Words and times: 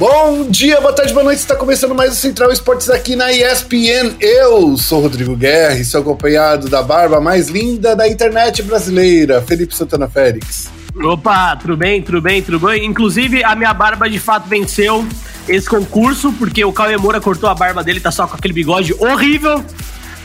Bom 0.00 0.48
dia, 0.48 0.80
boa 0.80 0.94
tarde, 0.94 1.12
boa 1.12 1.24
noite. 1.24 1.40
Está 1.40 1.54
começando 1.54 1.94
mais 1.94 2.12
o 2.12 2.16
Central 2.16 2.50
Esportes 2.50 2.88
aqui 2.88 3.14
na 3.14 3.30
ESPN. 3.30 4.16
Eu 4.18 4.74
sou 4.78 5.02
Rodrigo 5.02 5.36
Guerra 5.36 5.76
e 5.76 5.84
sou 5.84 6.00
acompanhado 6.00 6.70
da 6.70 6.82
barba 6.82 7.20
mais 7.20 7.48
linda 7.48 7.94
da 7.94 8.08
internet 8.08 8.62
brasileira, 8.62 9.42
Felipe 9.42 9.76
Santana 9.76 10.08
Félix. 10.08 10.70
Opa, 10.96 11.54
tudo 11.56 11.76
bem, 11.76 12.00
tudo 12.00 12.22
bem, 12.22 12.40
tudo 12.40 12.58
bem? 12.58 12.86
Inclusive, 12.86 13.44
a 13.44 13.54
minha 13.54 13.74
barba 13.74 14.08
de 14.08 14.18
fato 14.18 14.48
venceu 14.48 15.06
esse 15.46 15.68
concurso, 15.68 16.32
porque 16.32 16.64
o 16.64 16.72
Cauê 16.72 16.96
Moura 16.96 17.20
cortou 17.20 17.50
a 17.50 17.54
barba 17.54 17.84
dele, 17.84 18.00
tá 18.00 18.10
só 18.10 18.26
com 18.26 18.36
aquele 18.36 18.54
bigode 18.54 18.94
horrível. 18.94 19.62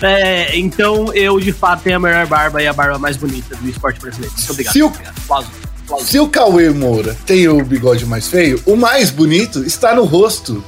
É, 0.02 0.58
então, 0.58 1.14
eu 1.14 1.38
de 1.38 1.52
fato 1.52 1.84
tenho 1.84 1.98
a 1.98 2.00
melhor 2.00 2.26
barba 2.28 2.64
e 2.64 2.68
a 2.68 2.72
barba 2.72 2.98
mais 2.98 3.18
bonita 3.18 3.58
do 3.58 3.68
esporte 3.68 4.00
brasileiro. 4.00 4.34
Muito 4.38 4.52
obrigado. 4.54 4.72
Se 4.72 4.82
o... 4.82 4.86
Obrigado. 4.86 5.65
Se 6.00 6.20
o 6.20 6.28
Cauê 6.28 6.70
Moura 6.72 7.16
tem 7.26 7.48
o 7.48 7.64
bigode 7.64 8.06
mais 8.06 8.28
feio, 8.28 8.62
o 8.66 8.76
mais 8.76 9.12
bonito 9.12 9.64
está 9.64 9.94
no 9.94 10.04
rosto 10.04 10.64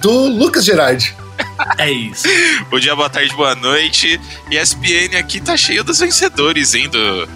do 0.00 0.28
Lucas 0.28 0.64
Gerardi. 0.64 1.14
É 1.78 1.90
isso. 1.90 2.26
Bom 2.70 2.78
dia, 2.78 2.94
boa 2.94 3.08
tarde, 3.08 3.34
boa 3.34 3.54
noite. 3.54 4.20
E 4.50 4.56
ESPN 4.56 5.18
aqui 5.18 5.40
tá 5.40 5.56
cheio 5.56 5.82
dos 5.82 5.98
vencedores, 5.98 6.74
hein? 6.74 6.88
Do, 6.88 7.26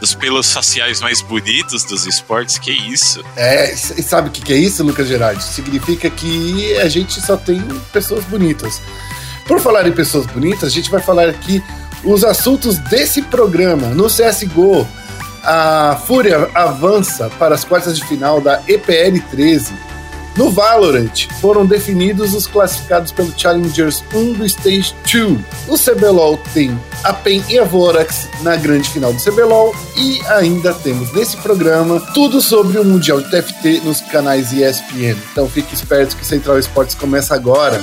dos 0.00 0.14
pelos 0.14 0.52
faciais 0.52 1.00
mais 1.00 1.20
bonitos 1.20 1.84
dos 1.84 2.06
esportes. 2.06 2.58
Que 2.58 2.72
isso? 2.72 3.24
É, 3.36 3.72
e 3.72 4.02
sabe 4.02 4.28
o 4.28 4.32
que, 4.32 4.40
que 4.42 4.52
é 4.52 4.56
isso, 4.56 4.82
Lucas 4.82 5.06
Gerardi? 5.06 5.42
Significa 5.44 6.10
que 6.10 6.76
a 6.78 6.88
gente 6.88 7.20
só 7.20 7.36
tem 7.36 7.60
pessoas 7.92 8.24
bonitas. 8.24 8.80
Por 9.46 9.60
falar 9.60 9.86
em 9.86 9.92
pessoas 9.92 10.26
bonitas, 10.26 10.64
a 10.64 10.70
gente 10.70 10.90
vai 10.90 11.00
falar 11.00 11.28
aqui 11.28 11.62
os 12.04 12.24
assuntos 12.24 12.78
desse 12.78 13.22
programa 13.22 13.88
no 13.88 14.06
CSGO 14.06 14.86
a 15.42 16.00
Fúria 16.06 16.48
avança 16.54 17.30
para 17.38 17.54
as 17.54 17.64
quartas 17.64 17.96
de 17.96 18.04
final 18.04 18.40
da 18.40 18.62
EPL 18.68 19.20
13. 19.30 19.72
No 20.36 20.50
Valorant, 20.50 21.28
foram 21.42 21.66
definidos 21.66 22.32
os 22.32 22.46
classificados 22.46 23.12
pelo 23.12 23.38
Challengers 23.38 24.02
1 24.14 24.32
do 24.32 24.46
Stage 24.46 24.94
2. 25.12 25.38
O 25.68 25.76
CBLOL 25.76 26.38
tem 26.54 26.78
a 27.04 27.12
PEN 27.12 27.44
e 27.50 27.58
a 27.58 27.64
Vorax 27.64 28.28
na 28.40 28.56
grande 28.56 28.88
final 28.88 29.12
do 29.12 29.22
CBLOL 29.22 29.74
e 29.94 30.22
ainda 30.28 30.72
temos 30.72 31.12
nesse 31.12 31.36
programa 31.36 32.00
tudo 32.14 32.40
sobre 32.40 32.78
o 32.78 32.84
Mundial 32.84 33.20
de 33.20 33.30
TFT 33.30 33.82
nos 33.84 34.00
canais 34.00 34.52
ESPN. 34.52 35.18
Então 35.32 35.46
fique 35.48 35.74
esperto 35.74 36.16
que 36.16 36.24
Central 36.24 36.58
Esportes 36.58 36.94
começa 36.94 37.34
agora. 37.34 37.78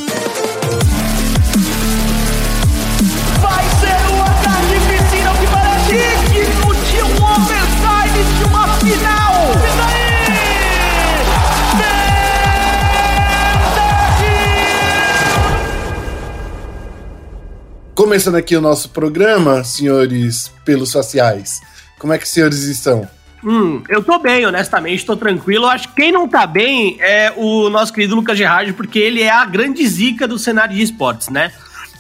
Começando 18.10 18.38
aqui 18.38 18.56
o 18.56 18.62
nosso 18.62 18.90
programa, 18.90 19.64
senhores 19.64 20.52
pelos 20.66 20.92
faciais. 20.92 21.62
Como 22.00 22.12
é 22.12 22.18
que 22.18 22.24
os 22.24 22.32
senhores 22.32 22.64
estão? 22.64 23.08
Hum, 23.44 23.84
eu 23.88 24.04
tô 24.04 24.18
bem, 24.18 24.48
honestamente, 24.48 25.06
tô 25.06 25.16
tranquilo. 25.16 25.68
Acho 25.68 25.90
que 25.90 25.94
quem 25.98 26.12
não 26.12 26.28
tá 26.28 26.48
bem 26.48 26.98
é 27.00 27.32
o 27.38 27.70
nosso 27.70 27.94
querido 27.94 28.16
Lucas 28.16 28.36
Gerardi, 28.36 28.74
porque 28.74 28.98
ele 28.98 29.22
é 29.22 29.30
a 29.30 29.46
grande 29.46 29.88
zica 29.88 30.28
do 30.28 30.40
cenário 30.40 30.76
de 30.76 30.82
esportes, 30.82 31.30
né? 31.30 31.54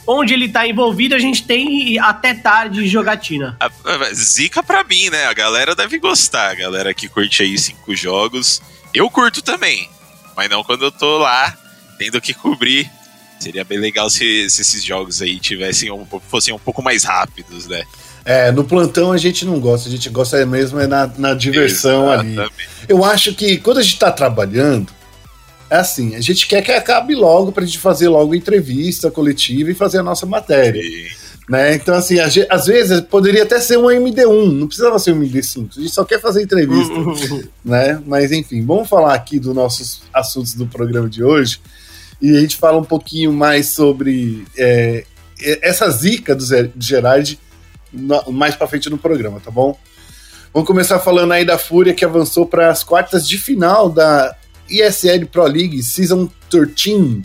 Onde 0.07 0.33
ele 0.33 0.49
tá 0.49 0.65
envolvido, 0.65 1.13
a 1.13 1.19
gente 1.19 1.43
tem 1.43 1.99
até 1.99 2.33
tarde 2.33 2.87
jogatina. 2.87 3.55
Zica 4.11 4.63
pra 4.63 4.83
mim, 4.83 5.11
né? 5.11 5.25
A 5.25 5.33
galera 5.33 5.75
deve 5.75 5.99
gostar. 5.99 6.49
A 6.49 6.55
galera 6.55 6.91
que 6.91 7.07
curte 7.07 7.43
aí 7.43 7.55
cinco 7.55 7.95
jogos. 7.95 8.63
Eu 8.95 9.11
curto 9.11 9.43
também, 9.43 9.87
mas 10.35 10.49
não 10.49 10.63
quando 10.63 10.85
eu 10.85 10.91
tô 10.91 11.19
lá 11.19 11.55
tendo 11.99 12.19
que 12.19 12.33
cobrir 12.33 12.89
Seria 13.39 13.63
bem 13.63 13.79
legal 13.79 14.09
se, 14.09 14.49
se 14.49 14.61
esses 14.61 14.83
jogos 14.83 15.21
aí 15.21 15.39
tivessem 15.39 15.89
um, 15.91 16.05
fossem 16.27 16.53
um 16.53 16.59
pouco 16.59 16.81
mais 16.83 17.03
rápidos, 17.05 17.67
né? 17.67 17.83
É, 18.25 18.51
no 18.51 18.65
plantão 18.65 19.11
a 19.13 19.17
gente 19.17 19.45
não 19.45 19.59
gosta, 19.59 19.87
a 19.87 19.91
gente 19.91 20.09
gosta 20.09 20.45
mesmo 20.45 20.79
é 20.79 20.85
na, 20.85 21.07
na 21.17 21.33
diversão 21.33 22.13
Exatamente. 22.13 22.39
ali. 22.39 22.51
Eu 22.87 23.03
acho 23.03 23.33
que 23.33 23.57
quando 23.57 23.77
a 23.77 23.81
gente 23.81 23.97
tá 23.97 24.11
trabalhando, 24.11 24.91
é 25.69 25.77
assim, 25.77 26.15
a 26.15 26.21
gente 26.21 26.47
quer 26.47 26.61
que 26.61 26.71
acabe 26.71 27.15
logo 27.15 27.51
pra 27.51 27.65
gente 27.65 27.79
fazer 27.79 28.09
logo 28.09 28.35
entrevista 28.35 29.09
coletiva 29.09 29.71
e 29.71 29.75
fazer 29.75 29.99
a 29.99 30.03
nossa 30.03 30.25
matéria. 30.25 30.81
Né? 31.47 31.75
Então, 31.75 31.95
assim, 31.95 32.19
às 32.19 32.65
vezes 32.65 33.01
poderia 33.01 33.43
até 33.43 33.59
ser 33.59 33.77
um 33.77 33.85
MD1, 33.85 34.51
não 34.51 34.67
precisava 34.67 34.99
ser 34.99 35.13
um 35.13 35.21
MD5, 35.21 35.69
a 35.77 35.81
gente 35.81 35.93
só 35.93 36.03
quer 36.03 36.19
fazer 36.19 36.43
entrevista. 36.43 36.93
né? 37.63 38.01
Mas 38.05 38.31
enfim, 38.31 38.65
vamos 38.65 38.89
falar 38.89 39.15
aqui 39.15 39.39
dos 39.39 39.55
nossos 39.55 40.01
assuntos 40.13 40.53
do 40.53 40.67
programa 40.67 41.09
de 41.09 41.23
hoje 41.23 41.59
e 42.21 42.35
a 42.35 42.39
gente 42.41 42.57
fala 42.57 42.77
um 42.77 42.83
pouquinho 42.83 43.31
mais 43.31 43.69
sobre 43.69 44.45
é, 44.57 45.05
essa 45.61 45.89
zica 45.89 46.35
do 46.35 46.43
Gerard 46.77 47.39
mais 48.27 48.55
para 48.55 48.67
frente 48.67 48.89
no 48.89 48.97
programa, 48.97 49.39
tá 49.39 49.49
bom? 49.49 49.77
Vamos 50.53 50.67
começar 50.67 50.99
falando 50.99 51.31
aí 51.31 51.45
da 51.45 51.57
Fúria 51.57 51.93
que 51.93 52.03
avançou 52.03 52.45
para 52.45 52.69
as 52.69 52.83
quartas 52.83 53.27
de 53.27 53.37
final 53.37 53.89
da 53.89 54.35
ESL 54.69 55.27
Pro 55.31 55.45
League 55.45 55.81
Season 55.83 56.29
13. 56.49 57.23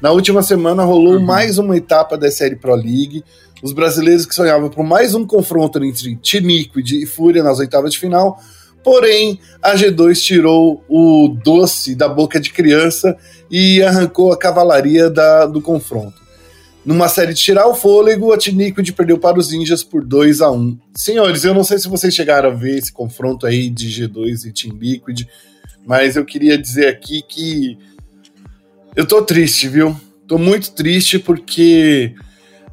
Na 0.00 0.10
última 0.10 0.42
semana 0.42 0.82
rolou 0.82 1.14
uhum. 1.14 1.24
mais 1.24 1.58
uma 1.58 1.76
etapa 1.76 2.16
da 2.16 2.30
SL 2.30 2.56
Pro 2.60 2.74
League. 2.74 3.24
Os 3.62 3.72
brasileiros 3.72 4.26
que 4.26 4.34
sonhavam 4.34 4.68
por 4.68 4.84
mais 4.84 5.14
um 5.14 5.26
confronto 5.26 5.82
entre 5.84 6.16
Team 6.16 6.44
Liquid 6.44 6.90
e 6.92 7.06
Fúria 7.06 7.42
nas 7.42 7.58
oitavas 7.58 7.92
de 7.92 7.98
final 7.98 8.40
Porém, 8.82 9.38
a 9.62 9.74
G2 9.74 10.20
tirou 10.20 10.84
o 10.88 11.28
doce 11.28 11.94
da 11.94 12.08
boca 12.08 12.40
de 12.40 12.50
criança 12.50 13.16
e 13.50 13.82
arrancou 13.82 14.32
a 14.32 14.38
cavalaria 14.38 15.08
da, 15.08 15.46
do 15.46 15.60
confronto. 15.60 16.20
Numa 16.84 17.08
série 17.08 17.32
de 17.32 17.40
tirar 17.40 17.68
o 17.68 17.74
fôlego, 17.74 18.32
a 18.32 18.38
Tiniquid 18.38 18.92
perdeu 18.92 19.16
para 19.16 19.38
os 19.38 19.52
Ninjas 19.52 19.84
por 19.84 20.04
2 20.04 20.40
a 20.40 20.50
1 20.50 20.78
Senhores, 20.96 21.44
eu 21.44 21.54
não 21.54 21.62
sei 21.62 21.78
se 21.78 21.88
vocês 21.88 22.12
chegaram 22.12 22.50
a 22.50 22.54
ver 22.54 22.76
esse 22.76 22.92
confronto 22.92 23.46
aí 23.46 23.70
de 23.70 23.88
G2 23.88 24.46
e 24.46 24.52
Team 24.52 24.76
Liquid, 24.76 25.22
mas 25.86 26.16
eu 26.16 26.24
queria 26.24 26.58
dizer 26.58 26.88
aqui 26.88 27.22
que 27.22 27.78
eu 28.96 29.06
tô 29.06 29.22
triste, 29.22 29.68
viu? 29.68 29.96
Tô 30.26 30.38
muito 30.38 30.72
triste 30.72 31.20
porque 31.20 32.14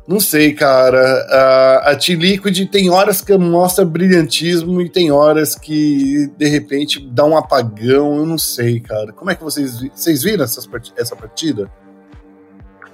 não 0.09 0.20
sei, 0.20 0.53
cara. 0.53 1.00
A, 1.30 1.92
a 1.92 1.96
T-Liquid 1.96 2.68
tem 2.72 2.90
horas 2.90 3.22
que 3.22 3.38
mostra 3.38 3.86
brilhantismo 3.86 4.81
e 4.81 4.90
tem 4.90 5.12
horas 5.12 5.53
que, 5.53 6.25
de 6.36 6.47
repente, 6.47 7.00
dá 7.00 7.24
um 7.24 7.38
apagão. 7.38 8.18
Eu 8.18 8.25
não 8.25 8.40
sei, 8.40 8.80
cara. 8.80 9.14
Como 9.14 9.30
é 9.30 9.36
que 9.36 9.44
vocês, 9.44 9.80
vocês 9.94 10.24
viram 10.24 10.44
essas, 10.44 10.68
essa 10.98 11.16
partida? 11.16 11.72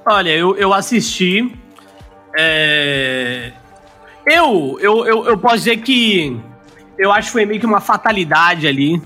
Olha, 0.05 0.31
eu, 0.31 0.57
eu 0.57 0.73
assisti. 0.73 1.57
É... 2.37 3.53
Eu, 4.25 4.77
eu, 4.81 5.05
eu, 5.05 5.25
eu 5.25 5.37
posso 5.37 5.59
dizer 5.59 5.77
que 5.77 6.37
eu 6.97 7.13
acho 7.13 7.29
que 7.29 7.31
foi 7.31 7.45
meio 7.45 7.61
que 7.61 7.65
uma 7.65 7.79
fatalidade 7.79 8.67
ali 8.67 9.01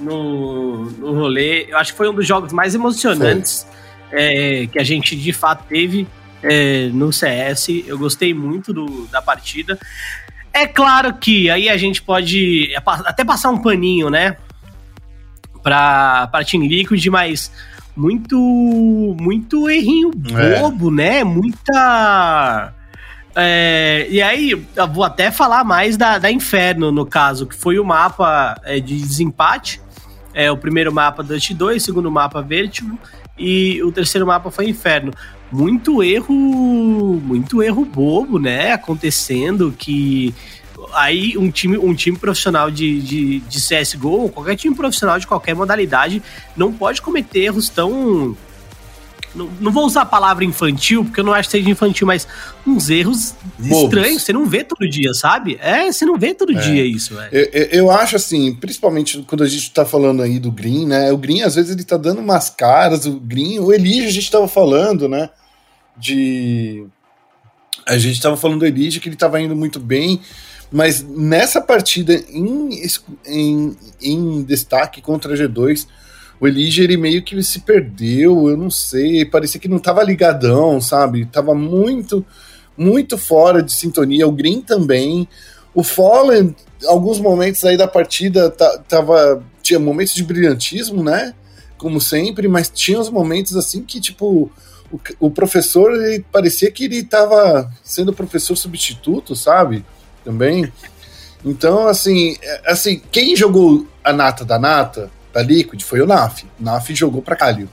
no, 0.00 0.90
no 0.90 1.14
rolê. 1.14 1.70
Eu 1.70 1.78
acho 1.78 1.92
que 1.92 1.96
foi 1.96 2.08
um 2.08 2.14
dos 2.14 2.26
jogos 2.26 2.52
mais 2.52 2.74
emocionantes 2.74 3.64
é, 4.10 4.66
que 4.66 4.80
a 4.80 4.82
gente 4.82 5.14
de 5.14 5.32
fato 5.32 5.64
teve 5.68 6.08
é, 6.42 6.88
no 6.92 7.12
CS. 7.12 7.68
Eu 7.86 7.98
gostei 7.98 8.34
muito 8.34 8.72
do, 8.72 9.06
da 9.06 9.22
partida. 9.22 9.78
É 10.52 10.66
claro 10.66 11.14
que 11.14 11.48
aí 11.48 11.68
a 11.68 11.76
gente 11.76 12.02
pode 12.02 12.74
até 12.84 13.24
passar 13.24 13.50
um 13.50 13.58
paninho, 13.58 14.10
né? 14.10 14.36
Pra, 15.62 16.26
pra 16.26 16.44
Team 16.44 16.64
Liquid, 16.64 17.06
mas 17.06 17.50
muito, 17.96 18.36
muito 19.20 19.70
errinho 19.70 20.10
é. 20.30 20.60
bobo, 20.60 20.88
é. 20.90 20.94
né? 20.94 21.24
Muita. 21.24 22.74
É, 23.34 24.06
e 24.10 24.20
aí, 24.20 24.50
eu 24.50 24.88
vou 24.88 25.04
até 25.04 25.30
falar 25.30 25.64
mais 25.64 25.96
da, 25.96 26.18
da 26.18 26.30
Inferno, 26.30 26.92
no 26.92 27.06
caso, 27.06 27.46
que 27.46 27.54
foi 27.54 27.78
o 27.78 27.84
mapa 27.84 28.60
é, 28.64 28.78
de 28.78 28.98
desempate. 28.98 29.80
É, 30.34 30.50
o 30.50 30.56
primeiro 30.56 30.92
mapa 30.92 31.22
Dust 31.22 31.52
2, 31.52 31.82
o 31.82 31.84
segundo 31.84 32.10
mapa 32.10 32.40
Vertigo 32.42 32.98
e 33.38 33.82
o 33.82 33.92
terceiro 33.92 34.26
mapa 34.26 34.50
foi 34.50 34.68
Inferno 34.68 35.12
muito 35.52 36.02
erro, 36.02 36.34
muito 36.34 37.62
erro 37.62 37.84
bobo, 37.84 38.38
né? 38.38 38.72
Acontecendo 38.72 39.74
que 39.76 40.34
aí 40.94 41.36
um 41.36 41.50
time, 41.50 41.76
um 41.76 41.94
time 41.94 42.16
profissional 42.16 42.70
de, 42.70 43.00
de, 43.02 43.40
de 43.40 43.58
CSGO, 43.58 44.30
qualquer 44.30 44.56
time 44.56 44.74
profissional 44.74 45.18
de 45.18 45.26
qualquer 45.26 45.54
modalidade, 45.54 46.22
não 46.56 46.72
pode 46.72 47.02
cometer 47.02 47.40
erros 47.40 47.68
tão. 47.68 48.36
Não, 49.34 49.48
não 49.60 49.72
vou 49.72 49.86
usar 49.86 50.02
a 50.02 50.06
palavra 50.06 50.44
infantil, 50.44 51.04
porque 51.04 51.20
eu 51.20 51.24
não 51.24 51.32
acho 51.32 51.48
que 51.48 51.56
seja 51.56 51.70
infantil, 51.70 52.06
mas 52.06 52.28
uns 52.66 52.90
erros 52.90 53.34
Bobos. 53.58 53.84
estranhos, 53.84 54.22
você 54.22 54.32
não 54.32 54.44
vê 54.44 54.62
todo 54.62 54.86
dia, 54.86 55.14
sabe? 55.14 55.58
É, 55.62 55.90
você 55.90 56.04
não 56.04 56.18
vê 56.18 56.34
todo 56.34 56.52
é. 56.52 56.60
dia 56.60 56.84
isso, 56.84 57.14
velho. 57.14 57.30
Eu, 57.32 57.64
eu, 57.70 57.90
acho 57.90 58.16
assim, 58.16 58.54
principalmente 58.54 59.24
quando 59.26 59.42
a 59.42 59.48
gente 59.48 59.70
tá 59.70 59.86
falando 59.86 60.22
aí 60.22 60.38
do 60.38 60.52
Green, 60.52 60.86
né? 60.86 61.10
O 61.12 61.16
Green, 61.16 61.40
às 61.40 61.54
vezes, 61.54 61.70
ele 61.70 61.82
tá 61.82 61.96
dando 61.96 62.20
umas 62.20 62.50
caras, 62.50 63.06
o 63.06 63.18
Green, 63.18 63.58
o 63.58 63.72
Elige, 63.72 64.06
a 64.06 64.12
gente 64.12 64.30
tava 64.30 64.46
falando, 64.46 65.08
né? 65.08 65.30
De. 65.96 66.86
A 67.86 67.98
gente 67.98 68.14
estava 68.14 68.36
falando 68.36 68.60
do 68.60 68.66
Elite, 68.66 69.00
que 69.00 69.08
ele 69.08 69.16
estava 69.16 69.40
indo 69.40 69.56
muito 69.56 69.80
bem, 69.80 70.20
mas 70.70 71.02
nessa 71.02 71.60
partida 71.60 72.14
em, 72.14 72.70
em, 73.26 73.76
em 74.00 74.42
destaque 74.42 75.02
contra 75.02 75.34
a 75.34 75.36
G2, 75.36 75.86
o 76.40 76.48
Elige 76.48 76.82
ele 76.82 76.96
meio 76.96 77.22
que 77.22 77.40
se 77.42 77.60
perdeu, 77.60 78.48
eu 78.48 78.56
não 78.56 78.70
sei, 78.70 79.24
parecia 79.24 79.60
que 79.60 79.68
não 79.68 79.78
tava 79.78 80.02
ligadão, 80.02 80.80
sabe? 80.80 81.24
Tava 81.26 81.54
muito, 81.54 82.26
muito 82.76 83.16
fora 83.16 83.62
de 83.62 83.72
sintonia. 83.72 84.26
O 84.26 84.32
Green 84.32 84.60
também. 84.60 85.28
O 85.74 85.84
Fallen, 85.84 86.54
alguns 86.86 87.20
momentos 87.20 87.64
aí 87.64 87.76
da 87.76 87.86
partida, 87.86 88.50
tava, 88.88 89.42
tinha 89.62 89.78
momentos 89.78 90.14
de 90.14 90.24
brilhantismo, 90.24 91.02
né? 91.02 91.32
Como 91.78 92.00
sempre, 92.00 92.48
mas 92.48 92.68
tinha 92.68 92.98
uns 92.98 93.08
momentos 93.08 93.56
assim 93.56 93.82
que, 93.82 94.00
tipo, 94.00 94.50
o, 95.18 95.30
professor 95.30 95.94
ele 95.94 96.24
parecia 96.30 96.70
que 96.70 96.84
ele 96.84 97.02
tava 97.02 97.70
sendo 97.82 98.12
professor 98.12 98.56
substituto, 98.56 99.34
sabe? 99.34 99.84
Também. 100.24 100.70
Então, 101.44 101.88
assim, 101.88 102.36
é, 102.42 102.70
assim, 102.70 103.00
quem 103.10 103.34
jogou 103.34 103.86
a 104.04 104.12
nata 104.12 104.44
da 104.44 104.58
nata, 104.58 105.10
da 105.32 105.42
Liquid, 105.42 105.82
foi 105.82 106.00
o 106.00 106.06
NAF. 106.06 106.44
O 106.60 106.62
NAF 106.62 106.94
jogou 106.94 107.22
para 107.22 107.36
Calil. 107.36 107.68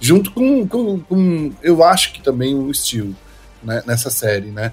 Junto 0.00 0.32
com, 0.32 0.66
com, 0.66 1.00
com, 1.00 1.52
eu 1.62 1.84
acho 1.84 2.12
que 2.12 2.22
também 2.22 2.54
o 2.54 2.72
Steel, 2.74 3.14
né, 3.62 3.82
nessa 3.86 4.10
série, 4.10 4.50
né? 4.50 4.72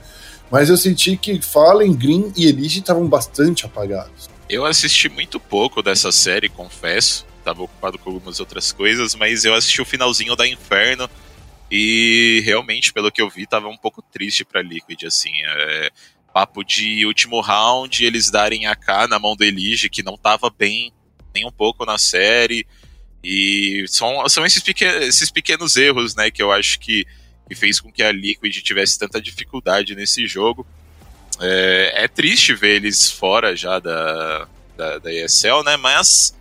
Mas 0.49 0.69
eu 0.69 0.77
senti 0.77 1.15
que 1.15 1.39
Fallen, 1.41 1.93
Green 1.93 2.33
e 2.35 2.47
Elige 2.47 2.79
estavam 2.79 3.05
bastante 3.07 3.65
apagados. 3.65 4.27
Eu 4.49 4.65
assisti 4.65 5.07
muito 5.07 5.39
pouco 5.39 5.83
dessa 5.83 6.11
série, 6.11 6.49
confesso. 6.49 7.27
Tava 7.43 7.61
ocupado 7.61 7.99
com 7.99 8.09
algumas 8.09 8.39
outras 8.39 8.71
coisas, 8.71 9.13
mas 9.13 9.45
eu 9.45 9.53
assisti 9.53 9.79
o 9.79 9.85
finalzinho 9.85 10.35
da 10.35 10.47
Inferno 10.47 11.07
e 11.71 12.41
realmente, 12.45 12.91
pelo 12.91 13.11
que 13.11 13.21
eu 13.21 13.29
vi, 13.29 13.45
tava 13.45 13.67
um 13.67 13.77
pouco 13.77 14.01
triste 14.01 14.43
pra 14.43 14.61
Liquid, 14.61 15.03
assim. 15.05 15.31
É, 15.43 15.91
papo 16.33 16.63
de 16.63 17.05
último 17.05 17.41
round, 17.41 18.03
eles 18.03 18.29
darem 18.29 18.65
a 18.67 18.75
K 18.75 19.07
na 19.07 19.19
mão 19.19 19.35
do 19.35 19.43
Elige, 19.43 19.89
que 19.89 20.03
não 20.03 20.17
tava 20.17 20.49
bem 20.49 20.91
nem 21.33 21.45
um 21.45 21.51
pouco 21.51 21.85
na 21.85 21.97
série. 21.97 22.65
E 23.23 23.85
são, 23.87 24.27
são 24.29 24.45
esses, 24.45 24.63
pequenos, 24.63 25.07
esses 25.07 25.29
pequenos 25.29 25.75
erros, 25.75 26.15
né, 26.15 26.31
que 26.31 26.41
eu 26.41 26.51
acho 26.51 26.79
que, 26.79 27.05
que 27.47 27.55
fez 27.55 27.79
com 27.79 27.91
que 27.91 28.01
a 28.01 28.11
Liquid 28.11 28.55
tivesse 28.61 28.97
tanta 28.97 29.21
dificuldade 29.21 29.95
nesse 29.95 30.25
jogo. 30.25 30.65
É, 31.39 32.03
é 32.03 32.07
triste 32.07 32.53
ver 32.53 32.77
eles 32.77 33.11
fora 33.11 33.55
já 33.55 33.79
da, 33.79 34.47
da, 34.75 34.97
da 34.99 35.13
ESL, 35.13 35.63
né, 35.63 35.77
mas 35.77 36.33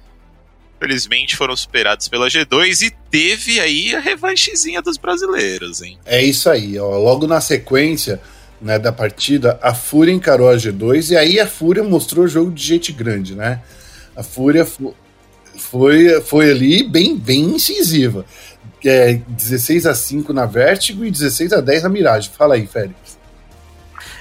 felizmente 0.78 1.36
foram 1.36 1.56
superados 1.56 2.08
pela 2.08 2.28
G2 2.28 2.82
e 2.82 2.90
teve 3.10 3.60
aí 3.60 3.94
a 3.94 4.00
revanchezinha 4.00 4.80
dos 4.80 4.96
brasileiros, 4.96 5.82
hein? 5.82 5.98
É 6.04 6.22
isso 6.22 6.48
aí, 6.48 6.78
ó. 6.78 6.96
Logo 6.96 7.26
na 7.26 7.40
sequência, 7.40 8.20
né, 8.60 8.78
da 8.78 8.92
partida, 8.92 9.58
a 9.62 9.74
Fúria 9.74 10.12
encarou 10.12 10.48
a 10.48 10.56
G2 10.56 11.10
e 11.10 11.16
aí 11.16 11.40
a 11.40 11.46
Fúria 11.46 11.82
mostrou 11.82 12.24
o 12.24 12.28
jogo 12.28 12.50
de 12.50 12.62
gente 12.62 12.92
grande, 12.92 13.34
né? 13.34 13.60
A 14.16 14.22
Fúria 14.22 14.66
foi, 15.56 16.20
foi 16.22 16.50
ali 16.50 16.82
bem, 16.82 17.16
bem 17.16 17.42
incisiva. 17.44 18.24
É, 18.84 19.14
16 19.28 19.86
a 19.86 19.94
5 19.94 20.32
na 20.32 20.46
Vertigo 20.46 21.04
e 21.04 21.10
16 21.10 21.52
a 21.52 21.60
10 21.60 21.82
na 21.82 21.88
Mirage. 21.88 22.30
Fala 22.36 22.54
aí, 22.54 22.66
Félix. 22.66 23.18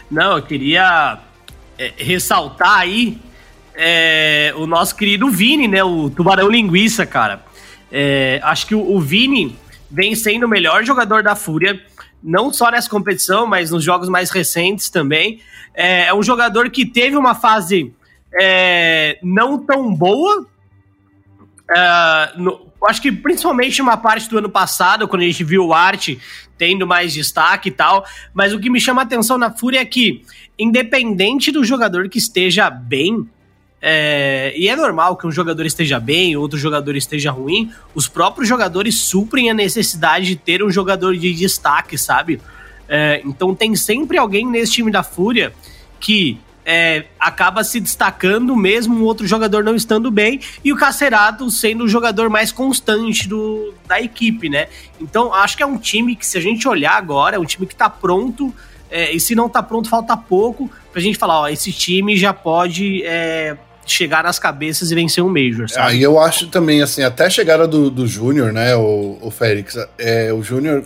Não, 0.09 0.37
eu 0.37 0.43
queria 0.43 1.19
é, 1.77 1.93
ressaltar 1.97 2.79
aí 2.79 3.19
é, 3.77 4.51
o 4.57 4.65
nosso 4.65 4.95
querido 4.95 5.29
Vini, 5.29 5.67
né? 5.67 5.83
O 5.83 6.09
Tubarão 6.09 6.49
Linguiça, 6.49 7.05
cara. 7.05 7.45
É, 7.91 8.39
acho 8.43 8.65
que 8.65 8.73
o, 8.73 8.95
o 8.95 8.99
Vini 8.99 9.55
vem 9.89 10.15
sendo 10.15 10.47
o 10.47 10.49
melhor 10.49 10.83
jogador 10.83 11.21
da 11.21 11.35
Fúria 11.35 11.79
não 12.21 12.51
só 12.51 12.71
nessa 12.71 12.89
competição, 12.89 13.45
mas 13.45 13.69
nos 13.69 13.83
jogos 13.83 14.09
mais 14.09 14.31
recentes 14.31 14.89
também. 14.89 15.39
É, 15.73 16.07
é 16.07 16.13
um 16.13 16.23
jogador 16.23 16.69
que 16.71 16.85
teve 16.85 17.15
uma 17.15 17.35
fase 17.35 17.93
é, 18.33 19.19
não 19.21 19.59
tão 19.59 19.93
boa. 19.93 20.47
É, 21.69 22.31
no, 22.35 22.67
acho 22.87 23.01
que 23.01 23.11
principalmente 23.11 23.81
uma 23.81 23.95
parte 23.95 24.27
do 24.27 24.39
ano 24.39 24.49
passado, 24.49 25.07
quando 25.07 25.21
a 25.21 25.25
gente 25.25 25.43
viu 25.43 25.67
o 25.67 25.73
Art 25.73 26.09
tendo 26.57 26.87
mais 26.87 27.13
destaque 27.13 27.69
e 27.69 27.71
tal. 27.71 28.03
Mas 28.33 28.53
o 28.53 28.59
que 28.59 28.69
me 28.69 28.81
chama 28.81 29.03
a 29.03 29.05
atenção 29.05 29.37
na 29.37 29.51
Fúria 29.51 29.79
é 29.79 29.85
que, 29.85 30.23
independente 30.57 31.51
do 31.51 31.63
jogador 31.63 32.09
que 32.09 32.17
esteja 32.17 32.69
bem, 32.71 33.29
é, 33.81 34.53
e 34.55 34.67
é 34.67 34.75
normal 34.75 35.15
que 35.15 35.27
um 35.27 35.31
jogador 35.31 35.65
esteja 35.65 35.99
bem, 35.99 36.35
outro 36.35 36.57
jogador 36.57 36.95
esteja 36.95 37.31
ruim. 37.31 37.71
Os 37.93 38.07
próprios 38.07 38.49
jogadores 38.49 38.97
suprem 38.97 39.49
a 39.49 39.53
necessidade 39.53 40.25
de 40.25 40.35
ter 40.35 40.63
um 40.63 40.71
jogador 40.71 41.15
de 41.15 41.33
destaque, 41.33 41.97
sabe? 41.97 42.41
É, 42.89 43.21
então 43.23 43.53
tem 43.53 43.75
sempre 43.75 44.17
alguém 44.17 44.47
nesse 44.47 44.73
time 44.73 44.91
da 44.91 45.03
Fúria 45.03 45.53
que 45.99 46.39
é, 46.65 47.05
acaba 47.19 47.63
se 47.63 47.79
destacando 47.79 48.55
mesmo 48.55 48.95
um 48.95 49.03
outro 49.03 49.25
jogador 49.25 49.63
não 49.63 49.75
estando 49.75 50.11
bem 50.11 50.41
e 50.63 50.73
o 50.73 50.75
Cacerato 50.75 51.49
sendo 51.49 51.85
o 51.85 51.87
jogador 51.87 52.29
mais 52.29 52.51
constante 52.51 53.27
do, 53.27 53.73
da 53.87 54.01
equipe, 54.01 54.49
né? 54.49 54.67
Então 54.99 55.33
acho 55.33 55.55
que 55.55 55.63
é 55.63 55.65
um 55.65 55.77
time 55.77 56.15
que, 56.15 56.25
se 56.25 56.37
a 56.37 56.41
gente 56.41 56.67
olhar 56.67 56.97
agora, 56.97 57.35
é 57.35 57.39
um 57.39 57.45
time 57.45 57.67
que 57.67 57.75
tá 57.75 57.89
pronto. 57.89 58.53
É, 58.89 59.13
e 59.13 59.19
se 59.19 59.35
não 59.35 59.49
tá 59.49 59.61
pronto, 59.61 59.89
falta 59.89 60.15
pouco 60.15 60.71
pra 60.91 61.01
gente 61.01 61.17
falar, 61.17 61.41
ó, 61.41 61.47
esse 61.47 61.71
time 61.73 62.15
já 62.17 62.33
pode 62.33 63.03
é, 63.03 63.57
chegar 63.91 64.23
nas 64.23 64.39
cabeças 64.39 64.91
e 64.91 64.95
vencer 64.95 65.23
um 65.23 65.29
Major, 65.29 65.69
sabe? 65.69 65.87
Aí 65.87 65.99
ah, 65.99 66.03
eu 66.03 66.19
acho 66.19 66.47
também, 66.47 66.81
assim, 66.81 67.03
até 67.03 67.25
a 67.25 67.29
chegada 67.29 67.67
do, 67.67 67.89
do 67.89 68.07
Júnior, 68.07 68.51
né, 68.51 68.75
o, 68.75 69.17
o 69.21 69.31
Félix, 69.31 69.77
é, 69.97 70.31
o 70.33 70.41
Júnior, 70.43 70.83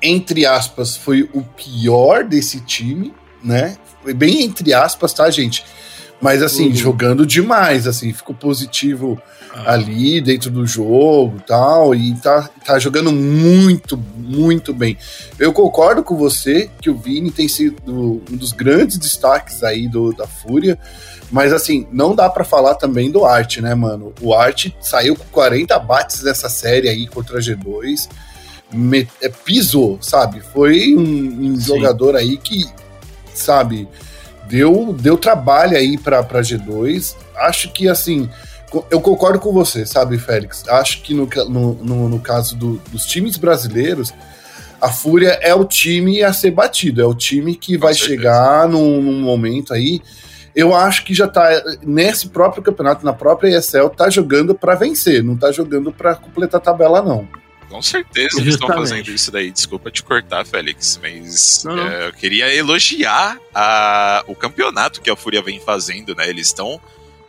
entre 0.00 0.44
aspas, 0.46 0.96
foi 0.96 1.28
o 1.32 1.42
pior 1.42 2.24
desse 2.24 2.60
time, 2.60 3.14
né? 3.42 3.76
Foi 4.02 4.12
bem 4.12 4.42
entre 4.42 4.74
aspas, 4.74 5.12
tá, 5.12 5.30
gente? 5.30 5.64
Mas, 6.20 6.42
assim, 6.42 6.68
uhum. 6.68 6.74
jogando 6.74 7.26
demais, 7.26 7.86
assim, 7.86 8.12
ficou 8.12 8.34
positivo 8.34 9.20
ah. 9.54 9.74
ali 9.74 10.20
dentro 10.20 10.50
do 10.50 10.66
jogo 10.66 11.42
tal, 11.46 11.94
e 11.94 12.14
tá, 12.14 12.48
tá 12.64 12.78
jogando 12.78 13.12
muito, 13.12 13.96
muito 14.16 14.72
bem. 14.72 14.96
Eu 15.38 15.52
concordo 15.52 16.02
com 16.02 16.16
você 16.16 16.70
que 16.80 16.88
o 16.90 16.96
Vini 16.96 17.30
tem 17.30 17.46
sido 17.46 18.22
um 18.30 18.36
dos 18.36 18.52
grandes 18.52 18.98
destaques 18.98 19.62
aí 19.62 19.86
do, 19.86 20.12
da 20.12 20.26
Fúria, 20.26 20.78
mas 21.30 21.52
assim, 21.52 21.86
não 21.90 22.14
dá 22.14 22.28
para 22.28 22.44
falar 22.44 22.74
também 22.74 23.10
do 23.10 23.24
Art, 23.24 23.58
né, 23.58 23.74
mano? 23.74 24.12
O 24.20 24.34
Art 24.34 24.68
saiu 24.80 25.16
com 25.16 25.24
40 25.32 25.78
bates 25.78 26.22
nessa 26.22 26.48
série 26.48 26.88
aí 26.88 27.06
contra 27.06 27.38
a 27.38 27.40
G2. 27.40 28.08
Me, 28.72 29.06
é, 29.20 29.28
pisou, 29.28 29.98
sabe? 30.00 30.40
Foi 30.40 30.94
um, 30.96 31.52
um 31.52 31.60
jogador 31.60 32.16
aí 32.16 32.36
que, 32.36 32.64
sabe, 33.32 33.88
deu, 34.48 34.94
deu 34.98 35.16
trabalho 35.16 35.76
aí 35.76 35.98
pra, 35.98 36.22
pra 36.22 36.40
G2. 36.40 37.14
Acho 37.36 37.72
que, 37.72 37.88
assim, 37.88 38.28
eu 38.90 39.00
concordo 39.00 39.38
com 39.38 39.52
você, 39.52 39.84
sabe, 39.86 40.18
Félix? 40.18 40.66
Acho 40.68 41.02
que 41.02 41.14
no, 41.14 41.28
no, 41.48 41.74
no, 41.74 42.08
no 42.08 42.20
caso 42.20 42.56
do, 42.56 42.80
dos 42.90 43.04
times 43.06 43.36
brasileiros, 43.36 44.12
a 44.80 44.90
Fúria 44.90 45.38
é 45.42 45.54
o 45.54 45.64
time 45.64 46.22
a 46.22 46.32
ser 46.32 46.50
batido, 46.50 47.00
é 47.00 47.06
o 47.06 47.14
time 47.14 47.54
que 47.54 47.76
vai 47.76 47.94
chegar 47.94 48.68
num, 48.68 49.00
num 49.00 49.20
momento 49.20 49.72
aí 49.72 50.00
eu 50.54 50.74
acho 50.74 51.04
que 51.04 51.12
já 51.12 51.26
tá 51.26 51.50
nesse 51.82 52.28
próprio 52.28 52.62
campeonato, 52.62 53.04
na 53.04 53.12
própria 53.12 53.58
ESL, 53.58 53.88
tá 53.88 54.08
jogando 54.08 54.54
para 54.54 54.76
vencer, 54.76 55.22
não 55.22 55.36
tá 55.36 55.50
jogando 55.50 55.92
para 55.92 56.14
completar 56.14 56.60
a 56.60 56.64
tabela, 56.64 57.02
não. 57.02 57.26
Com 57.74 57.82
certeza 57.82 58.40
eles 58.40 58.54
estão 58.54 58.68
fazendo 58.68 59.10
isso 59.10 59.32
daí. 59.32 59.50
Desculpa 59.50 59.90
te 59.90 60.00
cortar, 60.00 60.46
Félix, 60.46 60.96
mas 61.02 61.64
não, 61.64 61.74
não. 61.74 61.88
É, 61.88 62.06
eu 62.06 62.12
queria 62.12 62.54
elogiar 62.54 63.36
a, 63.52 64.22
o 64.28 64.36
campeonato 64.36 65.00
que 65.00 65.10
a 65.10 65.16
Fúria 65.16 65.42
vem 65.42 65.58
fazendo, 65.58 66.14
né? 66.14 66.30
Eles 66.30 66.46
estão 66.46 66.80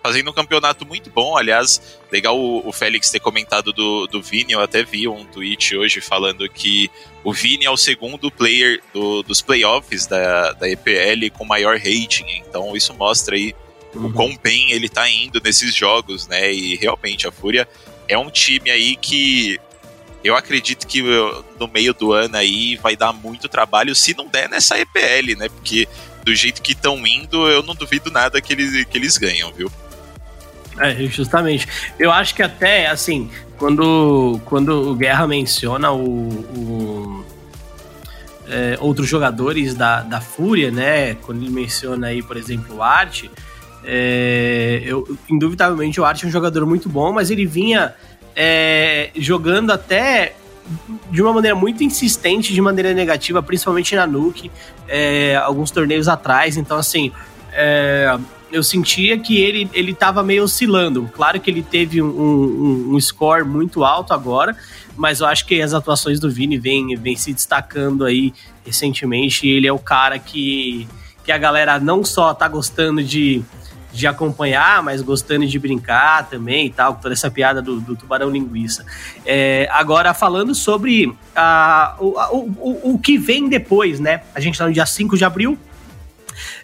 fazendo 0.03 0.29
um 0.29 0.33
campeonato 0.33 0.85
muito 0.85 1.09
bom. 1.09 1.35
Aliás, 1.35 1.97
legal 2.11 2.39
o, 2.39 2.61
o 2.63 2.71
Félix 2.71 3.09
ter 3.09 3.19
comentado 3.19 3.73
do, 3.73 4.05
do 4.05 4.21
Vini. 4.21 4.53
Eu 4.53 4.61
até 4.61 4.83
vi 4.83 5.07
um 5.07 5.25
tweet 5.25 5.75
hoje 5.75 5.99
falando 5.99 6.47
que 6.47 6.91
o 7.23 7.33
Vini 7.33 7.65
é 7.65 7.71
o 7.71 7.75
segundo 7.75 8.29
player 8.29 8.83
do, 8.93 9.23
dos 9.23 9.41
playoffs 9.41 10.05
da, 10.05 10.51
da 10.51 10.69
EPL 10.69 11.31
com 11.35 11.43
maior 11.43 11.77
rating. 11.77 12.43
Então 12.47 12.77
isso 12.77 12.93
mostra 12.93 13.35
aí 13.35 13.55
uhum. 13.95 14.05
o 14.05 14.13
quão 14.13 14.37
bem 14.37 14.73
ele 14.73 14.89
tá 14.89 15.09
indo 15.09 15.41
nesses 15.43 15.73
jogos, 15.73 16.27
né? 16.27 16.53
E 16.53 16.75
realmente 16.75 17.27
a 17.27 17.31
Fúria 17.31 17.67
é 18.07 18.15
um 18.15 18.29
time 18.29 18.69
aí 18.69 18.95
que 18.95 19.59
eu 20.25 20.35
acredito 20.35 20.87
que 20.87 21.03
no 21.59 21.67
meio 21.67 21.93
do 21.93 22.11
ano 22.11 22.35
aí 22.35 22.75
vai 22.77 22.95
dar 22.95 23.13
muito 23.13 23.47
trabalho, 23.47 23.93
se 23.93 24.17
não 24.17 24.27
der 24.27 24.49
nessa 24.49 24.75
EPL, 24.79 25.37
né? 25.37 25.47
Porque 25.49 25.87
do 26.23 26.33
jeito 26.33 26.63
que 26.63 26.71
estão 26.71 27.05
indo, 27.05 27.47
eu 27.47 27.61
não 27.61 27.75
duvido 27.75 28.09
nada 28.09 28.41
que 28.41 28.51
eles, 28.51 28.85
que 28.85 28.97
eles 28.97 29.19
ganham, 29.19 29.53
viu? 29.53 29.71
É, 30.79 30.95
justamente. 31.05 31.67
Eu 31.99 32.11
acho 32.11 32.33
que 32.33 32.41
até, 32.41 32.87
assim, 32.87 33.29
quando, 33.59 34.41
quando 34.45 34.89
o 34.89 34.95
Guerra 34.95 35.27
menciona 35.27 35.91
o, 35.91 36.29
o 36.29 37.25
é, 38.49 38.79
outros 38.81 39.07
jogadores 39.07 39.75
da, 39.75 40.01
da 40.01 40.19
Fúria, 40.19 40.71
né? 40.71 41.13
Quando 41.13 41.43
ele 41.43 41.51
menciona 41.51 42.07
aí, 42.07 42.23
por 42.23 42.35
exemplo, 42.35 42.77
o 42.77 42.81
Art, 42.81 43.25
é, 43.83 44.81
eu, 44.83 45.17
indubitavelmente 45.29 46.01
o 46.01 46.05
Art 46.05 46.23
é 46.23 46.27
um 46.27 46.31
jogador 46.31 46.65
muito 46.65 46.89
bom, 46.89 47.13
mas 47.13 47.29
ele 47.29 47.45
vinha 47.45 47.93
é, 48.35 49.11
jogando 49.15 49.71
até 49.71 50.35
de 51.11 51.21
uma 51.21 51.31
maneira 51.31 51.55
muito 51.55 51.83
insistente, 51.83 52.53
de 52.53 52.61
maneira 52.61 52.93
negativa, 52.93 53.41
principalmente 53.41 53.95
na 53.95 54.07
Nuke, 54.07 54.51
é, 54.87 55.35
alguns 55.35 55.71
torneios 55.71 56.07
atrás. 56.07 56.57
Então, 56.57 56.77
assim, 56.77 57.11
é, 57.53 58.17
eu 58.51 58.63
sentia 58.63 59.17
que 59.17 59.37
ele, 59.37 59.69
ele 59.73 59.93
tava 59.93 60.23
meio 60.23 60.43
oscilando. 60.43 61.09
Claro 61.13 61.39
que 61.39 61.49
ele 61.49 61.61
teve 61.61 62.01
um, 62.01 62.07
um, 62.07 62.95
um 62.95 62.99
score 62.99 63.45
muito 63.45 63.83
alto 63.83 64.13
agora, 64.13 64.55
mas 64.97 65.19
eu 65.19 65.27
acho 65.27 65.45
que 65.45 65.61
as 65.61 65.73
atuações 65.73 66.19
do 66.19 66.29
Vini 66.29 66.57
vêm 66.57 66.95
vem 66.95 67.15
se 67.15 67.33
destacando 67.33 68.05
aí 68.05 68.33
recentemente. 68.65 69.47
Ele 69.47 69.67
é 69.67 69.73
o 69.73 69.79
cara 69.79 70.17
que, 70.17 70.87
que 71.23 71.31
a 71.31 71.37
galera 71.37 71.79
não 71.79 72.03
só 72.03 72.33
tá 72.33 72.47
gostando 72.47 73.03
de, 73.03 73.43
de 73.95 74.07
acompanhar, 74.07 74.83
mas 74.83 75.01
gostando 75.01 75.45
de 75.45 75.57
brincar 75.57 76.27
também 76.29 76.67
e 76.67 76.69
tal, 76.69 76.95
toda 76.95 77.13
essa 77.13 77.29
piada 77.31 77.61
do, 77.61 77.79
do 77.79 77.95
tubarão 77.95 78.29
linguiça. 78.29 78.85
É, 79.25 79.67
agora, 79.71 80.13
falando 80.13 80.53
sobre 80.53 81.15
a, 81.35 81.95
o, 81.99 82.09
o, 82.09 82.93
o, 82.93 82.99
que 82.99 83.17
vem 83.17 83.47
depois, 83.47 83.99
né? 83.99 84.21
A 84.33 84.39
gente 84.39 84.57
tá 84.57 84.65
no 84.67 84.73
dia 84.73 84.85
5 84.85 85.17
de 85.17 85.25
abril. 85.25 85.57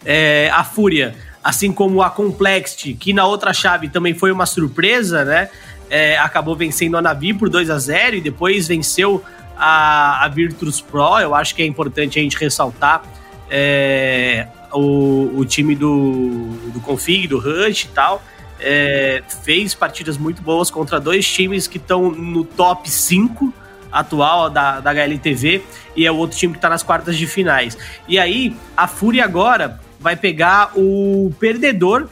É, 0.04 0.50
a 0.54 0.64
Fúria, 0.64 1.16
assim 1.44 1.72
como 1.72 2.02
a 2.02 2.10
Complexity, 2.10 2.94
que 2.94 3.14
na 3.14 3.26
outra 3.26 3.54
chave 3.54 3.88
também 3.88 4.14
foi 4.14 4.32
uma 4.32 4.46
surpresa, 4.46 5.24
né? 5.24 5.50
é, 5.92 6.18
acabou 6.18 6.56
vencendo 6.56 6.96
a 6.96 7.02
Navi 7.02 7.34
por 7.34 7.50
2 7.50 7.70
a 7.70 7.78
0 7.78 8.16
e 8.16 8.22
depois 8.22 8.66
venceu 8.66 9.22
a, 9.58 10.24
a 10.24 10.28
Virtus 10.30 10.80
Pro. 10.80 11.20
Eu 11.20 11.36
acho 11.36 11.54
que 11.54 11.62
é 11.62 11.66
importante 11.66 12.18
a 12.18 12.22
gente 12.22 12.38
ressaltar 12.38 13.04
é, 13.50 14.48
o, 14.74 15.32
o 15.36 15.46
time 15.46 15.76
do, 15.76 16.50
do 16.74 16.80
Config, 16.80 17.28
do 17.28 17.40
Rush 17.40 17.84
e 17.84 17.88
tal. 17.90 18.24
É, 18.60 19.24
fez 19.44 19.74
partidas 19.74 20.18
muito 20.18 20.42
boas 20.42 20.70
contra 20.70 21.00
dois 21.00 21.28
times 21.28 21.66
que 21.66 21.78
estão 21.78 22.12
no 22.12 22.44
top 22.44 22.90
5 22.90 23.52
atual 23.92 24.50
da, 24.50 24.80
da 24.80 24.92
HLTV 24.92 25.64
e 25.96 26.06
é 26.06 26.12
o 26.12 26.16
outro 26.16 26.38
time 26.38 26.54
que 26.54 26.60
está 26.60 26.70
nas 26.70 26.84
quartas 26.84 27.18
de 27.18 27.28
finais. 27.28 27.78
E 28.08 28.18
aí, 28.18 28.56
a 28.78 28.88
Fúria 28.88 29.26
agora 29.26 29.80
vai 30.00 30.16
pegar 30.16 30.72
o 30.76 31.32
perdedor 31.40 32.08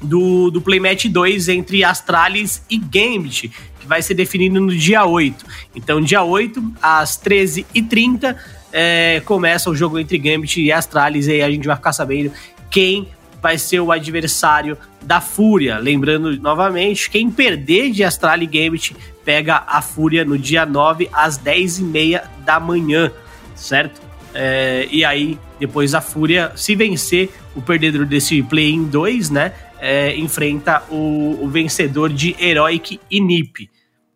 do, 0.00 0.50
do 0.50 0.60
Playmatch 0.60 1.06
2 1.06 1.48
entre 1.48 1.84
Astralis 1.84 2.62
e 2.70 2.78
Gambit, 2.78 3.48
que 3.80 3.86
vai 3.86 4.00
ser 4.02 4.14
definido 4.14 4.60
no 4.60 4.74
dia 4.74 5.04
8. 5.04 5.44
Então, 5.74 6.00
dia 6.00 6.22
8, 6.22 6.72
às 6.80 7.18
13h30, 7.18 8.36
é, 8.72 9.20
começa 9.24 9.70
o 9.70 9.74
jogo 9.74 9.98
entre 9.98 10.18
Gambit 10.18 10.60
e 10.60 10.72
Astralis, 10.72 11.26
e 11.26 11.32
aí 11.32 11.42
a 11.42 11.50
gente 11.50 11.66
vai 11.66 11.76
ficar 11.76 11.92
sabendo 11.92 12.32
quem 12.70 13.08
vai 13.42 13.56
ser 13.56 13.80
o 13.80 13.90
adversário 13.90 14.76
da 15.02 15.20
Fúria. 15.20 15.78
Lembrando 15.78 16.36
novamente, 16.40 17.10
quem 17.10 17.30
perder 17.30 17.90
de 17.90 18.04
Astralis 18.04 18.48
Gambit 18.50 18.96
pega 19.24 19.64
a 19.66 19.80
Fúria 19.80 20.24
no 20.24 20.38
dia 20.38 20.66
9, 20.66 21.08
às 21.12 21.38
10h30 21.38 22.22
da 22.44 22.60
manhã, 22.60 23.10
certo? 23.54 24.00
É, 24.34 24.86
e 24.90 25.04
aí, 25.04 25.38
depois 25.58 25.94
a 25.94 26.00
Fúria, 26.00 26.52
se 26.54 26.74
vencer 26.76 27.30
o 27.56 27.62
perdedor 27.62 28.06
desse 28.06 28.42
play-in 28.42 28.84
2, 28.84 29.30
né? 29.30 29.52
é, 29.80 30.14
enfrenta 30.14 30.82
o, 30.90 31.38
o, 31.42 31.48
vencedor 31.48 32.10
de 32.10 32.36
Heroic 32.38 33.00
e 33.10 33.20
NiP, 33.20 33.70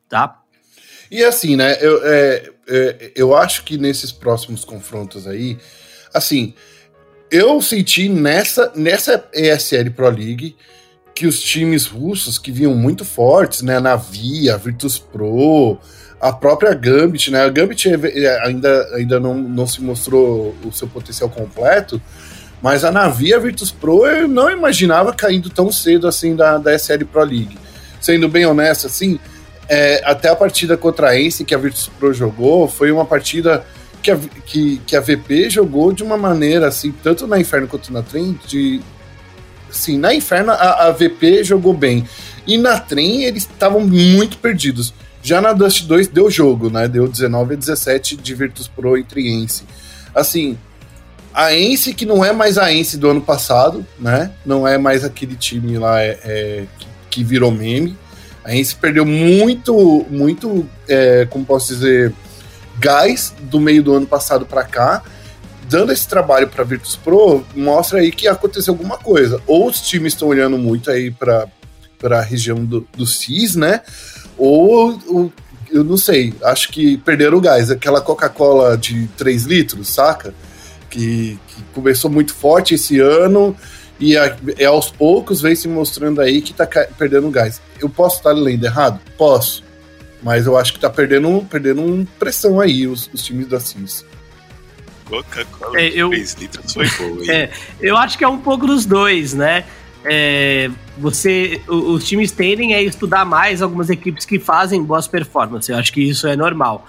tá? 0.08 0.40
E 1.10 1.24
assim, 1.24 1.56
né, 1.56 1.78
eu, 1.80 2.00
é, 2.04 2.50
eu 3.14 3.36
acho 3.36 3.64
que 3.64 3.76
nesses 3.76 4.10
próximos 4.10 4.64
confrontos 4.64 5.26
aí, 5.26 5.58
assim, 6.12 6.54
eu 7.30 7.60
senti 7.60 8.08
nessa, 8.08 8.72
nessa 8.74 9.24
ESL 9.34 9.90
Pro 9.94 10.08
League 10.08 10.56
que 11.14 11.26
os 11.26 11.40
times 11.40 11.86
russos 11.86 12.38
que 12.38 12.50
vinham 12.50 12.74
muito 12.74 13.04
fortes, 13.04 13.62
né, 13.62 13.78
na 13.78 13.94
Via, 13.96 14.56
Virtus 14.56 14.98
Pro, 14.98 15.78
a 16.20 16.32
própria 16.32 16.74
Gambit, 16.74 17.30
né, 17.30 17.44
a 17.44 17.48
Gambit 17.48 17.88
é, 17.88 18.46
ainda, 18.46 18.88
ainda 18.94 19.20
não, 19.20 19.34
não 19.34 19.66
se 19.66 19.80
mostrou 19.80 20.54
o 20.64 20.72
seu 20.72 20.88
potencial 20.88 21.30
completo, 21.30 22.02
mas 22.60 22.82
a 22.82 22.90
Navi 22.90 23.34
a 23.34 23.38
Virtus 23.38 23.70
Pro 23.70 24.06
eu 24.06 24.26
não 24.26 24.50
imaginava 24.50 25.12
caindo 25.12 25.50
tão 25.50 25.70
cedo 25.70 26.08
assim 26.08 26.34
da, 26.34 26.58
da 26.58 26.76
SL 26.76 27.04
Pro 27.04 27.22
League. 27.22 27.58
Sendo 28.00 28.28
bem 28.28 28.46
honesto, 28.46 28.86
assim, 28.86 29.20
é, 29.68 30.02
até 30.04 30.28
a 30.28 30.36
partida 30.36 30.76
contra 30.76 31.10
a 31.10 31.20
Ence 31.20 31.44
que 31.44 31.54
a 31.54 31.58
Virtus 31.58 31.90
Pro 31.98 32.12
jogou 32.12 32.68
foi 32.68 32.90
uma 32.90 33.04
partida 33.04 33.64
que 34.02 34.10
a, 34.10 34.18
que, 34.44 34.78
que 34.86 34.96
a 34.96 35.00
VP 35.00 35.48
jogou 35.48 35.92
de 35.92 36.02
uma 36.02 36.16
maneira, 36.16 36.68
assim, 36.68 36.92
tanto 37.02 37.26
na 37.26 37.40
Inferno 37.40 37.66
quanto 37.66 37.92
na 37.92 38.02
Trem, 38.02 38.38
de. 38.46 38.80
Sim, 39.70 39.98
na 39.98 40.14
Inferno 40.14 40.52
a, 40.52 40.86
a 40.86 40.90
VP 40.92 41.42
jogou 41.42 41.72
bem. 41.72 42.06
E 42.46 42.58
na 42.58 42.78
Trem 42.78 43.24
eles 43.24 43.44
estavam 43.44 43.80
muito 43.80 44.36
perdidos. 44.38 44.92
Já 45.22 45.40
na 45.40 45.54
Dust 45.54 45.86
2 45.86 46.08
deu 46.08 46.30
jogo, 46.30 46.68
né? 46.68 46.86
Deu 46.86 47.08
19 47.08 47.54
a 47.54 47.56
17 47.56 48.16
de 48.16 48.34
Virtus 48.34 48.68
Pro 48.68 48.98
entre 48.98 49.26
Ence. 49.26 49.64
Assim, 50.14 50.58
a 51.32 51.56
Ence, 51.56 51.94
que 51.94 52.04
não 52.04 52.22
é 52.22 52.30
mais 52.30 52.58
a 52.58 52.72
Ence 52.72 52.98
do 52.98 53.08
ano 53.08 53.22
passado, 53.22 53.84
né? 53.98 54.30
Não 54.44 54.68
é 54.68 54.76
mais 54.76 55.02
aquele 55.02 55.34
time 55.34 55.78
lá 55.78 56.00
é, 56.00 56.18
é, 56.22 56.64
que, 56.78 56.86
que, 57.10 57.24
virou 57.24 57.50
meme. 57.50 57.96
A 58.44 58.54
Ence 58.54 58.74
perdeu 58.74 59.06
muito, 59.06 60.04
muito, 60.10 60.68
é, 60.88 61.26
como 61.26 61.44
posso 61.44 61.74
dizer, 61.74 62.12
gás 62.78 63.34
do 63.40 63.58
meio 63.58 63.82
do 63.82 63.94
ano 63.94 64.06
passado 64.06 64.44
para 64.44 64.64
cá. 64.64 65.02
Dando 65.68 65.92
esse 65.92 66.06
trabalho 66.06 66.48
para 66.48 66.62
Virtus 66.62 66.94
Pro, 66.94 67.44
mostra 67.56 68.00
aí 68.00 68.12
que 68.12 68.28
aconteceu 68.28 68.74
alguma 68.74 68.98
coisa. 68.98 69.40
Ou 69.46 69.68
os 69.68 69.80
times 69.80 70.12
estão 70.12 70.28
olhando 70.28 70.58
muito 70.58 70.90
aí 70.90 71.10
para 71.10 71.48
a 72.02 72.20
região 72.20 72.64
do, 72.64 72.86
do 72.94 73.06
CIS, 73.06 73.56
né? 73.56 73.80
Ou, 74.36 75.00
ou 75.06 75.32
eu 75.70 75.82
não 75.82 75.96
sei, 75.96 76.34
acho 76.42 76.68
que 76.70 76.98
perderam 76.98 77.38
o 77.38 77.40
gás. 77.40 77.70
Aquela 77.70 78.00
Coca-Cola 78.00 78.76
de 78.76 79.06
3 79.16 79.44
litros, 79.44 79.88
saca? 79.88 80.34
que, 80.94 81.38
que 81.48 81.62
começou 81.74 82.08
muito 82.08 82.32
forte 82.32 82.74
esse 82.74 83.00
ano 83.00 83.56
e 83.98 84.16
a, 84.16 84.36
é 84.58 84.64
aos 84.64 84.90
poucos 84.90 85.40
vem 85.40 85.54
se 85.54 85.68
mostrando 85.68 86.20
aí 86.20 86.42
que 86.42 86.52
tá 86.52 86.66
perdendo 86.98 87.30
gás. 87.30 87.60
Eu 87.80 87.88
posso 87.88 88.16
estar 88.16 88.32
lendo 88.32 88.64
errado? 88.64 89.00
Posso. 89.16 89.62
Mas 90.22 90.46
eu 90.46 90.56
acho 90.56 90.72
que 90.72 90.80
tá 90.80 90.88
perdendo, 90.88 91.46
perdendo 91.50 92.06
pressão 92.18 92.60
aí 92.60 92.86
os, 92.86 93.10
os 93.12 93.22
times 93.22 93.46
da 93.46 93.60
CIS. 93.60 94.04
Coca-Cola 95.04 95.78
é, 95.78 95.88
eu, 95.88 96.10
foi 96.72 96.88
boa, 96.88 97.22
é, 97.30 97.50
eu 97.78 97.96
acho 97.96 98.16
que 98.16 98.24
é 98.24 98.28
um 98.28 98.38
pouco 98.38 98.66
dos 98.66 98.86
dois, 98.86 99.34
né? 99.34 99.64
É, 100.02 100.70
você, 100.98 101.60
os 101.68 102.06
times 102.06 102.30
tendem 102.30 102.74
a 102.74 102.82
estudar 102.82 103.24
mais 103.24 103.62
algumas 103.62 103.90
equipes 103.90 104.24
que 104.24 104.38
fazem 104.38 104.82
boas 104.82 105.06
performances. 105.06 105.68
Eu 105.68 105.76
acho 105.76 105.92
que 105.92 106.02
isso 106.02 106.26
é 106.26 106.36
normal. 106.36 106.86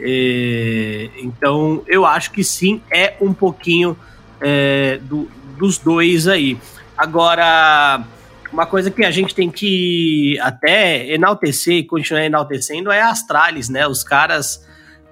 É, 0.00 1.10
então, 1.18 1.82
eu 1.86 2.04
acho 2.04 2.30
que 2.32 2.42
sim, 2.44 2.80
é 2.90 3.14
um 3.20 3.32
pouquinho 3.32 3.96
é, 4.40 4.98
do, 5.02 5.28
dos 5.58 5.78
dois 5.78 6.28
aí. 6.28 6.58
Agora, 6.96 8.04
uma 8.52 8.66
coisa 8.66 8.90
que 8.90 9.04
a 9.04 9.10
gente 9.10 9.34
tem 9.34 9.50
que 9.50 10.38
até 10.40 11.12
enaltecer 11.12 11.74
e 11.74 11.84
continuar 11.84 12.24
enaltecendo 12.24 12.90
é 12.90 13.00
a 13.00 13.10
Astralis, 13.10 13.68
né? 13.68 13.86
Os 13.86 14.02
caras 14.02 14.64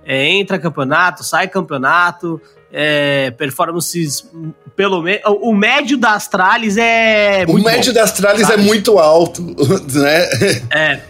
é, 0.04 0.28
entra 0.28 0.58
campeonato, 0.58 1.24
sai 1.24 1.48
campeonato, 1.48 2.40
é, 2.72 3.30
performances 3.32 4.30
pelo 4.74 5.02
menos. 5.02 5.22
O 5.24 5.52
médio 5.54 5.96
da 5.96 6.12
Astralis 6.14 6.76
é. 6.76 7.44
O 7.48 7.54
médio 7.54 7.92
bom, 7.92 7.98
da 7.98 8.04
Astralis 8.04 8.46
sabe? 8.46 8.62
é 8.62 8.64
muito 8.64 8.98
alto, 8.98 9.42
né? 9.94 10.28
É. 10.70 11.00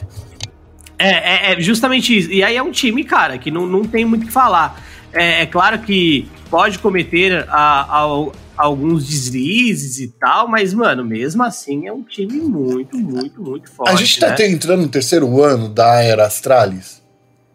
É, 0.97 1.09
é, 1.09 1.53
é, 1.53 1.61
justamente 1.61 2.17
isso. 2.17 2.31
E 2.31 2.43
aí 2.43 2.57
é 2.57 2.63
um 2.63 2.71
time, 2.71 3.03
cara, 3.05 3.37
que 3.37 3.51
não, 3.51 3.67
não 3.67 3.85
tem 3.85 4.05
muito 4.05 4.23
o 4.23 4.27
que 4.27 4.33
falar. 4.33 4.81
É, 5.15 5.43
é 5.43 5.47
claro 5.47 5.79
que 5.81 6.29
pode 6.51 6.79
cometer 6.79 7.47
a, 7.49 8.03
a, 8.03 8.33
alguns 8.57 9.07
deslizes 9.07 9.99
e 9.99 10.09
tal, 10.09 10.49
mas, 10.49 10.75
mano, 10.75 11.05
mesmo 11.05 11.43
assim 11.43 11.87
é 11.87 11.93
um 11.93 12.03
time 12.03 12.41
muito, 12.41 12.97
muito, 12.97 13.41
muito 13.41 13.71
forte. 13.71 13.93
A 13.93 13.97
gente 13.97 14.21
tá 14.21 14.31
né? 14.31 14.49
entrando 14.49 14.83
no 14.83 14.89
terceiro 14.89 15.43
ano 15.43 15.69
da 15.69 16.03
Era 16.03 16.27
Astralis. 16.27 17.03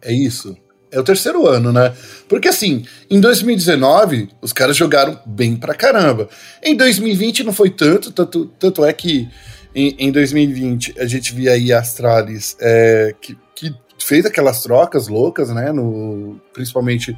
É 0.02 0.12
isso? 0.12 0.56
É 0.90 0.98
o 0.98 1.04
terceiro 1.04 1.46
ano, 1.46 1.72
né? 1.72 1.94
Porque 2.28 2.48
assim, 2.48 2.84
em 3.08 3.20
2019, 3.20 4.28
os 4.42 4.52
caras 4.52 4.76
jogaram 4.76 5.20
bem 5.24 5.54
pra 5.54 5.74
caramba. 5.74 6.28
Em 6.62 6.76
2020 6.76 7.44
não 7.44 7.52
foi 7.52 7.70
tanto, 7.70 8.10
tanto, 8.10 8.46
tanto 8.58 8.84
é 8.84 8.92
que 8.92 9.28
em, 9.74 9.94
em 9.98 10.10
2020, 10.10 10.94
a 10.98 11.06
gente 11.06 11.32
via 11.32 11.52
aí 11.52 11.72
a 11.72 11.78
Astralis 11.78 12.56
é, 12.60 13.14
que, 13.20 13.38
que 13.54 13.72
fez 13.98 14.26
aquelas 14.26 14.62
trocas 14.62 15.06
loucas, 15.06 15.50
né? 15.50 15.72
No, 15.72 16.40
principalmente 16.52 17.16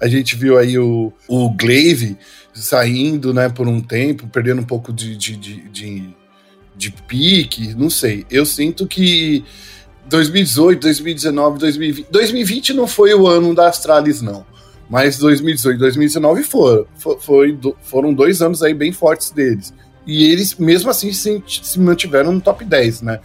a 0.00 0.08
gente 0.08 0.36
viu 0.36 0.58
aí 0.58 0.78
o, 0.78 1.12
o 1.28 1.50
Glaive 1.50 2.16
saindo, 2.52 3.34
né, 3.34 3.48
por 3.48 3.66
um 3.66 3.80
tempo, 3.80 4.28
perdendo 4.28 4.60
um 4.60 4.64
pouco 4.64 4.92
de, 4.92 5.16
de, 5.16 5.36
de, 5.36 5.68
de, 5.68 6.16
de 6.76 6.90
pique, 6.90 7.74
não 7.74 7.90
sei. 7.90 8.24
Eu 8.30 8.46
sinto 8.46 8.86
que 8.86 9.44
2018, 10.08 10.80
2019, 10.80 11.58
2020. 11.58 12.06
2020 12.10 12.72
não 12.74 12.86
foi 12.86 13.14
o 13.14 13.26
ano 13.26 13.54
da 13.54 13.68
Astralis, 13.68 14.20
não. 14.22 14.44
Mas 14.88 15.18
2018 15.18 15.78
2019 15.78 16.42
foram. 16.42 16.86
Foi, 17.20 17.58
foram 17.82 18.12
dois 18.12 18.42
anos 18.42 18.62
aí 18.62 18.74
bem 18.74 18.92
fortes 18.92 19.30
deles. 19.30 19.72
E 20.06 20.30
eles, 20.30 20.54
mesmo 20.56 20.90
assim, 20.90 21.12
se, 21.12 21.42
se 21.46 21.80
mantiveram 21.80 22.32
no 22.32 22.40
top 22.40 22.64
10, 22.64 23.02
né? 23.02 23.20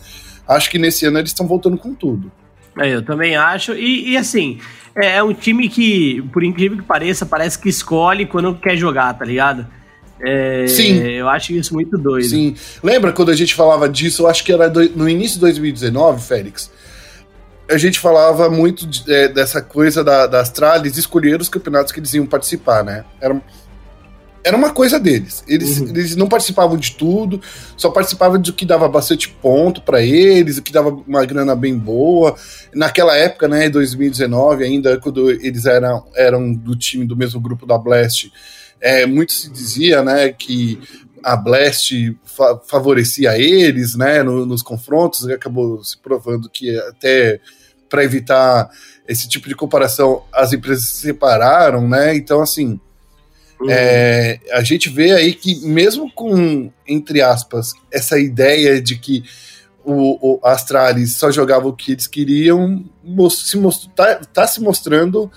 Acho 0.48 0.70
que 0.72 0.80
nesse 0.80 1.06
ano 1.06 1.20
eles 1.20 1.32
estão 1.32 1.46
voltando 1.46 1.78
com 1.78 1.94
tudo. 1.94 2.32
É, 2.78 2.90
eu 2.94 3.02
também 3.02 3.36
acho. 3.36 3.74
E, 3.74 4.12
e 4.12 4.18
assim, 4.18 4.60
é, 4.96 5.18
é, 5.18 5.24
um 5.24 5.34
time 5.34 5.70
que, 5.70 6.22
por 6.34 6.44
incrível 6.44 6.78
que 6.78 6.84
pareça, 6.84 7.26
parece 7.26 7.58
que 7.58 7.70
escolhe 7.70 8.26
quando 8.26 8.56
quer 8.56 8.76
jogar, 8.76 9.14
tá 9.14 9.26
ligado? 9.26 9.66
É, 10.22 10.68
Sim. 10.68 10.98
Eu 11.00 11.30
acho 11.30 11.54
isso 11.54 11.74
muito 11.74 11.98
doido. 11.98 12.28
Sim. 12.28 12.56
Lembra 12.84 13.14
quando 13.14 13.32
a 13.32 13.36
gente 13.36 13.56
falava 13.56 13.88
disso? 13.88 14.24
Eu 14.24 14.28
acho 14.28 14.44
que 14.44 14.52
era 14.52 14.70
do, 14.70 14.88
no 14.90 15.08
início 15.08 15.36
de 15.36 15.42
2019, 15.42 16.22
Félix. 16.22 16.72
A 17.72 17.78
gente 17.78 18.00
falava 18.00 18.50
muito 18.50 18.86
de, 18.86 19.12
é, 19.12 19.28
dessa 19.28 19.62
coisa 19.62 20.04
da, 20.04 20.28
da 20.28 20.42
Astralis 20.42 20.98
escolher 20.98 21.40
os 21.40 21.48
campeonatos 21.48 21.92
que 21.92 22.00
eles 22.00 22.14
iam 22.14 22.26
participar, 22.26 22.84
né? 22.84 23.06
Era, 23.22 23.42
era 24.44 24.56
uma 24.56 24.72
coisa 24.72 25.00
deles. 25.00 25.44
Eles, 25.48 25.80
uhum. 25.80 25.90
eles 25.90 26.16
não 26.16 26.28
participavam 26.28 26.78
de 26.78 26.94
tudo, 26.94 27.42
só 27.76 27.90
participavam 27.90 28.40
do 28.40 28.54
que 28.54 28.66
dava 28.66 28.88
bastante 28.88 29.30
ponto 29.30 29.82
para 29.82 30.02
eles, 30.02 30.58
o 30.58 30.62
que 30.62 30.72
dava 30.72 30.90
uma 30.90 31.26
grana 31.26 31.56
bem 31.56 31.78
boa. 31.78 32.36
Naquela 32.74 33.16
época, 33.16 33.48
né, 33.48 33.70
2019, 33.70 34.64
ainda 34.64 35.00
quando 35.00 35.30
eles 35.30 35.66
eram, 35.66 36.06
eram 36.16 36.54
do 36.54 36.76
time 36.76 37.06
do 37.06 37.18
mesmo 37.18 37.40
grupo 37.40 37.66
da 37.66 37.78
Blast, 37.78 38.32
é, 38.82 39.06
muito 39.06 39.34
se 39.34 39.50
dizia, 39.50 40.02
né, 40.04 40.30
que 40.30 40.80
a 41.22 41.36
Blast 41.36 42.18
fa 42.24 42.58
favorecia 42.66 43.38
eles, 43.38 43.96
né, 43.96 44.24
no, 44.24 44.46
nos 44.46 44.62
confrontos, 44.62 45.28
e 45.28 45.34
acabou 45.34 45.84
se 45.84 45.98
provando 45.98 46.50
que 46.50 46.78
até 46.80 47.42
para 47.90 48.04
evitar 48.04 48.70
esse 49.08 49.28
tipo 49.28 49.50
de 49.50 49.56
comparação, 49.56 50.24
as 50.32 50.54
empresas 50.54 50.86
se 50.86 51.08
separaram, 51.08 51.88
né? 51.88 52.16
Então, 52.16 52.42
assim, 52.42 52.80
uhum. 53.60 53.68
é, 53.70 54.40
a 54.52 54.64
gente 54.64 54.90
vê 54.90 55.12
aí 55.12 55.34
que 55.34 55.66
mesmo 55.66 56.12
com, 56.12 56.72
entre 56.88 57.22
aspas, 57.22 57.74
essa 57.92 58.20
ideia 58.20 58.82
de 58.82 58.98
que 58.98 59.24
o, 59.84 60.36
o 60.36 60.40
Astralis 60.46 61.16
só 61.16 61.32
jogava 61.32 61.68
o 61.68 61.74
que 61.74 61.94
eles 61.94 62.08
queriam, 62.08 62.86
se 63.30 63.58
most, 63.58 63.90
tá, 63.96 64.16
tá 64.34 64.48
se 64.48 64.62
mostrando 64.62 65.32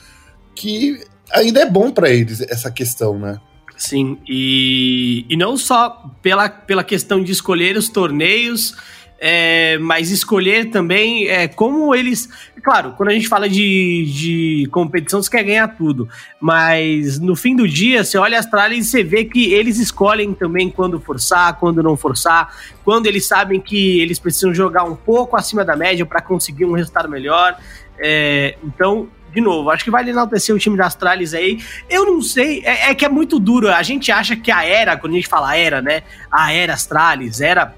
que 0.54 1.00
ainda 1.32 1.60
é 1.60 1.70
bom 1.70 1.90
para 1.90 2.10
eles 2.10 2.40
essa 2.42 2.70
questão, 2.70 3.18
né? 3.18 3.40
Sim, 3.76 4.18
e, 4.28 5.26
e 5.28 5.36
não 5.36 5.56
só 5.56 6.10
pela, 6.22 6.48
pela 6.48 6.84
questão 6.84 7.22
de 7.22 7.32
escolher 7.32 7.76
os 7.76 7.88
torneios, 7.88 8.76
é, 9.24 9.78
mas 9.78 10.10
escolher 10.10 10.68
também 10.70 11.28
é, 11.28 11.46
como 11.46 11.94
eles. 11.94 12.28
Claro, 12.60 12.94
quando 12.96 13.10
a 13.10 13.12
gente 13.12 13.28
fala 13.28 13.48
de, 13.48 14.04
de 14.12 14.68
competição, 14.72 15.22
você 15.22 15.30
quer 15.30 15.44
ganhar 15.44 15.68
tudo, 15.68 16.08
mas 16.40 17.20
no 17.20 17.36
fim 17.36 17.54
do 17.54 17.68
dia, 17.68 18.02
você 18.02 18.18
olha 18.18 18.36
as 18.36 18.46
tralhas 18.46 18.78
e 18.78 18.90
você 18.90 19.04
vê 19.04 19.24
que 19.24 19.52
eles 19.52 19.78
escolhem 19.78 20.34
também 20.34 20.68
quando 20.68 21.00
forçar, 21.00 21.56
quando 21.60 21.84
não 21.84 21.96
forçar, 21.96 22.52
quando 22.84 23.06
eles 23.06 23.24
sabem 23.24 23.60
que 23.60 24.00
eles 24.00 24.18
precisam 24.18 24.52
jogar 24.52 24.82
um 24.82 24.96
pouco 24.96 25.36
acima 25.36 25.64
da 25.64 25.76
média 25.76 26.04
para 26.04 26.20
conseguir 26.20 26.64
um 26.64 26.72
resultado 26.72 27.08
melhor. 27.08 27.56
É, 28.00 28.56
então, 28.64 29.06
de 29.32 29.40
novo, 29.40 29.70
acho 29.70 29.84
que 29.84 29.90
vale 29.90 30.10
enaltecer 30.10 30.52
o 30.52 30.58
time 30.58 30.76
da 30.76 30.86
Astralis 30.86 31.32
aí. 31.32 31.62
Eu 31.88 32.06
não 32.06 32.20
sei, 32.20 32.60
é, 32.64 32.90
é, 32.90 32.94
que 32.94 33.04
é 33.04 33.08
muito 33.08 33.38
duro. 33.38 33.68
A 33.68 33.84
gente 33.84 34.10
acha 34.10 34.34
que 34.34 34.50
a 34.50 34.64
era, 34.64 34.96
quando 34.96 35.12
a 35.12 35.16
gente 35.16 35.28
fala 35.28 35.56
era, 35.56 35.80
né? 35.80 36.02
A 36.28 36.52
era 36.52 36.74
Astralis, 36.74 37.40
era 37.40 37.72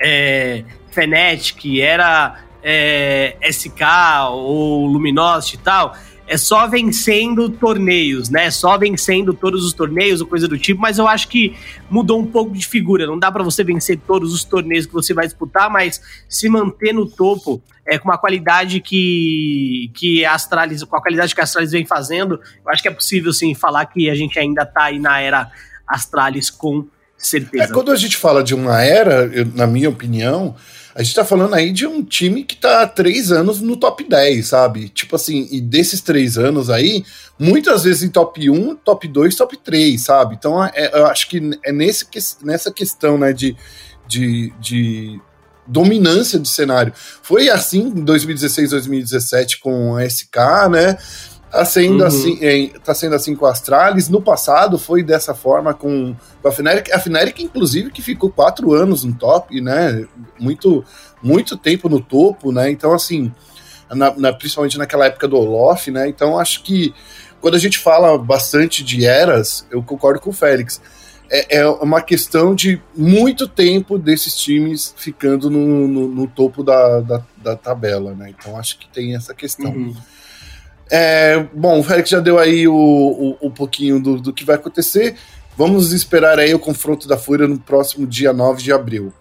é, 0.00 0.64
Fnatic, 0.90 1.80
era 1.80 2.42
é, 2.62 3.36
SK 3.42 3.82
ou 4.30 4.86
Luminosity 4.86 5.56
e 5.56 5.58
tal 5.58 5.94
é 6.26 6.38
só 6.38 6.66
vencendo 6.66 7.50
torneios, 7.50 8.30
né? 8.30 8.50
Só 8.50 8.78
vencendo 8.78 9.34
todos 9.34 9.64
os 9.64 9.72
torneios 9.72 10.20
ou 10.20 10.26
coisa 10.26 10.48
do 10.48 10.58
tipo, 10.58 10.80
mas 10.80 10.98
eu 10.98 11.06
acho 11.06 11.28
que 11.28 11.54
mudou 11.90 12.18
um 12.18 12.26
pouco 12.26 12.52
de 12.52 12.66
figura. 12.66 13.06
Não 13.06 13.18
dá 13.18 13.30
para 13.30 13.42
você 13.42 13.62
vencer 13.62 13.98
todos 14.06 14.32
os 14.32 14.42
torneios 14.42 14.86
que 14.86 14.92
você 14.92 15.12
vai 15.12 15.26
disputar, 15.26 15.68
mas 15.70 16.00
se 16.28 16.48
manter 16.48 16.94
no 16.94 17.06
topo 17.06 17.62
é, 17.86 17.98
com 17.98 18.08
uma 18.08 18.16
qualidade 18.16 18.80
que, 18.80 19.90
que 19.94 20.24
a 20.24 20.32
Astralis, 20.32 20.82
com 20.84 20.96
a 20.96 21.02
qualidade 21.02 21.34
que 21.34 21.40
a 21.40 21.44
Astralis 21.44 21.72
vem 21.72 21.84
fazendo, 21.84 22.40
eu 22.64 22.72
acho 22.72 22.80
que 22.80 22.88
é 22.88 22.92
possível 22.92 23.32
sim 23.32 23.54
falar 23.54 23.84
que 23.86 24.08
a 24.08 24.14
gente 24.14 24.38
ainda 24.38 24.64
tá 24.64 24.84
aí 24.84 24.98
na 24.98 25.20
era 25.20 25.50
Astralis 25.86 26.48
com 26.48 26.86
certeza. 27.26 27.64
É, 27.64 27.66
quando 27.68 27.90
a 27.90 27.96
gente 27.96 28.16
fala 28.16 28.42
de 28.42 28.54
uma 28.54 28.82
era, 28.82 29.24
eu, 29.32 29.46
na 29.54 29.66
minha 29.66 29.88
opinião, 29.88 30.54
a 30.94 31.02
gente 31.02 31.14
tá 31.14 31.24
falando 31.24 31.54
aí 31.54 31.72
de 31.72 31.86
um 31.86 32.04
time 32.04 32.44
que 32.44 32.56
tá 32.56 32.82
há 32.82 32.86
três 32.86 33.32
anos 33.32 33.60
no 33.60 33.76
top 33.76 34.04
10, 34.04 34.46
sabe? 34.46 34.88
Tipo 34.88 35.16
assim, 35.16 35.48
e 35.50 35.60
desses 35.60 36.00
três 36.00 36.38
anos 36.38 36.70
aí, 36.70 37.04
muitas 37.38 37.82
vezes 37.82 38.04
em 38.04 38.08
top 38.08 38.48
1, 38.48 38.76
top 38.76 39.08
2, 39.08 39.34
top 39.34 39.56
3, 39.56 40.00
sabe? 40.00 40.36
Então 40.36 40.64
é, 40.64 40.90
eu 40.94 41.06
acho 41.06 41.28
que 41.28 41.40
é 41.64 41.72
nesse, 41.72 42.06
nessa 42.42 42.70
questão, 42.70 43.18
né, 43.18 43.32
de, 43.32 43.56
de, 44.06 44.52
de 44.60 45.20
dominância 45.66 46.38
de 46.38 46.48
cenário. 46.48 46.92
Foi 47.22 47.48
assim 47.48 47.88
em 47.88 48.04
2016, 48.04 48.70
2017 48.70 49.60
com 49.60 49.96
a 49.96 50.08
SK, 50.08 50.36
né? 50.70 50.96
Tá 51.54 51.64
sendo, 51.64 52.00
uhum. 52.00 52.06
assim, 52.08 52.38
é, 52.40 52.66
tá 52.80 52.92
sendo 52.92 53.14
assim 53.14 53.36
com 53.36 53.46
a 53.46 53.52
Astralis. 53.52 54.08
No 54.08 54.20
passado 54.20 54.76
foi 54.76 55.04
dessa 55.04 55.34
forma 55.34 55.72
com, 55.72 56.16
com 56.42 56.48
a 56.48 56.50
Fnatic. 56.50 56.92
A 56.92 56.98
Fnatic, 56.98 57.38
inclusive, 57.38 57.92
que 57.92 58.02
ficou 58.02 58.28
quatro 58.28 58.72
anos 58.72 59.04
no 59.04 59.14
top, 59.14 59.60
né? 59.60 60.04
Muito, 60.36 60.84
muito 61.22 61.56
tempo 61.56 61.88
no 61.88 62.00
topo, 62.00 62.50
né? 62.50 62.72
Então, 62.72 62.92
assim, 62.92 63.32
na, 63.88 64.12
na, 64.16 64.32
principalmente 64.32 64.76
naquela 64.76 65.06
época 65.06 65.28
do 65.28 65.36
Olof, 65.36 65.92
né? 65.92 66.08
Então, 66.08 66.40
acho 66.40 66.64
que 66.64 66.92
quando 67.40 67.54
a 67.54 67.60
gente 67.60 67.78
fala 67.78 68.18
bastante 68.18 68.82
de 68.82 69.06
eras, 69.06 69.64
eu 69.70 69.80
concordo 69.80 70.18
com 70.18 70.30
o 70.30 70.32
Félix. 70.32 70.82
É, 71.30 71.58
é 71.58 71.68
uma 71.68 72.02
questão 72.02 72.52
de 72.52 72.82
muito 72.96 73.46
tempo 73.46 73.96
desses 73.96 74.36
times 74.36 74.92
ficando 74.96 75.48
no, 75.48 75.86
no, 75.86 76.08
no 76.08 76.26
topo 76.26 76.64
da, 76.64 77.00
da, 77.00 77.22
da, 77.36 77.54
tabela, 77.54 78.12
né? 78.12 78.34
Então, 78.36 78.58
acho 78.58 78.76
que 78.76 78.88
tem 78.88 79.14
essa 79.14 79.32
questão. 79.32 79.70
Uhum. 79.70 79.94
É, 80.90 81.46
bom, 81.52 81.80
o 81.80 81.82
Félix 81.82 82.10
já 82.10 82.20
deu 82.20 82.38
aí 82.38 82.68
o, 82.68 83.36
o, 83.40 83.50
pouquinho 83.50 84.00
do, 84.00 84.20
do, 84.20 84.32
que 84.32 84.44
vai 84.44 84.56
acontecer. 84.56 85.16
Vamos 85.56 85.92
esperar 85.92 86.38
aí 86.38 86.54
o 86.54 86.58
confronto 86.58 87.08
da 87.08 87.16
Fúria 87.16 87.46
no 87.46 87.58
próximo 87.58 88.06
dia 88.06 88.32
9 88.32 88.62
de 88.62 88.72
abril. 88.72 89.12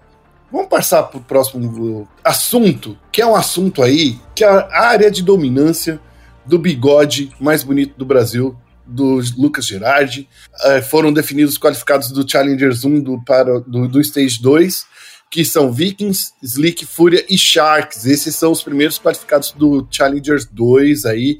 Vamos 0.51 0.67
passar 0.67 1.03
para 1.03 1.17
o 1.17 1.23
próximo 1.23 2.07
assunto, 2.23 2.97
que 3.11 3.21
é 3.21 3.25
um 3.25 3.35
assunto 3.35 3.81
aí, 3.81 4.19
que 4.35 4.43
é 4.43 4.47
a 4.47 4.87
área 4.87 5.09
de 5.09 5.23
dominância 5.23 5.99
do 6.45 6.59
bigode 6.59 7.31
mais 7.39 7.63
bonito 7.63 7.97
do 7.97 8.05
Brasil, 8.05 8.55
do 8.85 9.19
Lucas 9.37 9.65
Gerardi. 9.65 10.27
É, 10.61 10.81
foram 10.81 11.11
definidos 11.11 11.53
os 11.53 11.59
qualificados 11.59 12.11
do 12.11 12.29
Challengers 12.29 12.83
1 12.83 13.01
do, 13.01 13.21
para, 13.23 13.61
do, 13.61 13.87
do 13.87 14.01
Stage 14.01 14.41
2 14.41 14.92
que 15.33 15.43
são 15.43 15.71
Vikings, 15.71 16.31
Slick, 16.43 16.85
Fúria 16.85 17.25
e 17.27 17.35
Sharks. 17.35 18.05
Esses 18.05 18.35
são 18.35 18.51
os 18.51 18.61
primeiros 18.61 18.99
qualificados 18.99 19.51
do 19.51 19.87
Challengers 19.89 20.45
2 20.45 21.05
aí, 21.05 21.39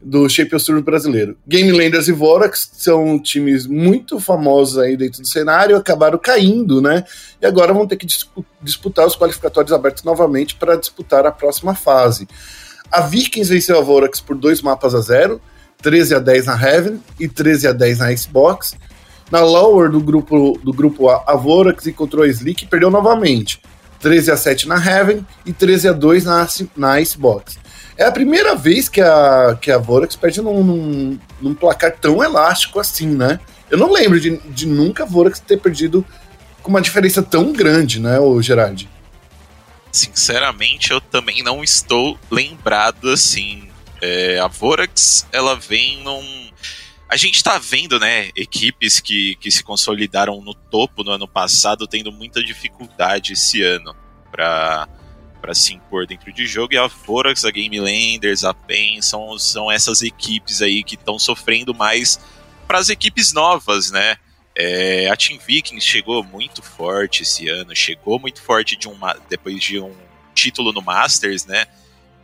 do 0.00 0.28
Shape 0.28 0.56
Tour 0.64 0.80
brasileiro. 0.82 1.36
Game 1.44 1.72
Landers 1.72 2.06
e 2.06 2.12
Vorax 2.12 2.70
são 2.74 3.18
times 3.18 3.66
muito 3.66 4.20
famosos 4.20 4.78
aí 4.78 4.96
dentro 4.96 5.20
do 5.20 5.26
cenário, 5.26 5.76
acabaram 5.76 6.16
caindo, 6.16 6.80
né? 6.80 7.02
E 7.42 7.44
agora 7.44 7.74
vão 7.74 7.88
ter 7.88 7.96
que 7.96 8.06
disputar 8.62 9.04
os 9.04 9.16
qualificatórios 9.16 9.72
abertos 9.72 10.04
novamente 10.04 10.54
para 10.54 10.76
disputar 10.76 11.26
a 11.26 11.32
próxima 11.32 11.74
fase. 11.74 12.28
A 12.88 13.00
Vikings 13.00 13.52
venceu 13.52 13.76
a 13.76 13.82
Vorax 13.82 14.20
por 14.20 14.36
dois 14.36 14.62
mapas 14.62 14.94
a 14.94 15.00
zero, 15.00 15.42
13 15.82 16.14
a 16.14 16.18
10 16.20 16.46
na 16.46 16.54
Heaven 16.54 17.02
e 17.18 17.26
13 17.26 17.66
a 17.66 17.72
10 17.72 17.98
na 17.98 18.16
Xbox. 18.16 18.76
Na 19.30 19.40
lower 19.40 19.90
do 19.90 20.00
grupo, 20.00 20.58
do 20.62 20.72
grupo 20.72 21.08
A, 21.08 21.24
a 21.26 21.36
Vorax 21.36 21.86
encontrou 21.86 22.24
a 22.24 22.28
Slick 22.28 22.64
e 22.64 22.66
perdeu 22.66 22.90
novamente. 22.90 23.60
13 24.00 24.30
a 24.30 24.36
7 24.36 24.68
na 24.68 24.76
Heaven 24.76 25.26
e 25.46 25.52
13 25.52 25.88
a 25.88 25.92
2 25.92 26.24
na, 26.24 26.46
na 26.76 27.00
Icebox. 27.00 27.58
É 27.96 28.04
a 28.04 28.12
primeira 28.12 28.54
vez 28.54 28.88
que 28.88 29.00
a, 29.00 29.56
que 29.60 29.70
a 29.70 29.78
Vorax 29.78 30.16
perde 30.16 30.42
num, 30.42 30.62
num, 30.62 31.18
num 31.40 31.54
placar 31.54 31.96
tão 31.96 32.22
elástico 32.22 32.80
assim, 32.80 33.06
né? 33.06 33.40
Eu 33.70 33.78
não 33.78 33.90
lembro 33.90 34.20
de, 34.20 34.36
de 34.36 34.66
nunca 34.66 35.04
a 35.04 35.06
Vorax 35.06 35.40
ter 35.40 35.58
perdido 35.58 36.04
com 36.62 36.70
uma 36.70 36.80
diferença 36.80 37.22
tão 37.22 37.52
grande, 37.52 38.00
né, 38.00 38.18
o 38.18 38.40
Gerard? 38.42 38.88
Sinceramente, 39.92 40.90
eu 40.90 41.00
também 41.00 41.42
não 41.42 41.62
estou 41.62 42.18
lembrado 42.30 43.10
assim. 43.10 43.68
É, 44.02 44.40
a 44.40 44.48
Vorax, 44.48 45.26
ela 45.30 45.54
vem 45.54 46.02
num 46.02 46.48
a 47.08 47.16
gente 47.16 47.36
está 47.36 47.58
vendo, 47.58 47.98
né, 48.00 48.30
equipes 48.34 49.00
que, 49.00 49.36
que 49.36 49.50
se 49.50 49.62
consolidaram 49.62 50.40
no 50.40 50.54
topo 50.54 51.04
no 51.04 51.12
ano 51.12 51.28
passado 51.28 51.86
tendo 51.86 52.10
muita 52.10 52.42
dificuldade 52.42 53.34
esse 53.34 53.62
ano 53.62 53.94
para 54.30 54.88
para 55.40 55.54
se 55.54 55.74
impor 55.74 56.06
dentro 56.06 56.32
de 56.32 56.46
jogo 56.46 56.72
e 56.72 56.78
a 56.78 56.86
Vorax, 56.86 57.44
a 57.44 57.50
Game 57.50 57.78
Landers, 57.78 58.44
a 58.44 58.54
PEN 58.54 59.02
são, 59.02 59.38
são 59.38 59.70
essas 59.70 60.00
equipes 60.00 60.62
aí 60.62 60.82
que 60.82 60.94
estão 60.94 61.18
sofrendo 61.18 61.74
mais 61.74 62.18
para 62.66 62.78
as 62.78 62.88
equipes 62.88 63.34
novas, 63.34 63.90
né? 63.90 64.16
É, 64.56 65.06
a 65.10 65.14
Team 65.14 65.38
Vikings 65.38 65.86
chegou 65.86 66.24
muito 66.24 66.62
forte 66.62 67.24
esse 67.24 67.46
ano, 67.46 67.76
chegou 67.76 68.18
muito 68.18 68.40
forte 68.40 68.74
de 68.74 68.88
uma, 68.88 69.18
depois 69.28 69.62
de 69.62 69.78
um 69.78 69.94
título 70.34 70.72
no 70.72 70.80
Masters, 70.80 71.44
né? 71.44 71.66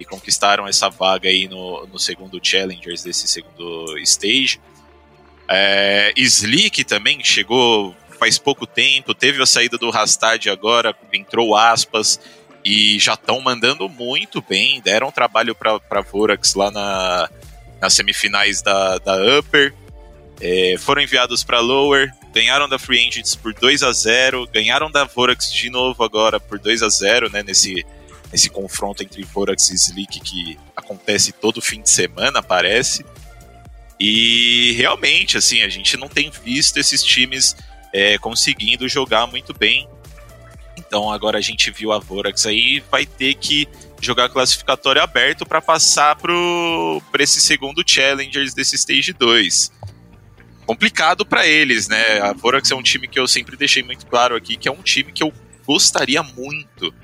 E 0.01 0.05
conquistaram 0.05 0.67
essa 0.67 0.89
vaga 0.89 1.29
aí 1.29 1.47
no, 1.47 1.87
no 1.87 1.99
segundo 1.99 2.41
Challengers 2.43 3.05
desse 3.05 3.29
segundo 3.29 3.97
stage. 3.99 4.59
É, 5.47 6.13
Slick 6.17 6.83
também 6.85 7.23
chegou 7.23 7.95
faz 8.21 8.39
pouco 8.39 8.67
tempo, 8.67 9.15
teve 9.15 9.43
a 9.43 9.47
saída 9.47 9.79
do 9.79 9.89
Rastad 9.89 10.51
agora, 10.51 10.95
entrou 11.11 11.57
aspas, 11.57 12.21
e 12.63 12.99
já 12.99 13.15
estão 13.15 13.41
mandando 13.41 13.89
muito 13.89 14.45
bem, 14.47 14.79
deram 14.83 15.11
trabalho 15.11 15.55
para 15.55 16.03
Vorax 16.03 16.55
lá 16.55 16.71
na, 16.71 17.31
nas 17.81 17.95
semifinais 17.95 18.61
da, 18.61 18.99
da 18.99 19.17
Upper, 19.39 19.73
é, 20.39 20.77
foram 20.79 21.01
enviados 21.01 21.43
para 21.43 21.61
Lower, 21.61 22.11
ganharam 22.33 22.69
da 22.69 22.79
Free 22.79 23.09
Agents 23.09 23.35
por 23.35 23.55
2 23.55 23.83
a 23.83 23.93
0 23.93 24.47
ganharam 24.53 24.91
da 24.91 25.05
Vorax 25.05 25.53
de 25.53 25.69
novo 25.69 26.05
agora 26.05 26.39
por 26.39 26.59
2 26.59 26.83
a 26.83 26.89
0 26.89 27.31
né, 27.31 27.43
nesse, 27.43 27.85
nesse 28.33 28.49
confronto 28.49 29.03
entre 29.03 29.23
Vorax 29.23 29.71
e 29.71 29.75
Slick 29.75 30.21
que 30.21 30.59
acontece 30.77 31.33
todo 31.33 31.61
fim 31.61 31.83
de 31.83 31.91
semana, 31.91 32.43
parece. 32.43 33.05
E 33.99 34.73
realmente, 34.73 35.37
assim, 35.37 35.63
a 35.63 35.69
gente 35.69 35.97
não 35.97 36.09
tem 36.09 36.31
visto 36.31 36.79
esses 36.79 37.03
times 37.03 37.55
é, 37.93 38.17
conseguindo 38.19 38.89
jogar 38.89 39.27
muito 39.27 39.53
bem. 39.53 39.89
Então 40.77 41.11
agora 41.11 41.39
a 41.39 41.43
gente 41.43 41.71
viu 41.71 41.93
a 41.93 41.99
Vorax 41.99 42.47
aí, 42.47 42.83
vai 42.91 43.05
ter 43.05 43.35
que 43.35 43.69
jogar 44.01 44.31
classificatório 44.31 45.03
aberto 45.03 45.45
para 45.45 45.61
passar 45.61 46.17
para 46.17 47.23
esse 47.23 47.41
segundo 47.41 47.85
Challengers 47.87 48.55
desse 48.55 48.77
Stage 48.77 49.13
2 49.13 49.81
complicado 50.71 51.27
para 51.27 51.45
eles, 51.49 51.89
né? 51.89 52.21
A 52.21 52.33
Vorax 52.33 52.71
é 52.71 52.77
um 52.77 52.83
time 52.83 53.09
que 53.09 53.19
eu 53.19 53.27
sempre 53.27 53.57
deixei 53.57 53.83
muito 53.83 54.07
claro 54.07 54.37
aqui, 54.37 54.57
que 54.57 54.69
é 54.69 54.73
um 54.73 54.83
time 54.83 55.11
que 55.11 55.21
eu 55.21 55.33
gostaria 55.67 56.23
muito 56.23 56.95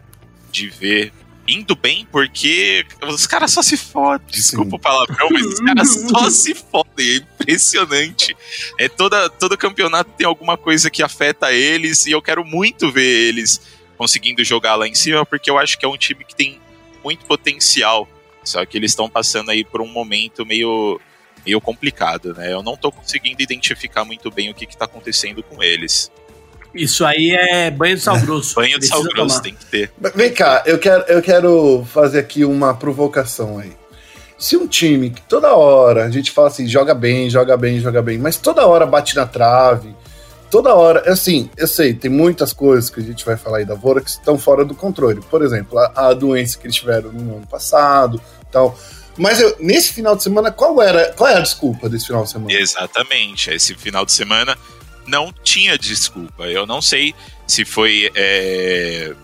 de 0.57 0.71
ver 0.71 1.12
indo 1.49 1.77
bem, 1.77 2.07
porque 2.11 2.85
os 3.03 3.27
caras 3.27 3.53
só 3.53 3.62
se 3.62 3.77
fodem. 3.77 4.27
Desculpa 4.29 4.77
o 4.77 4.79
palavrão, 4.79 5.29
mas 5.31 5.47
os 5.47 5.61
caras 5.61 5.88
só 6.11 6.31
se 6.31 6.55
fodem. 6.55 6.87
É 6.99 7.16
impressionante. 7.16 8.37
É 8.79 8.88
toda, 8.88 9.31
todo 9.31 9.57
campeonato 9.57 10.11
tem 10.16 10.27
alguma 10.27 10.57
coisa 10.57 10.90
que 10.90 11.03
afeta 11.03 11.53
eles 11.53 12.07
e 12.07 12.11
eu 12.11 12.21
quero 12.21 12.45
muito 12.45 12.90
ver 12.90 13.29
eles 13.29 13.61
conseguindo 13.97 14.42
jogar 14.45 14.75
lá 14.75 14.88
em 14.88 14.95
cima, 14.95 15.25
porque 15.25 15.51
eu 15.51 15.59
acho 15.59 15.79
que 15.79 15.85
é 15.85 15.88
um 15.88 15.97
time 15.97 16.25
que 16.25 16.35
tem 16.35 16.61
muito 17.05 17.25
potencial. 17.27 18.09
Só 18.42 18.64
que 18.64 18.77
eles 18.77 18.92
estão 18.92 19.09
passando 19.09 19.51
aí 19.51 19.64
por 19.64 19.81
um 19.81 19.88
momento 19.88 20.45
meio 20.45 21.01
meio 21.45 21.61
complicado, 21.61 22.35
né? 22.35 22.53
Eu 22.53 22.61
não 22.61 22.77
tô 22.77 22.90
conseguindo 22.90 23.40
identificar 23.40 24.05
muito 24.05 24.33
bem 24.33 24.51
o 24.51 24.55
que, 24.55 24.66
que 24.66 24.77
tá 24.77 24.85
acontecendo 24.85 25.45
com 25.45 25.62
eles. 25.62 26.11
Isso 26.76 27.04
aí 27.04 27.30
é 27.30 27.70
banho 27.70 27.96
de 27.96 28.02
sal 28.02 28.18
grosso. 28.20 28.54
banho 28.56 28.78
de 28.78 28.86
sal 28.86 29.02
grosso, 29.02 29.42
tem 29.42 29.54
que 29.54 29.66
ter. 29.66 29.90
Vem 30.14 30.32
cá, 30.32 30.62
eu 30.66 30.78
quero, 30.78 31.04
eu 31.08 31.22
quero 31.22 31.86
fazer 31.92 32.18
aqui 32.18 32.44
uma 32.44 32.74
provocação 32.74 33.58
aí. 33.58 33.72
Se 34.38 34.56
um 34.56 34.66
time 34.66 35.10
que 35.10 35.22
toda 35.22 35.54
hora 35.54 36.04
a 36.04 36.10
gente 36.10 36.30
fala 36.30 36.48
assim, 36.48 36.66
joga 36.66 36.94
bem, 36.94 37.30
joga 37.30 37.56
bem, 37.56 37.80
joga 37.80 38.02
bem, 38.02 38.18
mas 38.18 38.36
toda 38.36 38.66
hora 38.66 38.84
bate 38.84 39.16
na 39.16 39.24
trave, 39.24 39.94
toda 40.50 40.74
hora, 40.74 41.10
assim, 41.10 41.50
eu 41.56 41.66
sei, 41.66 41.94
tem 41.94 42.10
muitas 42.10 42.52
coisas 42.52 42.90
que 42.90 43.00
a 43.00 43.02
gente 43.02 43.24
vai 43.24 43.36
falar 43.36 43.58
aí 43.58 43.64
da 43.64 43.74
Vora 43.74 44.00
que 44.00 44.10
estão 44.10 44.38
fora 44.38 44.64
do 44.64 44.74
controle. 44.74 45.20
Por 45.30 45.42
exemplo, 45.42 45.78
a, 45.78 46.08
a 46.08 46.14
doença 46.14 46.58
que 46.58 46.66
eles 46.66 46.76
tiveram 46.76 47.12
no 47.12 47.36
ano 47.36 47.46
passado, 47.46 48.20
tal. 48.50 48.78
Mas 49.16 49.40
eu, 49.40 49.56
nesse 49.58 49.92
final 49.92 50.14
de 50.14 50.22
semana, 50.22 50.50
qual 50.50 50.80
era 50.82 51.12
qual 51.14 51.28
é 51.28 51.36
a 51.36 51.40
desculpa 51.40 51.88
desse 51.88 52.06
final 52.06 52.24
de 52.24 52.30
semana? 52.30 52.52
Exatamente. 52.52 53.50
Esse 53.50 53.74
final 53.74 54.04
de 54.04 54.12
semana 54.12 54.56
não 55.07 55.33
tinha 55.33 55.79
desculpa. 55.79 56.45
Eu 56.45 56.66
não 56.66 56.81
sei 56.83 57.14
se 57.47 57.64
foi 57.64 58.11
é, 58.14 59.14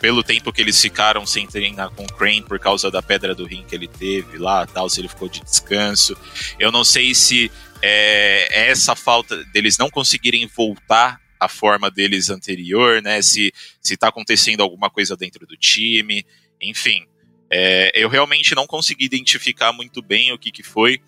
pelo 0.00 0.22
tempo 0.22 0.52
que 0.52 0.60
eles 0.60 0.80
ficaram 0.80 1.26
sem 1.26 1.46
treinar 1.46 1.90
com 1.90 2.04
o 2.04 2.12
Crane 2.12 2.42
por 2.42 2.58
causa 2.58 2.90
da 2.90 3.00
pedra 3.00 3.34
do 3.34 3.46
rim 3.46 3.64
que 3.66 3.74
ele 3.74 3.88
teve 3.88 4.38
lá, 4.38 4.66
tal, 4.66 4.88
se 4.88 5.00
ele 5.00 5.08
ficou 5.08 5.28
de 5.28 5.40
descanso. 5.40 6.16
Eu 6.58 6.70
não 6.70 6.84
sei 6.84 7.14
se 7.14 7.50
é, 7.80 8.68
essa 8.70 8.94
falta 8.94 9.42
deles 9.46 9.78
não 9.78 9.90
conseguirem 9.90 10.46
voltar 10.46 11.20
à 11.40 11.48
forma 11.48 11.90
deles 11.90 12.30
anterior, 12.30 13.02
né? 13.02 13.22
Se 13.22 13.52
se 13.80 13.96
tá 13.96 14.08
acontecendo 14.08 14.62
alguma 14.62 14.90
coisa 14.90 15.16
dentro 15.16 15.46
do 15.46 15.56
time, 15.56 16.24
enfim. 16.60 17.06
É, 17.50 17.90
eu 17.94 18.08
realmente 18.08 18.54
não 18.54 18.66
consegui 18.66 19.04
identificar 19.04 19.72
muito 19.72 20.02
bem 20.02 20.32
o 20.32 20.38
que, 20.38 20.50
que 20.50 20.62
foi, 20.62 21.00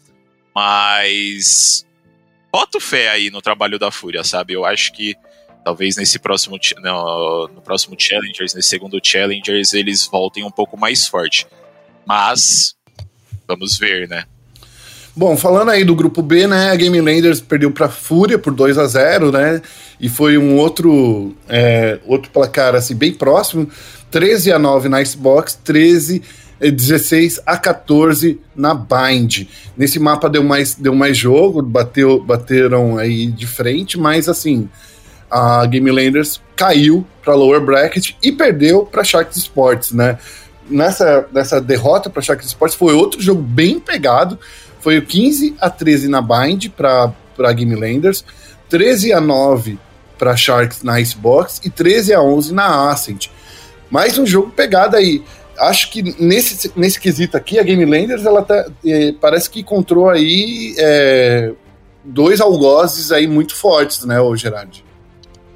mas 0.55 1.87
boto 2.57 2.81
fé 2.81 3.11
aí 3.11 3.29
no 3.29 3.42
trabalho 3.42 3.79
da 3.79 3.90
Fúria, 3.90 4.25
sabe? 4.25 4.55
Eu 4.55 4.64
acho 4.64 4.90
que 4.95 5.14
talvez 5.62 5.95
nesse 5.95 6.19
próximo 6.19 6.59
no, 6.83 7.49
no 7.49 7.61
próximo 7.61 7.95
Challengers, 7.99 8.55
nesse 8.55 8.71
segundo 8.71 8.99
Challengers, 9.03 9.75
eles 9.75 10.07
voltem 10.07 10.42
um 10.42 10.51
pouco 10.51 10.75
mais 10.75 11.07
forte. 11.07 11.47
Mas 12.07 12.75
vamos 13.47 13.77
ver, 13.77 14.09
né? 14.09 14.25
Bom, 15.14 15.37
falando 15.37 15.71
aí 15.71 15.85
do 15.85 15.95
grupo 15.95 16.23
B, 16.23 16.47
né, 16.47 16.71
a 16.71 16.77
Game 16.77 16.99
Landers 16.99 17.42
perdeu 17.42 17.71
para 17.71 17.90
Fúria 17.90 18.38
por 18.38 18.55
2 18.55 18.79
a 18.79 18.87
0, 18.87 19.31
né? 19.33 19.61
E 20.01 20.09
foi 20.09 20.38
um 20.38 20.57
outro 20.57 21.37
é, 21.47 22.01
outro 22.07 22.31
placar 22.31 22.75
assim 22.75 22.95
bem 22.95 23.12
próximo. 23.12 23.71
13 24.11 24.53
a 24.53 24.59
9 24.59 24.88
na 24.88 25.05
Xbox, 25.05 25.61
13 25.62 26.23
16 26.61 27.40
a 27.45 27.57
14 27.57 28.40
na 28.55 28.75
Bind. 28.75 29.47
Nesse 29.77 29.99
mapa 29.99 30.29
deu 30.29 30.42
mais, 30.42 30.75
deu 30.75 30.95
mais 30.95 31.16
jogo, 31.16 31.62
bateu, 31.62 32.23
bateram 32.23 32.99
aí 32.99 33.27
de 33.27 33.47
frente, 33.47 33.99
mas 33.99 34.29
assim, 34.29 34.69
a 35.31 35.66
Game 35.66 35.90
Landers 35.90 36.40
caiu 36.55 37.07
para 37.23 37.35
lower 37.35 37.61
bracket 37.61 38.12
e 38.23 38.33
perdeu 38.33 38.87
para 38.87 39.05
Sharks 39.05 39.37
Sports, 39.37 39.92
né? 39.92 40.19
Nessa, 40.69 41.29
nessa 41.33 41.61
derrota 41.61 42.11
para 42.11 42.23
Sharks 42.23 42.47
Sports 42.47 42.77
foi 42.77 42.95
outro 42.95 43.21
jogo 43.21 43.42
bem 43.42 43.79
pegado. 43.79 44.38
Foi 44.81 44.99
o 44.99 45.03
15 45.03 45.57
a 45.61 45.69
13 45.69 46.09
na 46.09 46.21
Bind 46.21 46.69
para 46.69 47.53
Game 47.53 47.75
Landers, 47.75 48.25
13 48.69 49.12
a 49.12 49.21
9 49.21 49.79
para 50.19 50.37
Sharks 50.37 50.83
na 50.83 51.01
Icebox 51.01 51.61
e 51.64 51.71
13 51.71 52.14
a 52.14 52.23
11 52.23 52.55
na 52.55 52.90
Ascent. 52.90 53.29
Mais 53.90 54.19
um 54.19 54.27
jogo 54.27 54.51
pegado 54.51 54.97
aí. 54.97 55.23
Acho 55.59 55.90
que 55.90 56.03
nesse, 56.03 56.73
nesse 56.77 57.01
quesito 57.01 57.37
aqui, 57.37 57.59
a 57.59 57.62
Game 57.62 57.85
Landers, 57.85 58.25
ela 58.25 58.42
tá, 58.42 58.71
é, 58.85 59.12
parece 59.12 59.49
que 59.51 59.61
encontrou 59.61 60.09
aí 60.09 60.75
é, 60.79 61.53
dois 62.05 62.40
algozes 62.40 63.12
aí 63.12 63.27
muito 63.27 63.55
fortes, 63.55 64.05
né, 64.05 64.21
ô 64.21 64.35
Gerard? 64.37 64.85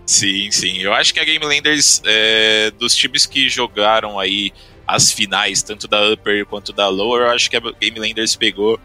Sim, 0.06 0.50
sim. 0.50 0.78
Eu 0.78 0.92
acho 0.92 1.14
que 1.14 1.20
a 1.20 1.24
Game 1.24 1.44
Landers, 1.44 2.02
é, 2.04 2.72
dos 2.72 2.96
times 2.96 3.26
que 3.26 3.48
jogaram 3.48 4.18
aí 4.18 4.52
as 4.86 5.12
finais, 5.12 5.62
tanto 5.62 5.86
da 5.86 6.10
Upper 6.10 6.44
quanto 6.46 6.72
da 6.72 6.88
Lower, 6.88 7.22
eu 7.22 7.30
acho 7.30 7.48
que 7.48 7.56
a 7.56 7.60
Game 7.80 7.98
Landers 7.98 8.34
pegou 8.34 8.78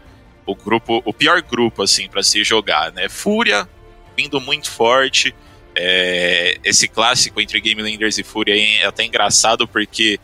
o 0.46 0.54
grupo, 0.54 1.02
o 1.04 1.12
pior 1.12 1.42
grupo, 1.42 1.82
assim, 1.82 2.08
para 2.08 2.22
se 2.22 2.44
jogar, 2.44 2.92
né? 2.92 3.08
Fúria, 3.08 3.68
vindo 4.16 4.40
muito 4.40 4.70
forte, 4.70 5.34
é, 5.74 6.58
esse 6.64 6.86
clássico 6.86 7.40
entre 7.40 7.60
Game 7.60 7.82
Landers 7.82 8.18
e 8.18 8.22
Fúria 8.22 8.54
é 8.56 8.86
até 8.86 9.04
engraçado 9.04 9.66
porque 9.68 10.18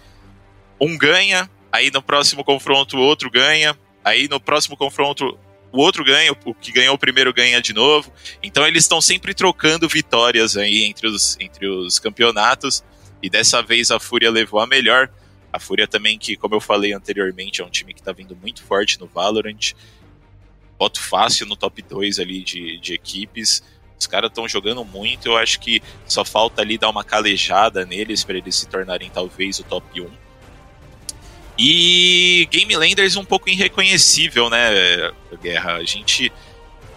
um 0.85 0.99
ganha, 0.99 1.49
aí 1.71 1.91
no 1.93 2.03
próximo 2.03 2.43
confronto 2.43 2.97
o 2.97 3.01
outro 3.01 3.31
ganha, 3.31 3.79
aí 4.05 4.27
no 4.29 4.41
próximo 4.41 4.77
confronto 4.77 5.39
o 5.71 5.81
outro 5.81 6.05
ganha, 6.05 6.33
o 6.45 6.53
que 6.53 6.73
ganhou 6.73 6.95
o 6.95 6.99
primeiro 6.99 7.33
ganha 7.33 7.63
de 7.63 7.73
novo. 7.73 8.13
Então 8.43 8.67
eles 8.67 8.83
estão 8.85 9.01
sempre 9.01 9.33
trocando 9.33 9.89
vitórias 9.89 10.57
aí 10.57 10.85
entre 10.85 11.07
os, 11.07 11.39
entre 11.41 11.69
os 11.69 12.01
campeonatos. 12.01 12.85
E 13.23 13.31
dessa 13.31 13.63
vez 13.63 13.93
a 13.93 14.01
Fúria 14.01 14.31
levou 14.31 14.59
a 14.59 14.67
melhor. 14.67 15.09
A 15.53 15.61
Fúria 15.61 15.87
também, 15.87 16.19
que, 16.19 16.37
como 16.37 16.57
eu 16.57 16.61
falei 16.61 16.93
anteriormente, 16.93 17.63
é 17.63 17.65
um 17.65 17.71
time 17.71 17.95
que 17.95 18.01
está 18.01 18.13
vindo 18.13 18.37
muito 18.37 18.63
forte 18.63 18.99
no 18.99 19.07
Valorant. 19.07 19.73
Boto 20.79 21.01
fácil 21.01 21.47
no 21.47 21.57
top 21.57 21.81
2 21.81 22.19
ali 22.19 22.43
de, 22.43 22.79
de 22.79 22.93
equipes. 22.93 23.63
Os 23.99 24.07
caras 24.09 24.31
estão 24.31 24.49
jogando 24.49 24.85
muito, 24.85 25.27
eu 25.29 25.37
acho 25.37 25.61
que 25.61 25.81
só 26.07 26.25
falta 26.25 26.61
ali 26.61 26.77
dar 26.77 26.91
uma 26.91 27.05
calejada 27.05 27.87
neles 27.87 28.25
para 28.25 28.37
eles 28.37 28.57
se 28.57 28.67
tornarem 28.67 29.09
talvez 29.09 29.61
o 29.61 29.65
top 29.65 30.01
1. 30.01 30.32
E 31.59 32.49
Game 32.51 32.75
Landers 32.75 33.17
um 33.17 33.25
pouco 33.25 33.49
irreconhecível, 33.51 34.49
né, 34.49 35.13
Guerra? 35.41 35.75
A 35.75 35.85
gente 35.85 36.33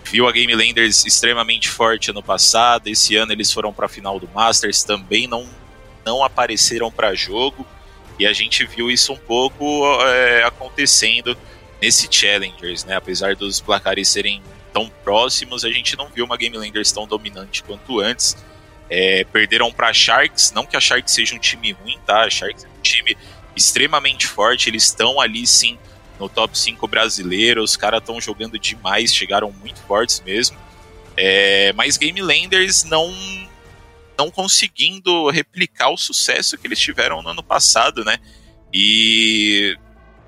viu 0.04 0.28
a 0.28 0.32
Game 0.32 0.54
Landers 0.54 1.06
extremamente 1.06 1.68
forte 1.68 2.12
ano 2.12 2.24
passado, 2.24 2.88
esse 2.88 3.16
ano 3.16 3.32
eles 3.32 3.52
foram 3.52 3.74
para 3.74 3.88
a 3.88 3.90
final 3.90 4.20
do 4.20 4.30
Masters, 4.34 4.84
também 4.84 5.28
não, 5.28 5.48
não 6.06 6.24
apareceram 6.24 6.92
para 6.92 7.14
jogo, 7.16 7.66
e 8.18 8.26
a 8.26 8.32
gente 8.32 8.66
viu 8.66 8.90
isso 8.90 9.12
um 9.12 9.18
pouco 9.18 9.84
é, 10.04 10.44
acontecendo 10.44 11.38
nesse 11.82 12.08
Challengers, 12.10 12.86
né? 12.86 12.96
Apesar 12.96 13.36
dos 13.36 13.60
placares 13.60 14.08
serem 14.08 14.42
tão 14.72 14.90
próximos, 15.04 15.66
a 15.66 15.70
gente 15.70 15.98
não 15.98 16.08
viu 16.08 16.24
uma 16.26 16.38
Game 16.38 16.56
Landers 16.58 16.92
tão 16.92 17.06
dominante 17.06 17.64
quanto 17.64 18.00
antes. 18.00 18.38
É, 18.90 19.24
perderam 19.26 19.72
para 19.72 19.92
Sharks, 19.92 20.52
não 20.52 20.66
que 20.66 20.78
a 20.78 20.80
Sharks 20.80 21.14
seja 21.14 21.36
um 21.36 21.40
time 21.40 21.72
ruim, 21.72 21.98
tá? 22.06 22.24
A 22.24 22.30
Sharks 22.30 22.64
é 22.64 22.68
um 22.68 22.82
time 22.82 23.18
extremamente 23.56 24.28
forte, 24.28 24.70
eles 24.70 24.84
estão 24.84 25.20
ali 25.20 25.46
sim 25.48 25.78
no 26.20 26.30
top 26.30 26.58
5 26.58 26.88
brasileiro, 26.88 27.64
os 27.64 27.76
caras 27.76 28.00
estão 28.00 28.20
jogando 28.22 28.58
demais, 28.58 29.14
chegaram 29.14 29.52
muito 29.52 29.80
fortes 29.82 30.22
mesmo. 30.26 30.58
É, 31.18 31.72
mas 31.74 31.98
Game 31.98 32.22
Landers 32.22 32.84
não 32.84 33.14
não 34.18 34.32
conseguindo 34.32 35.30
replicar 35.30 35.90
o 35.90 35.98
sucesso 35.98 36.58
que 36.58 36.68
eles 36.68 36.80
tiveram 36.80 37.22
no 37.22 37.30
ano 37.30 37.44
passado, 37.44 38.06
né? 38.06 38.18
E 38.74 39.78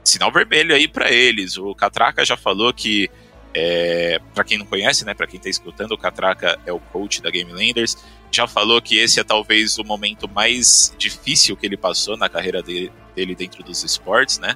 sinal 0.03 0.31
vermelho 0.31 0.75
aí 0.75 0.87
para 0.87 1.11
eles. 1.11 1.57
O 1.57 1.73
Catraca 1.73 2.25
já 2.25 2.35
falou 2.35 2.73
que 2.73 3.09
é, 3.53 4.19
para 4.33 4.43
quem 4.43 4.57
não 4.57 4.65
conhece, 4.65 5.05
né, 5.05 5.13
para 5.13 5.25
quem 5.25 5.37
está 5.37 5.49
escutando, 5.49 5.91
o 5.93 5.97
Catraca 5.97 6.59
é 6.65 6.71
o 6.71 6.79
coach 6.79 7.21
da 7.21 7.29
Game 7.29 7.51
Landers. 7.51 7.97
Já 8.31 8.45
falou 8.45 8.81
que 8.81 8.97
esse 8.97 9.19
é 9.19 9.23
talvez 9.23 9.77
o 9.77 9.83
momento 9.83 10.27
mais 10.27 10.93
difícil 10.97 11.55
que 11.55 11.65
ele 11.65 11.77
passou 11.77 12.17
na 12.17 12.29
carreira 12.29 12.61
dele, 12.61 12.91
dele 13.17 13.35
dentro 13.35 13.63
dos 13.63 13.83
esportes, 13.83 14.37
né? 14.37 14.55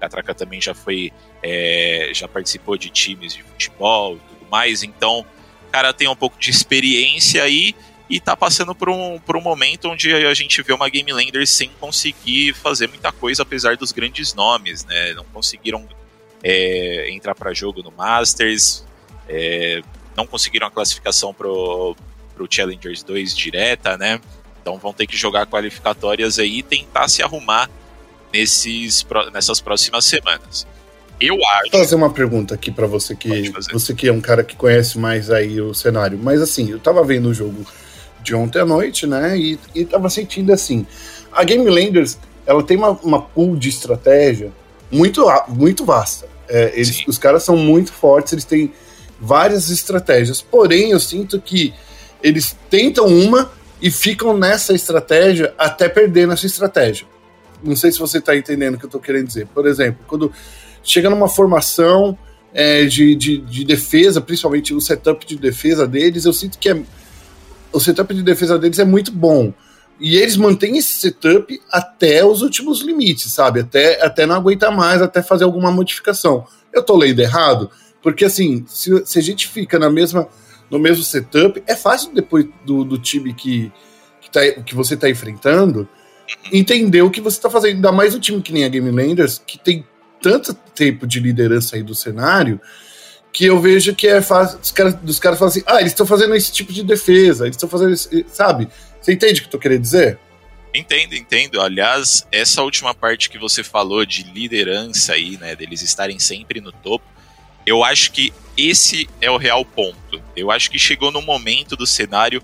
Catraca 0.00 0.34
também 0.34 0.60
já 0.60 0.74
foi, 0.74 1.12
é, 1.42 2.10
já 2.14 2.26
participou 2.26 2.78
de 2.78 2.88
times 2.88 3.34
de 3.34 3.42
futebol 3.42 4.16
e 4.16 4.20
tudo 4.20 4.50
mais. 4.50 4.82
Então, 4.82 5.20
o 5.20 5.70
cara 5.70 5.92
tem 5.92 6.08
um 6.08 6.16
pouco 6.16 6.38
de 6.38 6.50
experiência 6.50 7.42
aí 7.42 7.74
e 8.08 8.18
tá 8.18 8.34
passando 8.34 8.74
por 8.74 8.88
um, 8.88 9.18
por 9.18 9.36
um 9.36 9.40
momento 9.40 9.90
onde 9.90 10.14
a 10.14 10.32
gente 10.32 10.62
vê 10.62 10.72
uma 10.72 10.88
Game 10.88 11.12
Lander 11.12 11.46
sem 11.46 11.68
conseguir 11.78 12.54
fazer 12.54 12.88
muita 12.88 13.12
coisa, 13.12 13.42
apesar 13.42 13.76
dos 13.76 13.92
grandes 13.92 14.32
nomes, 14.32 14.84
né? 14.86 15.12
Não 15.12 15.24
conseguiram 15.24 15.86
é, 16.42 17.10
entrar 17.10 17.34
para 17.34 17.52
jogo 17.52 17.82
no 17.82 17.90
Masters, 17.90 18.84
é, 19.28 19.82
não 20.16 20.26
conseguiram 20.26 20.66
a 20.66 20.70
classificação 20.70 21.34
pro, 21.34 21.94
pro 22.34 22.48
Challengers 22.48 23.02
2 23.02 23.36
direta, 23.36 23.98
né? 23.98 24.20
Então 24.62 24.78
vão 24.78 24.92
ter 24.92 25.06
que 25.06 25.16
jogar 25.16 25.46
qualificatórias 25.46 26.38
aí 26.38 26.58
e 26.58 26.62
tentar 26.62 27.08
se 27.08 27.22
arrumar 27.22 27.68
nesses, 28.32 29.06
nessas 29.32 29.60
próximas 29.60 30.04
semanas. 30.04 30.66
Eu 31.20 31.34
acho. 31.34 31.72
Vou 31.72 31.80
fazer 31.80 31.94
uma 31.96 32.10
pergunta 32.10 32.54
aqui 32.54 32.70
para 32.70 32.86
você 32.86 33.14
que 33.16 33.50
você 33.72 33.94
que 33.94 34.08
é 34.08 34.12
um 34.12 34.20
cara 34.20 34.44
que 34.44 34.54
conhece 34.54 34.98
mais 34.98 35.30
aí 35.30 35.60
o 35.60 35.74
cenário, 35.74 36.18
mas 36.20 36.40
assim, 36.40 36.70
eu 36.70 36.78
tava 36.78 37.02
vendo 37.02 37.28
o 37.28 37.34
jogo 37.34 37.66
de 38.22 38.34
ontem 38.34 38.60
à 38.60 38.64
noite, 38.64 39.06
né? 39.06 39.36
E, 39.36 39.58
e 39.74 39.84
tava 39.84 40.08
sentindo 40.10 40.52
assim, 40.52 40.86
a 41.32 41.42
Game 41.42 41.68
Landers, 41.68 42.18
ela 42.46 42.62
tem 42.62 42.76
uma, 42.76 42.90
uma 42.90 43.20
pool 43.20 43.56
de 43.56 43.68
estratégia 43.68 44.52
muito 44.90 45.24
muito 45.48 45.84
vasta. 45.84 46.28
É, 46.48 46.72
eles, 46.74 47.04
os 47.06 47.18
caras 47.18 47.42
são 47.42 47.56
muito 47.56 47.92
fortes, 47.92 48.32
eles 48.32 48.44
têm 48.44 48.72
várias 49.20 49.70
estratégias. 49.70 50.40
Porém, 50.40 50.92
eu 50.92 51.00
sinto 51.00 51.40
que 51.40 51.74
eles 52.22 52.56
tentam 52.70 53.06
uma 53.06 53.50
e 53.82 53.90
ficam 53.90 54.36
nessa 54.36 54.72
estratégia 54.72 55.52
até 55.58 55.88
perder 55.88 56.26
nessa 56.26 56.46
estratégia. 56.46 57.06
Não 57.62 57.76
sei 57.76 57.92
se 57.92 57.98
você 57.98 58.18
está 58.18 58.36
entendendo 58.36 58.74
o 58.74 58.78
que 58.78 58.84
eu 58.84 58.88
estou 58.88 59.00
querendo 59.00 59.26
dizer. 59.26 59.46
Por 59.48 59.66
exemplo, 59.66 60.04
quando 60.06 60.32
chega 60.82 61.10
numa 61.10 61.28
formação 61.28 62.16
é, 62.52 62.84
de, 62.84 63.14
de, 63.14 63.38
de, 63.38 63.64
defesa, 63.64 64.20
principalmente 64.20 64.72
o 64.74 64.80
setup 64.80 65.26
de 65.26 65.36
defesa 65.36 65.86
deles, 65.86 66.24
eu 66.24 66.32
sinto 66.32 66.58
que 66.58 66.68
é, 66.70 66.82
o 67.72 67.80
setup 67.80 68.14
de 68.14 68.22
defesa 68.22 68.58
deles 68.58 68.78
é 68.78 68.84
muito 68.84 69.12
bom. 69.12 69.52
E 70.00 70.16
eles 70.16 70.36
mantêm 70.36 70.78
esse 70.78 70.94
setup 70.94 71.60
até 71.70 72.24
os 72.24 72.40
últimos 72.40 72.80
limites, 72.82 73.32
sabe? 73.32 73.60
Até, 73.60 74.00
até 74.04 74.26
não 74.26 74.36
aguentar 74.36 74.74
mais, 74.74 75.02
até 75.02 75.22
fazer 75.22 75.44
alguma 75.44 75.72
modificação. 75.72 76.46
Eu 76.72 76.82
tô 76.82 76.96
lendo 76.96 77.18
errado? 77.18 77.70
Porque 78.00 78.24
assim, 78.24 78.64
se, 78.68 79.04
se 79.04 79.18
a 79.18 79.22
gente 79.22 79.48
fica 79.48 79.78
na 79.78 79.90
mesma, 79.90 80.28
no 80.70 80.78
mesmo 80.78 81.02
setup, 81.02 81.62
é 81.66 81.74
fácil 81.74 82.12
depois 82.14 82.46
do, 82.64 82.84
do 82.84 82.96
time 82.96 83.34
que, 83.34 83.72
que, 84.20 84.30
tá, 84.30 84.40
que 84.62 84.74
você 84.74 84.96
tá 84.96 85.10
enfrentando 85.10 85.88
entender 86.52 87.02
o 87.02 87.10
que 87.10 87.20
você 87.20 87.40
tá 87.40 87.50
fazendo. 87.50 87.76
Ainda 87.76 87.92
mais 87.92 88.14
um 88.14 88.20
time 88.20 88.42
que 88.42 88.52
nem 88.52 88.64
a 88.64 88.68
Game 88.68 88.90
Landers, 88.90 89.40
que 89.46 89.58
tem 89.58 89.84
tanto 90.20 90.54
tempo 90.54 91.06
de 91.06 91.20
liderança 91.20 91.76
aí 91.76 91.82
do 91.82 91.94
cenário, 91.94 92.60
que 93.32 93.44
eu 93.44 93.60
vejo 93.60 93.94
que 93.94 94.06
é 94.06 94.20
fácil 94.20 94.58
dos 94.58 94.70
caras, 94.70 94.94
dos 94.94 95.18
caras 95.18 95.38
falam 95.38 95.50
assim: 95.50 95.62
ah, 95.66 95.80
eles 95.80 95.92
estão 95.92 96.06
fazendo 96.06 96.34
esse 96.34 96.52
tipo 96.52 96.72
de 96.72 96.82
defesa, 96.82 97.44
eles 97.44 97.56
estão 97.56 97.68
fazendo 97.68 97.92
esse, 97.92 98.26
sabe? 98.32 98.68
Você 99.00 99.12
entende 99.12 99.40
o 99.40 99.42
que 99.42 99.48
eu 99.48 99.52
tô 99.52 99.58
querendo 99.58 99.82
dizer? 99.82 100.18
Entendo, 100.74 101.14
entendo. 101.14 101.60
Aliás, 101.60 102.26
essa 102.30 102.62
última 102.62 102.94
parte 102.94 103.30
que 103.30 103.38
você 103.38 103.64
falou 103.64 104.04
de 104.04 104.22
liderança 104.22 105.14
aí, 105.14 105.38
né, 105.38 105.56
deles 105.56 105.82
estarem 105.82 106.18
sempre 106.18 106.60
no 106.60 106.72
topo, 106.72 107.04
eu 107.64 107.82
acho 107.84 108.12
que 108.12 108.32
esse 108.56 109.08
é 109.20 109.30
o 109.30 109.36
real 109.36 109.64
ponto. 109.64 110.22
Eu 110.36 110.50
acho 110.50 110.70
que 110.70 110.78
chegou 110.78 111.10
no 111.10 111.22
momento 111.22 111.76
do 111.76 111.86
cenário 111.86 112.42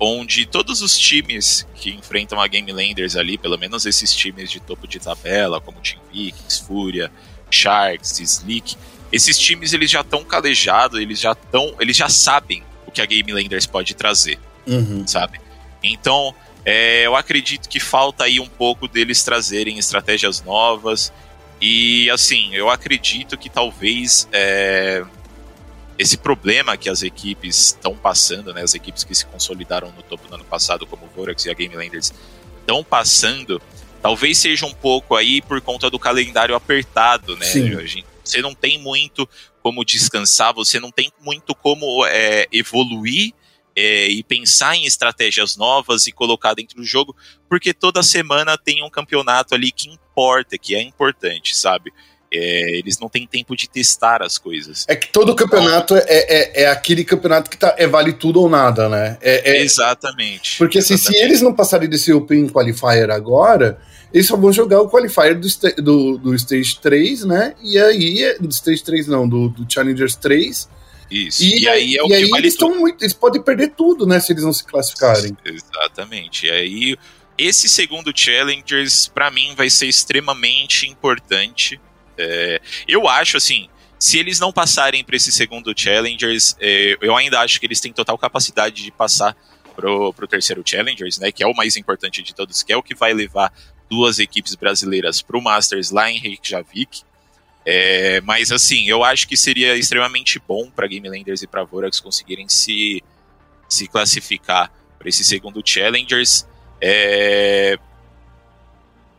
onde 0.00 0.46
todos 0.46 0.80
os 0.80 0.98
times 0.98 1.66
que 1.74 1.90
enfrentam 1.90 2.40
a 2.40 2.46
Game 2.46 2.72
Landers 2.72 3.16
ali, 3.16 3.36
pelo 3.36 3.58
menos 3.58 3.84
esses 3.84 4.14
times 4.14 4.50
de 4.50 4.58
topo 4.58 4.88
de 4.88 4.98
tabela, 4.98 5.60
como 5.60 5.78
Team 5.80 6.00
Vikings, 6.10 6.62
Fúria, 6.62 7.12
Sharks, 7.50 8.18
Slick, 8.18 8.76
esses 9.12 9.38
times 9.38 9.74
eles 9.74 9.90
já 9.90 10.00
estão 10.00 10.24
calejados, 10.24 10.98
eles 10.98 11.20
já 11.20 11.32
estão, 11.32 11.76
eles 11.78 11.96
já 11.96 12.08
sabem 12.08 12.62
o 12.86 12.90
que 12.90 13.02
a 13.02 13.06
Game 13.06 13.30
Landers 13.30 13.66
pode 13.66 13.94
trazer, 13.94 14.38
uhum. 14.66 15.06
sabe? 15.06 15.38
Então, 15.82 16.34
é, 16.64 17.06
eu 17.06 17.14
acredito 17.14 17.68
que 17.68 17.78
falta 17.78 18.24
aí 18.24 18.40
um 18.40 18.48
pouco 18.48 18.88
deles 18.88 19.22
trazerem 19.22 19.78
estratégias 19.78 20.42
novas 20.42 21.12
e 21.60 22.08
assim, 22.08 22.54
eu 22.54 22.70
acredito 22.70 23.36
que 23.36 23.50
talvez 23.50 24.26
é, 24.32 25.04
esse 26.00 26.16
problema 26.16 26.78
que 26.78 26.88
as 26.88 27.02
equipes 27.02 27.66
estão 27.66 27.94
passando, 27.94 28.54
né, 28.54 28.62
as 28.62 28.72
equipes 28.72 29.04
que 29.04 29.14
se 29.14 29.26
consolidaram 29.26 29.92
no 29.92 30.02
topo 30.02 30.26
no 30.30 30.36
ano 30.36 30.44
passado, 30.44 30.86
como 30.86 31.04
o 31.04 31.08
Vorax 31.10 31.44
e 31.44 31.50
a 31.50 31.52
Game 31.52 31.76
Landers, 31.76 32.10
estão 32.58 32.82
passando, 32.82 33.60
talvez 34.00 34.38
seja 34.38 34.64
um 34.64 34.72
pouco 34.72 35.14
aí 35.14 35.42
por 35.42 35.60
conta 35.60 35.90
do 35.90 35.98
calendário 35.98 36.54
apertado, 36.54 37.36
né? 37.36 37.44
Sim. 37.44 38.02
Você 38.24 38.40
não 38.40 38.54
tem 38.54 38.78
muito 38.78 39.28
como 39.62 39.84
descansar, 39.84 40.54
você 40.54 40.80
não 40.80 40.90
tem 40.90 41.12
muito 41.20 41.54
como 41.54 42.06
é, 42.06 42.46
evoluir 42.50 43.34
é, 43.76 44.06
e 44.08 44.22
pensar 44.22 44.76
em 44.76 44.86
estratégias 44.86 45.54
novas 45.54 46.06
e 46.06 46.12
colocar 46.12 46.54
dentro 46.54 46.76
do 46.76 46.84
jogo, 46.84 47.14
porque 47.46 47.74
toda 47.74 48.02
semana 48.02 48.56
tem 48.56 48.82
um 48.82 48.88
campeonato 48.88 49.54
ali 49.54 49.70
que 49.70 49.90
importa, 49.90 50.56
que 50.56 50.74
é 50.74 50.80
importante, 50.80 51.54
sabe? 51.54 51.92
É, 52.32 52.78
eles 52.78 52.98
não 53.00 53.08
têm 53.08 53.26
tempo 53.26 53.56
de 53.56 53.68
testar 53.68 54.22
as 54.22 54.38
coisas. 54.38 54.84
É 54.86 54.94
que 54.94 55.08
todo 55.08 55.34
campeonato 55.34 55.96
é, 55.96 56.04
é, 56.06 56.62
é 56.62 56.66
aquele 56.68 57.04
campeonato 57.04 57.50
que 57.50 57.56
tá, 57.56 57.74
é 57.76 57.88
vale 57.88 58.12
tudo 58.12 58.40
ou 58.40 58.48
nada, 58.48 58.88
né? 58.88 59.18
É, 59.20 59.56
é 59.56 59.62
exatamente. 59.62 60.56
Porque 60.56 60.78
assim, 60.78 60.96
se 60.96 61.14
eles 61.16 61.42
não 61.42 61.52
passarem 61.52 61.88
desse 61.88 62.12
Open 62.12 62.48
Qualifier 62.48 63.10
agora, 63.10 63.80
eles 64.14 64.28
só 64.28 64.36
vão 64.36 64.52
jogar 64.52 64.80
o 64.80 64.88
Qualifier 64.88 65.38
do, 65.38 65.48
do, 65.82 66.18
do 66.18 66.34
Stage 66.36 66.78
3, 66.80 67.24
né? 67.24 67.54
E 67.62 67.76
aí, 67.76 68.36
do 68.38 68.48
Stage 68.48 68.84
3 68.84 69.08
não, 69.08 69.28
do, 69.28 69.48
do 69.48 69.66
Challengers 69.68 70.14
3. 70.14 70.68
Isso. 71.10 71.42
E, 71.42 71.62
e 71.62 71.68
aí 71.68 71.96
é 71.96 72.02
o 72.04 72.06
e 72.06 72.14
aí 72.14 72.28
vale 72.28 72.46
eles, 72.46 72.56
muito, 72.60 73.02
eles 73.02 73.12
podem 73.12 73.42
perder 73.42 73.72
tudo, 73.76 74.06
né? 74.06 74.20
Se 74.20 74.32
eles 74.32 74.44
não 74.44 74.52
se 74.52 74.64
classificarem. 74.64 75.36
Exatamente. 75.44 76.46
E 76.46 76.50
aí, 76.50 76.96
esse 77.36 77.68
segundo 77.68 78.12
Challengers, 78.14 79.08
para 79.08 79.32
mim, 79.32 79.54
vai 79.56 79.68
ser 79.68 79.86
extremamente 79.86 80.88
importante 80.88 81.80
é, 82.20 82.60
eu 82.86 83.08
acho, 83.08 83.36
assim, 83.36 83.68
se 83.98 84.18
eles 84.18 84.40
não 84.40 84.52
passarem 84.52 85.04
para 85.04 85.16
esse 85.16 85.30
segundo 85.30 85.74
Challengers, 85.76 86.56
é, 86.60 86.96
eu 87.00 87.16
ainda 87.16 87.40
acho 87.40 87.60
que 87.60 87.66
eles 87.66 87.80
têm 87.80 87.92
total 87.92 88.16
capacidade 88.16 88.82
de 88.82 88.90
passar 88.90 89.36
pro, 89.76 90.12
pro 90.12 90.26
terceiro 90.26 90.62
Challengers, 90.64 91.18
né? 91.18 91.30
Que 91.32 91.42
é 91.42 91.46
o 91.46 91.54
mais 91.54 91.76
importante 91.76 92.22
de 92.22 92.34
todos, 92.34 92.62
que 92.62 92.72
é 92.72 92.76
o 92.76 92.82
que 92.82 92.94
vai 92.94 93.12
levar 93.12 93.52
duas 93.90 94.18
equipes 94.18 94.54
brasileiras 94.54 95.20
pro 95.20 95.42
Masters 95.42 95.90
lá 95.90 96.10
em 96.10 96.18
Reykjavik. 96.18 97.02
É, 97.64 98.20
mas 98.22 98.50
assim, 98.50 98.88
eu 98.88 99.04
acho 99.04 99.28
que 99.28 99.36
seria 99.36 99.76
extremamente 99.76 100.38
bom 100.38 100.70
para 100.70 100.86
Game 100.86 101.08
Landers 101.08 101.42
e 101.42 101.46
para 101.46 101.62
Vorax 101.62 102.00
conseguirem 102.00 102.48
se, 102.48 103.02
se 103.68 103.86
classificar 103.86 104.72
para 104.98 105.08
esse 105.08 105.24
segundo 105.24 105.62
Challengers. 105.64 106.46
É, 106.80 107.78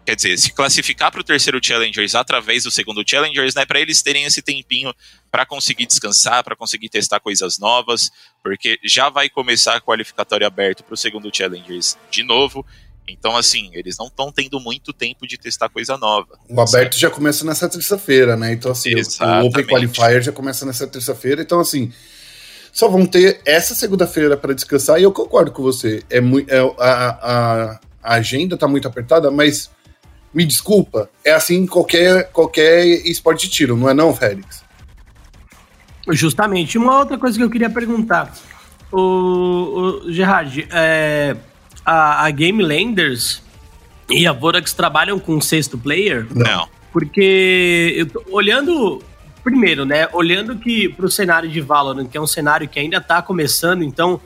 quer 0.06 0.16
dizer, 0.16 0.38
se 0.38 0.52
classificar 0.52 1.12
para 1.12 1.22
o 1.22 1.24
terceiro 1.24 1.60
Challengers 1.62 2.16
através 2.16 2.64
do 2.64 2.72
segundo 2.72 3.04
Challengers, 3.08 3.54
né, 3.56 3.66
para 3.66 3.80
eles 3.80 4.02
terem 4.02 4.26
esse 4.26 4.42
tempinho 4.42 4.94
para 5.30 5.46
conseguir 5.46 5.86
descansar, 5.86 6.44
para 6.44 6.56
conseguir 6.56 6.90
testar 6.90 7.20
coisas 7.20 7.60
novas, 7.60 8.12
porque 8.44 8.80
já 8.84 9.10
vai 9.10 9.30
começar 9.30 9.76
a 9.76 9.82
qualificatória 9.82 10.48
aberta 10.48 10.84
para 10.84 10.94
o 10.94 10.98
segundo 10.98 11.30
Challengers 11.36 11.98
de 12.10 12.24
novo. 12.24 12.66
Então, 13.08 13.36
assim, 13.36 13.70
eles 13.74 13.98
não 13.98 14.08
estão 14.08 14.32
tendo 14.32 14.60
muito 14.60 14.94
tempo 14.94 15.28
de 15.28 15.38
testar 15.38 15.70
coisa 15.70 15.98
nova. 15.98 16.40
O 16.48 16.62
aberto 16.62 16.98
já 16.98 17.10
começa 17.10 17.44
nessa 17.46 17.68
terça-feira, 17.68 18.38
né? 18.38 18.54
Então, 18.54 18.72
assim, 18.72 18.98
Exatamente. 18.98 19.44
o 19.44 19.48
Open 19.50 19.66
Qualifier 19.66 20.22
já 20.22 20.32
começa 20.32 20.66
nessa 20.66 20.88
terça-feira. 20.88 21.42
Então, 21.42 21.60
assim, 21.60 21.92
só 22.72 22.88
vão 22.88 23.06
ter 23.06 23.42
essa 23.46 23.76
segunda-feira 23.76 24.38
para 24.38 24.54
descansar. 24.54 25.00
E 25.00 25.04
eu 25.04 25.12
concordo 25.12 25.52
com 25.52 25.62
você. 25.62 26.04
É, 26.10 26.22
muito, 26.22 26.50
é 26.50 26.60
a, 26.60 26.70
a, 26.80 27.80
a 28.02 28.14
agenda 28.14 28.56
está 28.56 28.68
muito 28.68 28.88
apertada, 28.88 29.30
mas 29.30 29.70
me 30.34 30.46
desculpa, 30.46 31.10
é 31.26 31.32
assim 31.34 31.58
em 31.58 31.68
qualquer, 31.68 32.32
qualquer 32.32 32.86
esporte 33.06 33.48
de 33.48 33.54
tiro, 33.54 33.76
não 33.76 33.90
é 33.90 33.94
não, 33.94 34.16
Félix? 34.16 34.64
Justamente. 36.10 36.78
Uma 36.78 37.00
outra 37.00 37.18
coisa 37.18 37.38
que 37.38 37.44
eu 37.44 37.50
queria 37.50 37.70
perguntar. 37.70 38.34
O, 38.92 40.02
o 40.06 40.12
Gerard, 40.12 40.68
é, 40.72 41.36
a, 41.86 42.26
a 42.26 42.32
Game 42.32 42.64
Landers 42.64 43.42
e 44.10 44.26
a 44.26 44.32
Vorax 44.32 44.74
trabalham 44.74 45.20
com 45.20 45.40
sexto 45.40 45.78
player? 45.78 46.28
Não. 46.34 46.68
Porque 46.92 47.94
eu 47.96 48.06
tô 48.06 48.24
olhando 48.32 49.02
primeiro, 49.44 49.86
né? 49.86 50.08
Olhando 50.14 50.58
que 50.58 50.90
para 50.90 51.06
o 51.06 51.12
cenário 51.12 51.50
de 51.50 51.62
Valorant, 51.62 52.08
que 52.08 52.18
é 52.18 52.22
um 52.22 52.28
cenário 52.28 52.68
que 52.68 52.80
ainda 52.80 52.98
está 52.98 53.22
começando, 53.22 53.84
então 53.84 54.20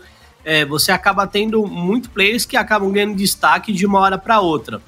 é, 0.43 0.65
você 0.65 0.91
acaba 0.91 1.27
tendo 1.27 1.65
muito 1.67 2.09
players 2.09 2.45
que 2.45 2.57
acabam 2.57 2.91
ganhando 2.91 3.15
destaque 3.15 3.71
de 3.71 3.85
uma 3.85 3.99
hora 3.99 4.17
para 4.17 4.39
outra 4.39 4.81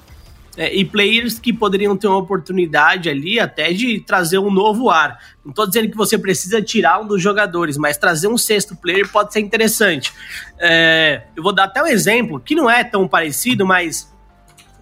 é, 0.58 0.74
e 0.74 0.84
players 0.84 1.38
que 1.38 1.52
poderiam 1.52 1.96
ter 1.96 2.08
uma 2.08 2.16
oportunidade 2.16 3.08
ali 3.08 3.38
até 3.38 3.72
de 3.72 4.00
trazer 4.00 4.38
um 4.38 4.50
novo 4.50 4.90
ar. 4.90 5.16
Não 5.44 5.50
estou 5.50 5.64
dizendo 5.64 5.88
que 5.88 5.96
você 5.96 6.18
precisa 6.18 6.60
tirar 6.60 7.00
um 7.00 7.06
dos 7.06 7.22
jogadores, 7.22 7.78
mas 7.78 7.96
trazer 7.96 8.26
um 8.26 8.36
sexto 8.36 8.74
player 8.74 9.08
pode 9.08 9.32
ser 9.32 9.38
interessante. 9.38 10.12
É, 10.58 11.22
eu 11.36 11.44
vou 11.44 11.52
dar 11.52 11.64
até 11.64 11.80
um 11.80 11.86
exemplo 11.86 12.40
que 12.40 12.56
não 12.56 12.68
é 12.68 12.82
tão 12.82 13.06
parecido, 13.06 13.64
mas 13.64 14.12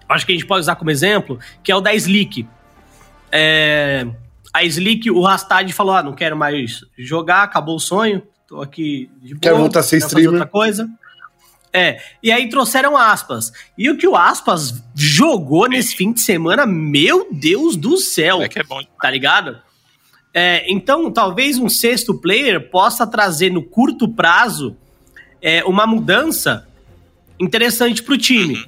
acho 0.09 0.25
que 0.25 0.31
a 0.31 0.35
gente 0.35 0.47
pode 0.47 0.61
usar 0.61 0.75
como 0.75 0.89
exemplo, 0.89 1.39
que 1.61 1.71
é 1.71 1.75
o 1.75 1.79
da 1.79 1.93
Slick. 1.93 2.47
É, 3.31 4.07
a 4.51 4.63
Slick, 4.63 5.11
o 5.11 5.21
Rastad 5.21 5.71
falou: 5.73 5.95
ah, 5.95 6.01
não 6.01 6.13
quero 6.13 6.35
mais 6.35 6.83
jogar, 6.97 7.43
acabou 7.43 7.75
o 7.75 7.79
sonho. 7.79 8.23
tô 8.47 8.63
aqui 8.63 9.11
de 9.21 9.35
boa. 9.35 9.41
Quero 9.41 9.57
voltar 9.57 9.81
a 9.81 9.83
ser 9.83 9.97
streamer. 9.97 10.31
outra 10.31 10.47
coisa. 10.47 10.89
É, 11.73 12.01
e 12.23 12.31
aí 12.31 12.49
trouxeram 12.49 12.95
aspas. 12.97 13.51
E 13.77 13.89
o 13.89 13.97
que 13.97 14.07
o 14.07 14.15
aspas 14.15 14.81
jogou 14.95 15.67
nesse 15.67 15.95
fim 15.95 16.11
de 16.11 16.21
semana, 16.21 16.65
meu 16.65 17.27
Deus 17.31 17.75
do 17.75 17.97
céu. 17.97 18.41
É 18.41 18.49
que 18.49 18.59
é 18.59 18.63
bom. 18.63 18.81
Tá 19.01 19.11
ligado? 19.11 19.59
É, 20.33 20.71
então, 20.71 21.11
talvez 21.11 21.57
um 21.57 21.69
sexto 21.69 22.13
player 22.13 22.69
possa 22.69 23.07
trazer 23.07 23.51
no 23.51 23.63
curto 23.63 24.07
prazo 24.07 24.75
é, 25.41 25.63
uma 25.63 25.87
mudança 25.87 26.67
interessante 27.39 28.03
para 28.03 28.13
o 28.13 28.17
time. 28.17 28.55
Uhum. 28.55 28.65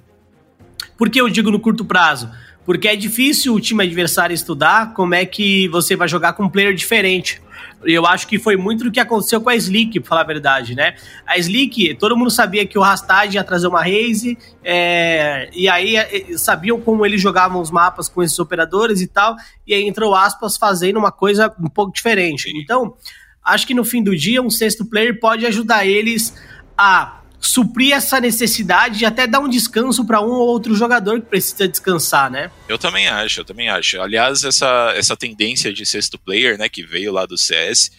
Por 0.98 1.10
que 1.10 1.22
eu 1.22 1.30
digo 1.30 1.52
no 1.52 1.60
curto 1.60 1.86
prazo? 1.86 2.30
Porque 2.66 2.88
é 2.88 2.96
difícil 2.96 3.54
o 3.54 3.60
time 3.60 3.84
adversário 3.84 4.34
estudar 4.34 4.94
como 4.94 5.16
é 5.16 5.26
que 5.26 5.68
você 5.70 5.96
vai 5.96 6.08
jogar 6.08 6.34
com 6.34 6.44
um 6.44 6.50
player 6.50 6.74
diferente. 6.74 7.42
Eu 7.84 8.06
acho 8.06 8.28
que 8.28 8.38
foi 8.38 8.58
muito 8.58 8.84
do 8.84 8.92
que 8.92 9.00
aconteceu 9.00 9.40
com 9.40 9.50
a 9.50 9.56
Slick, 9.56 10.00
pra 10.00 10.10
falar 10.10 10.22
a 10.22 10.26
verdade, 10.26 10.76
né? 10.76 10.96
A 11.26 11.38
Slick, 11.38 11.96
todo 11.96 12.18
mundo 12.18 12.30
sabia 12.30 12.66
que 12.66 12.78
o 12.78 12.82
Rastad 12.82 13.34
ia 13.34 13.44
trazer 13.44 13.68
uma 13.68 13.82
raise, 13.82 14.38
é, 14.64 15.50
e 15.54 15.70
aí 15.70 15.96
é, 15.96 16.38
sabiam 16.38 16.80
como 16.82 17.06
eles 17.06 17.22
jogavam 17.22 17.62
os 17.62 17.72
mapas 17.72 18.10
com 18.10 18.22
esses 18.22 18.38
operadores 18.38 19.02
e 19.02 19.08
tal, 19.08 19.36
e 19.66 19.74
aí 19.74 19.88
entrou 19.88 20.14
aspas 20.14 20.58
fazendo 20.58 20.98
uma 20.98 21.12
coisa 21.12 21.54
um 21.60 21.70
pouco 21.70 21.94
diferente. 21.94 22.52
Então, 22.56 22.96
acho 23.44 23.66
que 23.66 23.74
no 23.74 23.86
fim 23.86 24.04
do 24.04 24.16
dia, 24.16 24.42
um 24.42 24.50
sexto 24.50 24.86
player 24.86 25.20
pode 25.20 25.46
ajudar 25.46 25.86
eles 25.86 26.34
a 26.78 27.19
suprir 27.40 27.94
essa 27.94 28.20
necessidade 28.20 29.04
e 29.04 29.06
até 29.06 29.26
dar 29.26 29.40
um 29.40 29.48
descanso 29.48 30.06
para 30.06 30.22
um 30.22 30.32
ou 30.32 30.48
outro 30.48 30.76
jogador 30.76 31.22
que 31.22 31.28
precisa 31.28 31.68
descansar, 31.68 32.30
né? 32.30 32.52
Eu 32.68 32.78
também 32.78 33.08
acho, 33.08 33.42
eu 33.42 33.46
também 33.46 33.70
acho. 33.70 34.02
Aliás, 34.02 34.44
essa, 34.44 34.94
essa 34.96 35.16
tendência 35.16 35.72
de 35.72 35.86
sexto 35.86 36.18
player, 36.18 36.58
né, 36.58 36.68
que 36.68 36.84
veio 36.84 37.12
lá 37.12 37.26
do 37.26 37.38
CS, 37.38 37.92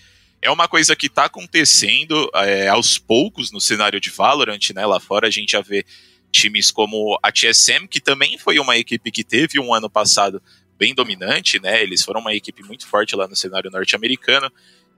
é 0.43 0.51
uma 0.51 0.69
coisa 0.69 0.95
que 0.95 1.07
está 1.07 1.25
acontecendo 1.25 2.31
é, 2.35 2.69
aos 2.69 2.99
poucos 2.99 3.51
no 3.51 3.61
cenário 3.61 4.01
de 4.01 4.11
Valorant, 4.11 4.71
né? 4.75 4.87
Lá 4.87 5.01
fora 5.01 5.29
a 5.29 5.31
gente 5.31 5.53
já 5.53 5.61
vê 5.61 5.85
times 6.31 6.71
como 6.71 7.19
a 7.23 7.33
TSM, 7.33 7.87
que 7.89 8.01
também 8.01 8.39
foi 8.39 8.59
uma 8.59 8.77
equipe 8.77 9.11
que 9.11 9.25
teve 9.25 9.59
um 9.59 9.75
ano 9.75 9.91
passado 9.91 10.41
bem 10.79 10.95
dominante, 10.95 11.61
né? 11.61 11.83
Eles 11.83 12.03
foram 12.03 12.21
uma 12.21 12.35
equipe 12.35 12.63
muito 12.63 12.87
forte 12.87 13.15
lá 13.15 13.29
no 13.29 13.37
cenário 13.37 13.71
norte-americano 13.71 14.51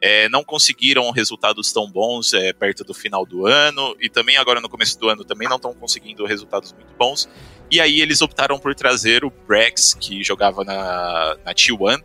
é, 0.04 0.28
não 0.28 0.42
conseguiram 0.42 1.08
resultados 1.12 1.72
tão 1.72 1.88
bons 1.88 2.34
é, 2.34 2.52
perto 2.52 2.82
do 2.82 2.92
final 2.92 3.24
do 3.24 3.46
ano 3.46 3.96
e 4.00 4.10
também 4.10 4.36
agora 4.36 4.60
no 4.60 4.68
começo 4.68 4.98
do 4.98 5.08
ano 5.08 5.24
também 5.24 5.48
não 5.48 5.56
estão 5.56 5.72
conseguindo 5.72 6.26
resultados 6.26 6.72
muito 6.72 6.92
bons. 6.98 7.28
E 7.70 7.80
aí 7.80 8.00
eles 8.00 8.20
optaram 8.20 8.58
por 8.58 8.74
trazer 8.74 9.24
o 9.24 9.30
Brex, 9.30 9.94
que 9.94 10.24
jogava 10.24 10.64
na, 10.64 11.36
na 11.44 11.54
T1. 11.54 12.02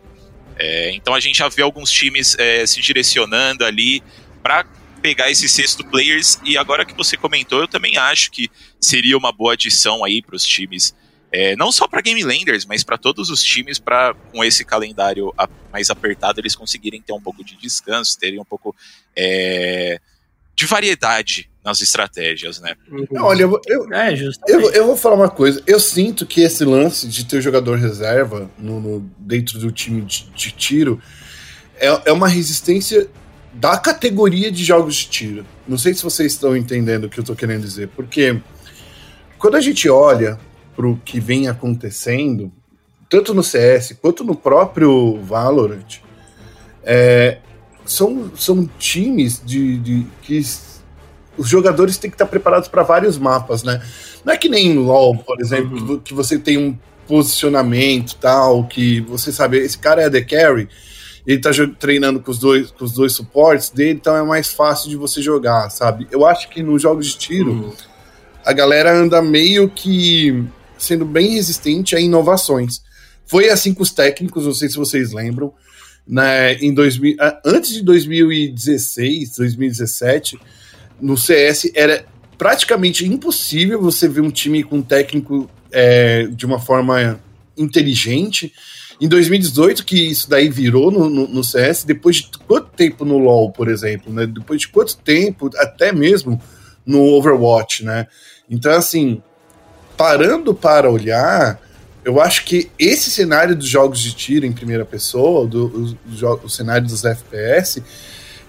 É, 0.56 0.92
então 0.92 1.12
a 1.12 1.18
gente 1.18 1.38
já 1.38 1.48
vê 1.48 1.62
alguns 1.62 1.90
times 1.90 2.36
é, 2.38 2.64
se 2.64 2.80
direcionando 2.80 3.64
ali 3.64 4.00
para 4.44 4.64
pegar 5.02 5.28
esses 5.28 5.50
sexto 5.50 5.84
players. 5.84 6.38
E 6.44 6.56
agora 6.56 6.84
que 6.84 6.94
você 6.94 7.16
comentou, 7.16 7.60
eu 7.62 7.68
também 7.68 7.96
acho 7.96 8.30
que 8.30 8.48
seria 8.80 9.18
uma 9.18 9.32
boa 9.32 9.54
adição 9.54 10.04
aí 10.04 10.22
para 10.22 10.36
os 10.36 10.44
times 10.44 10.94
é, 11.30 11.54
não 11.56 11.70
só 11.70 11.86
para 11.86 12.00
Game 12.00 12.22
Landers, 12.22 12.64
mas 12.64 12.82
para 12.82 12.96
todos 12.96 13.30
os 13.30 13.42
times, 13.42 13.78
para 13.78 14.14
com 14.32 14.42
esse 14.42 14.64
calendário 14.64 15.32
mais 15.70 15.90
apertado, 15.90 16.40
eles 16.40 16.56
conseguirem 16.56 17.02
ter 17.02 17.12
um 17.12 17.20
pouco 17.20 17.44
de 17.44 17.56
descanso, 17.56 18.18
terem 18.18 18.40
um 18.40 18.44
pouco 18.44 18.74
é, 19.14 20.00
de 20.54 20.66
variedade 20.66 21.50
nas 21.62 21.82
estratégias, 21.82 22.60
né? 22.60 22.74
Uhum. 22.90 23.06
Olha, 23.20 23.42
eu, 23.42 23.60
eu, 23.66 23.92
é, 23.92 24.14
eu, 24.48 24.60
eu, 24.72 24.86
vou 24.86 24.96
falar 24.96 25.16
uma 25.16 25.28
coisa. 25.28 25.62
Eu 25.66 25.78
sinto 25.78 26.24
que 26.24 26.40
esse 26.40 26.64
lance 26.64 27.06
de 27.06 27.26
ter 27.26 27.36
o 27.36 27.42
jogador 27.42 27.76
reserva 27.76 28.50
no, 28.58 28.80
no 28.80 29.00
dentro 29.18 29.58
do 29.58 29.70
time 29.70 30.00
de, 30.00 30.24
de 30.30 30.50
tiro 30.52 31.00
é, 31.76 31.88
é 32.06 32.12
uma 32.12 32.26
resistência 32.26 33.06
da 33.52 33.76
categoria 33.76 34.50
de 34.50 34.64
jogos 34.64 34.96
de 34.96 35.08
tiro. 35.08 35.46
Não 35.66 35.76
sei 35.76 35.92
se 35.92 36.02
vocês 36.02 36.32
estão 36.32 36.56
entendendo 36.56 37.04
o 37.04 37.08
que 37.10 37.18
eu 37.18 37.22
estou 37.22 37.36
querendo 37.36 37.62
dizer, 37.62 37.88
porque 37.88 38.40
quando 39.38 39.56
a 39.56 39.60
gente 39.60 39.88
olha 39.88 40.38
para 40.78 40.86
o 40.86 40.96
que 41.04 41.18
vem 41.18 41.48
acontecendo, 41.48 42.52
tanto 43.10 43.34
no 43.34 43.42
CS 43.42 43.96
quanto 44.00 44.22
no 44.22 44.36
próprio 44.36 45.20
Valorant, 45.22 45.96
é, 46.84 47.38
são, 47.84 48.30
são 48.36 48.64
times 48.78 49.42
de, 49.44 49.76
de, 49.78 50.06
que 50.22 50.40
os 51.36 51.48
jogadores 51.48 51.98
têm 51.98 52.08
que 52.08 52.14
estar 52.14 52.26
preparados 52.26 52.68
para 52.68 52.84
vários 52.84 53.18
mapas, 53.18 53.64
né? 53.64 53.82
Não 54.24 54.32
é 54.32 54.36
que 54.36 54.48
nem 54.48 54.78
LoL, 54.78 55.16
por 55.16 55.40
exemplo, 55.40 55.94
uhum. 55.94 55.98
que 55.98 56.14
você 56.14 56.38
tem 56.38 56.56
um 56.56 56.78
posicionamento 57.08 58.14
tal, 58.14 58.62
que 58.64 59.00
você 59.00 59.32
sabe, 59.32 59.58
esse 59.58 59.78
cara 59.78 60.02
é 60.02 60.08
the 60.08 60.20
carry, 60.20 60.68
ele 61.26 61.40
tá 61.40 61.50
treinando 61.76 62.20
com 62.20 62.30
os 62.30 62.38
dois, 62.38 62.70
com 62.70 62.84
os 62.84 62.92
dois 62.92 63.14
suportes 63.14 63.70
dele, 63.70 63.98
então 63.98 64.16
é 64.16 64.22
mais 64.22 64.52
fácil 64.52 64.88
de 64.88 64.94
você 64.94 65.20
jogar, 65.20 65.70
sabe? 65.70 66.06
Eu 66.12 66.24
acho 66.24 66.48
que 66.48 66.62
nos 66.62 66.80
jogos 66.80 67.06
de 67.06 67.18
tiro, 67.18 67.50
uhum. 67.50 67.72
a 68.44 68.52
galera 68.52 68.96
anda 68.96 69.20
meio 69.20 69.68
que 69.68 70.46
sendo 70.78 71.04
bem 71.04 71.32
resistente 71.32 71.96
a 71.96 72.00
inovações. 72.00 72.82
Foi 73.26 73.50
assim 73.50 73.74
com 73.74 73.82
os 73.82 73.90
técnicos, 73.90 74.46
não 74.46 74.54
sei 74.54 74.68
se 74.68 74.76
vocês 74.76 75.12
lembram, 75.12 75.52
né, 76.06 76.54
em 76.54 76.72
2000, 76.72 77.16
antes 77.44 77.74
de 77.74 77.82
2016, 77.82 79.36
2017, 79.36 80.38
no 81.00 81.16
CS 81.16 81.70
era 81.74 82.06
praticamente 82.38 83.06
impossível 83.06 83.82
você 83.82 84.08
ver 84.08 84.22
um 84.22 84.30
time 84.30 84.62
com 84.62 84.80
técnico 84.80 85.50
é, 85.70 86.26
de 86.28 86.46
uma 86.46 86.58
forma 86.58 87.20
inteligente. 87.56 88.52
Em 89.00 89.08
2018, 89.08 89.84
que 89.84 90.10
isso 90.10 90.30
daí 90.30 90.48
virou 90.48 90.90
no, 90.90 91.10
no, 91.10 91.28
no, 91.28 91.44
CS, 91.44 91.84
depois 91.84 92.16
de 92.16 92.30
quanto 92.46 92.70
tempo 92.70 93.04
no 93.04 93.18
LoL, 93.18 93.52
por 93.52 93.68
exemplo, 93.68 94.12
né? 94.12 94.26
Depois 94.26 94.62
de 94.62 94.68
quanto 94.68 94.96
tempo, 94.96 95.50
até 95.56 95.92
mesmo 95.92 96.40
no 96.84 97.02
Overwatch, 97.02 97.84
né? 97.84 98.06
Então, 98.50 98.72
assim, 98.72 99.22
parando 99.98 100.54
para 100.54 100.88
olhar, 100.88 101.60
eu 102.04 102.20
acho 102.20 102.44
que 102.44 102.70
esse 102.78 103.10
cenário 103.10 103.56
dos 103.56 103.68
jogos 103.68 104.00
de 104.00 104.14
tiro 104.14 104.46
em 104.46 104.52
primeira 104.52 104.84
pessoa, 104.84 105.46
do, 105.46 105.66
o, 105.66 106.44
o 106.44 106.48
cenário 106.48 106.86
dos 106.86 107.04
FPS, 107.04 107.82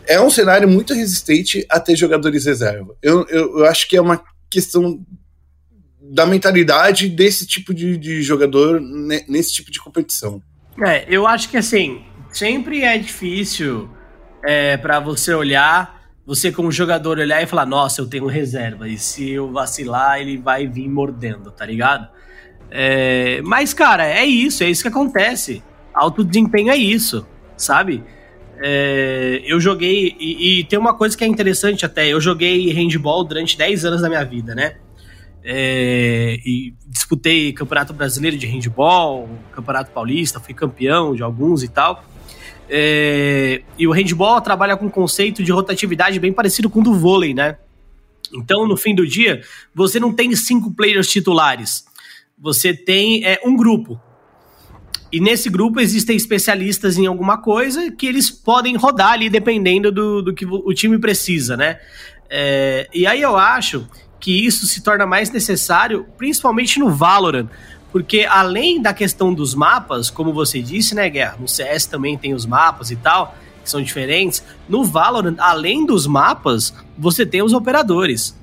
é 0.07 0.21
um 0.21 0.29
cenário 0.29 0.69
muito 0.69 0.93
resistente 0.93 1.65
a 1.67 1.79
ter 1.79 1.95
jogadores 1.95 2.45
reserva. 2.45 2.95
Eu, 3.01 3.27
eu, 3.27 3.59
eu 3.59 3.65
acho 3.65 3.87
que 3.89 3.97
é 3.97 4.01
uma 4.01 4.23
questão 4.49 5.03
da 5.99 6.25
mentalidade 6.25 7.09
desse 7.09 7.45
tipo 7.45 7.73
de, 7.73 7.97
de 7.97 8.21
jogador 8.21 8.79
nesse 9.27 9.53
tipo 9.53 9.71
de 9.71 9.79
competição. 9.79 10.41
É, 10.83 11.05
eu 11.09 11.27
acho 11.27 11.49
que 11.49 11.57
assim, 11.57 12.03
sempre 12.31 12.83
é 12.83 12.97
difícil 12.97 13.89
é, 14.43 14.77
para 14.77 14.99
você 14.99 15.33
olhar 15.33 15.98
você 16.29 16.51
como 16.51 16.71
jogador 16.71 17.17
olhar 17.17 17.41
e 17.41 17.47
falar, 17.47 17.65
nossa, 17.65 18.01
eu 18.01 18.05
tenho 18.05 18.27
reserva, 18.27 18.87
e 18.87 18.99
se 18.99 19.31
eu 19.31 19.51
vacilar, 19.51 20.19
ele 20.19 20.37
vai 20.37 20.67
vir 20.67 20.87
mordendo, 20.87 21.49
tá 21.49 21.65
ligado? 21.65 22.07
É, 22.69 23.41
mas, 23.43 23.73
cara, 23.73 24.05
é 24.05 24.23
isso, 24.23 24.63
é 24.63 24.69
isso 24.69 24.83
que 24.83 24.89
acontece. 24.89 25.63
Alto 25.91 26.23
desempenho 26.23 26.69
é 26.69 26.77
isso, 26.77 27.25
sabe? 27.57 28.03
É, 28.61 29.41
eu 29.43 29.59
joguei, 29.59 30.15
e, 30.19 30.59
e, 30.59 30.63
tem 30.65 30.77
uma 30.77 30.93
coisa 30.93 31.17
que 31.17 31.23
é 31.23 31.27
interessante 31.27 31.83
até, 31.83 32.07
eu 32.07 32.21
joguei 32.21 32.71
handball 32.73 33.23
durante 33.23 33.57
10 33.57 33.85
anos 33.85 34.01
da 34.01 34.07
minha 34.07 34.23
vida, 34.23 34.53
né? 34.53 34.75
É, 35.43 36.37
e 36.45 36.75
disputei 36.85 37.51
Campeonato 37.53 37.91
Brasileiro 37.91 38.37
de 38.37 38.45
Handball, 38.45 39.27
Campeonato 39.51 39.89
Paulista, 39.89 40.39
fui 40.39 40.53
campeão 40.53 41.15
de 41.15 41.23
alguns 41.23 41.63
e 41.63 41.67
tal. 41.67 42.03
É, 42.69 43.63
e 43.77 43.87
o 43.87 43.91
handball 43.91 44.39
trabalha 44.41 44.77
com 44.77 44.85
um 44.85 44.89
conceito 44.89 45.43
de 45.43 45.51
rotatividade 45.51 46.19
bem 46.19 46.31
parecido 46.31 46.69
com 46.69 46.81
o 46.81 46.83
do 46.83 46.93
vôlei, 46.93 47.33
né? 47.33 47.57
Então, 48.31 48.67
no 48.67 48.77
fim 48.77 48.93
do 48.93 49.07
dia, 49.07 49.41
você 49.73 49.99
não 49.99 50.13
tem 50.13 50.35
cinco 50.35 50.71
players 50.71 51.09
titulares. 51.09 51.85
Você 52.37 52.73
tem 52.73 53.25
é, 53.25 53.39
um 53.43 53.55
grupo. 53.55 53.99
E 55.11 55.19
nesse 55.19 55.49
grupo 55.49 55.79
existem 55.79 56.15
especialistas 56.15 56.97
em 56.97 57.07
alguma 57.07 57.41
coisa 57.41 57.91
que 57.91 58.05
eles 58.05 58.29
podem 58.29 58.75
rodar 58.75 59.13
ali 59.13 59.29
dependendo 59.29 59.91
do, 59.91 60.21
do 60.21 60.33
que 60.33 60.45
o 60.45 60.71
time 60.73 60.99
precisa, 60.99 61.57
né? 61.57 61.79
É, 62.29 62.87
e 62.93 63.07
aí 63.07 63.21
eu 63.21 63.35
acho 63.35 63.87
que 64.19 64.45
isso 64.45 64.67
se 64.67 64.83
torna 64.83 65.07
mais 65.07 65.31
necessário, 65.31 66.05
principalmente 66.17 66.77
no 66.77 66.89
Valorant, 66.91 67.47
porque 67.91 68.25
além 68.29 68.81
da 68.81 68.93
questão 68.93 69.33
dos 69.33 69.55
mapas, 69.55 70.09
como 70.09 70.31
você 70.31 70.61
disse, 70.61 70.93
né, 70.93 71.09
Guerra? 71.09 71.37
No 71.39 71.47
CS 71.47 71.85
também 71.85 72.17
tem 72.17 72.33
os 72.33 72.45
mapas 72.45 72.91
e 72.91 72.95
tal, 72.95 73.35
que 73.63 73.69
são 73.69 73.81
diferentes. 73.81 74.43
No 74.67 74.83
Valorant, 74.83 75.35
além 75.39 75.85
dos 75.85 76.05
mapas, 76.05 76.73
você 76.97 77.25
tem 77.25 77.41
os 77.41 77.53
operadores. 77.53 78.37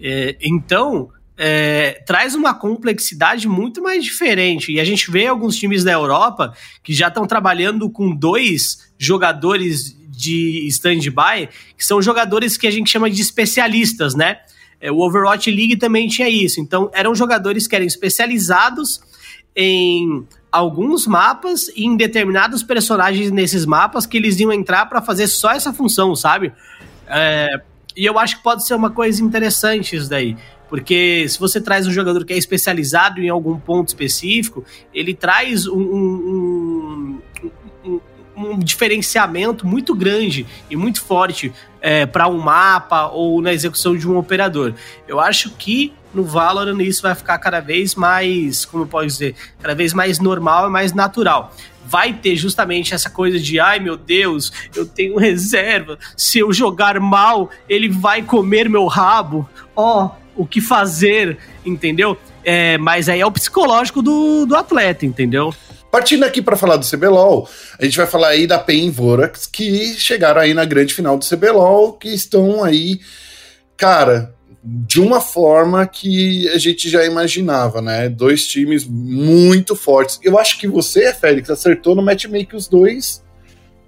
É, 0.00 0.36
então, 0.40 1.10
é, 1.36 2.02
traz 2.06 2.34
uma 2.34 2.54
complexidade 2.54 3.48
muito 3.48 3.82
mais 3.82 4.04
diferente. 4.04 4.72
E 4.72 4.80
a 4.80 4.84
gente 4.84 5.10
vê 5.10 5.26
alguns 5.26 5.56
times 5.56 5.84
da 5.84 5.92
Europa 5.92 6.54
que 6.82 6.92
já 6.92 7.08
estão 7.08 7.26
trabalhando 7.26 7.90
com 7.90 8.14
dois 8.14 8.92
jogadores 8.98 9.94
de 10.08 10.66
stand-by, 10.68 11.48
que 11.76 11.84
são 11.84 12.00
jogadores 12.00 12.56
que 12.56 12.66
a 12.66 12.70
gente 12.70 12.90
chama 12.90 13.10
de 13.10 13.20
especialistas, 13.20 14.14
né? 14.14 14.38
É, 14.80 14.90
o 14.90 14.98
Overwatch 14.98 15.50
League 15.50 15.76
também 15.76 16.08
tinha 16.08 16.28
isso. 16.28 16.60
Então, 16.60 16.90
eram 16.92 17.14
jogadores 17.14 17.66
que 17.66 17.74
eram 17.74 17.86
especializados 17.86 19.00
em 19.56 20.26
alguns 20.50 21.06
mapas 21.06 21.68
e 21.74 21.84
em 21.84 21.96
determinados 21.96 22.62
personagens 22.62 23.30
nesses 23.30 23.66
mapas 23.66 24.06
que 24.06 24.16
eles 24.16 24.38
iam 24.38 24.52
entrar 24.52 24.86
para 24.86 25.02
fazer 25.02 25.26
só 25.26 25.50
essa 25.50 25.72
função, 25.72 26.14
sabe? 26.14 26.52
É, 27.08 27.48
e 27.96 28.04
eu 28.04 28.18
acho 28.18 28.36
que 28.36 28.42
pode 28.42 28.66
ser 28.66 28.74
uma 28.74 28.90
coisa 28.90 29.22
interessante 29.22 29.96
isso 29.96 30.08
daí. 30.08 30.36
Porque 30.68 31.26
se 31.28 31.38
você 31.38 31.60
traz 31.60 31.86
um 31.86 31.92
jogador 31.92 32.24
que 32.24 32.32
é 32.32 32.36
especializado 32.36 33.20
em 33.20 33.28
algum 33.28 33.58
ponto 33.58 33.88
específico, 33.88 34.64
ele 34.92 35.14
traz 35.14 35.66
um, 35.66 35.78
um, 35.78 37.18
um, 38.36 38.58
diferenciamento 38.58 39.66
muito 39.66 39.94
grande 39.94 40.46
e 40.70 40.76
muito 40.76 41.02
forte 41.02 41.52
é, 41.80 42.06
para 42.06 42.28
um 42.28 42.38
mapa 42.38 43.08
ou 43.08 43.40
na 43.40 43.52
execução 43.52 43.96
de 43.96 44.08
um 44.08 44.16
operador. 44.16 44.74
Eu 45.06 45.20
acho 45.20 45.50
que 45.50 45.92
no 46.12 46.24
Valorant 46.24 46.80
isso 46.80 47.02
vai 47.02 47.14
ficar 47.14 47.38
cada 47.38 47.60
vez 47.60 47.94
mais, 47.94 48.64
como 48.64 48.84
eu 48.84 48.86
posso 48.86 49.06
dizer, 49.06 49.34
cada 49.60 49.74
vez 49.74 49.92
mais 49.92 50.18
normal 50.20 50.68
e 50.68 50.70
mais 50.70 50.92
natural 50.92 51.52
vai 51.86 52.14
ter 52.14 52.34
justamente 52.34 52.94
essa 52.94 53.10
coisa 53.10 53.38
de 53.38 53.60
ai 53.60 53.78
meu 53.78 53.96
Deus, 53.96 54.50
eu 54.74 54.86
tenho 54.86 55.18
reserva, 55.18 55.98
se 56.16 56.38
eu 56.38 56.52
jogar 56.52 56.98
mal, 56.98 57.50
ele 57.68 57.88
vai 57.88 58.22
comer 58.22 58.68
meu 58.68 58.86
rabo. 58.86 59.48
Ó, 59.76 60.06
oh, 60.06 60.42
o 60.42 60.46
que 60.46 60.60
fazer, 60.60 61.38
entendeu? 61.64 62.16
É, 62.42 62.76
mas 62.78 63.08
aí 63.08 63.20
é 63.20 63.26
o 63.26 63.30
psicológico 63.30 64.02
do, 64.02 64.46
do 64.46 64.56
atleta, 64.56 65.06
entendeu? 65.06 65.54
Partindo 65.94 66.24
aqui 66.24 66.42
para 66.42 66.56
falar 66.56 66.76
do 66.76 66.84
CBLOL, 66.84 67.48
a 67.78 67.84
gente 67.84 67.96
vai 67.96 68.06
falar 68.08 68.30
aí 68.30 68.48
da 68.48 68.58
PEN 68.58 68.90
Vorax, 68.90 69.46
que 69.46 69.94
chegaram 69.94 70.40
aí 70.40 70.52
na 70.52 70.64
grande 70.64 70.92
final 70.92 71.16
do 71.16 71.24
CBLOL, 71.24 71.92
que 71.92 72.08
estão 72.08 72.64
aí, 72.64 72.98
cara, 73.76 74.34
de 74.64 75.00
uma 75.00 75.20
forma 75.20 75.86
que 75.86 76.48
a 76.48 76.58
gente 76.58 76.90
já 76.90 77.06
imaginava, 77.06 77.80
né? 77.80 78.08
Dois 78.08 78.44
times 78.44 78.84
muito 78.84 79.76
fortes. 79.76 80.18
Eu 80.20 80.36
acho 80.36 80.58
que 80.58 80.66
você, 80.66 81.14
Félix, 81.14 81.48
acertou 81.48 81.94
no 81.94 82.02
matchmaking 82.02 82.56
os 82.56 82.66
dois 82.66 83.23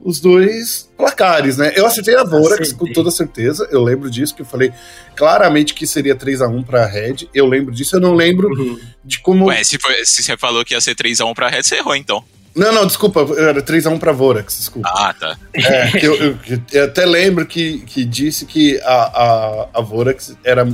os 0.00 0.20
dois 0.20 0.88
placares, 0.96 1.56
né? 1.56 1.72
Eu 1.74 1.86
acertei 1.86 2.14
a 2.14 2.24
Vorax 2.24 2.72
com 2.72 2.92
toda 2.92 3.10
certeza. 3.10 3.66
Eu 3.70 3.82
lembro 3.82 4.10
disso, 4.10 4.34
que 4.34 4.42
eu 4.42 4.46
falei 4.46 4.72
claramente 5.14 5.74
que 5.74 5.86
seria 5.86 6.14
3 6.14 6.42
a 6.42 6.48
1 6.48 6.62
pra 6.62 6.86
Red. 6.86 7.28
Eu 7.34 7.46
lembro 7.46 7.74
disso, 7.74 7.96
eu 7.96 8.00
não 8.00 8.14
lembro 8.14 8.48
uhum. 8.48 8.78
de 9.04 9.18
como. 9.20 9.46
Ué, 9.46 9.64
se, 9.64 9.78
foi, 9.78 10.04
se 10.04 10.22
você 10.22 10.36
falou 10.36 10.64
que 10.64 10.74
ia 10.74 10.80
ser 10.80 10.94
3 10.94 11.20
a 11.20 11.24
1 11.24 11.34
pra 11.34 11.48
Red, 11.48 11.62
você 11.62 11.76
errou 11.76 11.96
então. 11.96 12.24
Não, 12.56 12.72
não, 12.72 12.86
desculpa, 12.86 13.20
era 13.36 13.60
3x1 13.60 13.98
pra 13.98 14.12
Vorax, 14.12 14.56
desculpa. 14.56 14.88
Ah, 14.90 15.12
tá. 15.12 15.38
É, 15.54 15.90
eu, 16.02 16.14
eu, 16.14 16.38
eu, 16.72 16.84
até 16.84 17.04
lembro 17.04 17.44
que, 17.44 17.80
que 17.80 18.02
disse 18.02 18.46
que 18.46 18.80
a, 18.80 18.94
a, 18.94 19.68
a 19.74 19.80
Vorax 19.82 20.34
era 20.42 20.66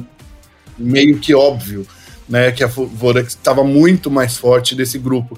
meio 0.78 1.18
que 1.18 1.34
óbvio, 1.34 1.84
né? 2.28 2.52
Que 2.52 2.62
a 2.62 2.68
Vorax 2.68 3.32
estava 3.32 3.64
muito 3.64 4.12
mais 4.12 4.36
forte 4.36 4.76
desse 4.76 4.96
grupo. 4.96 5.36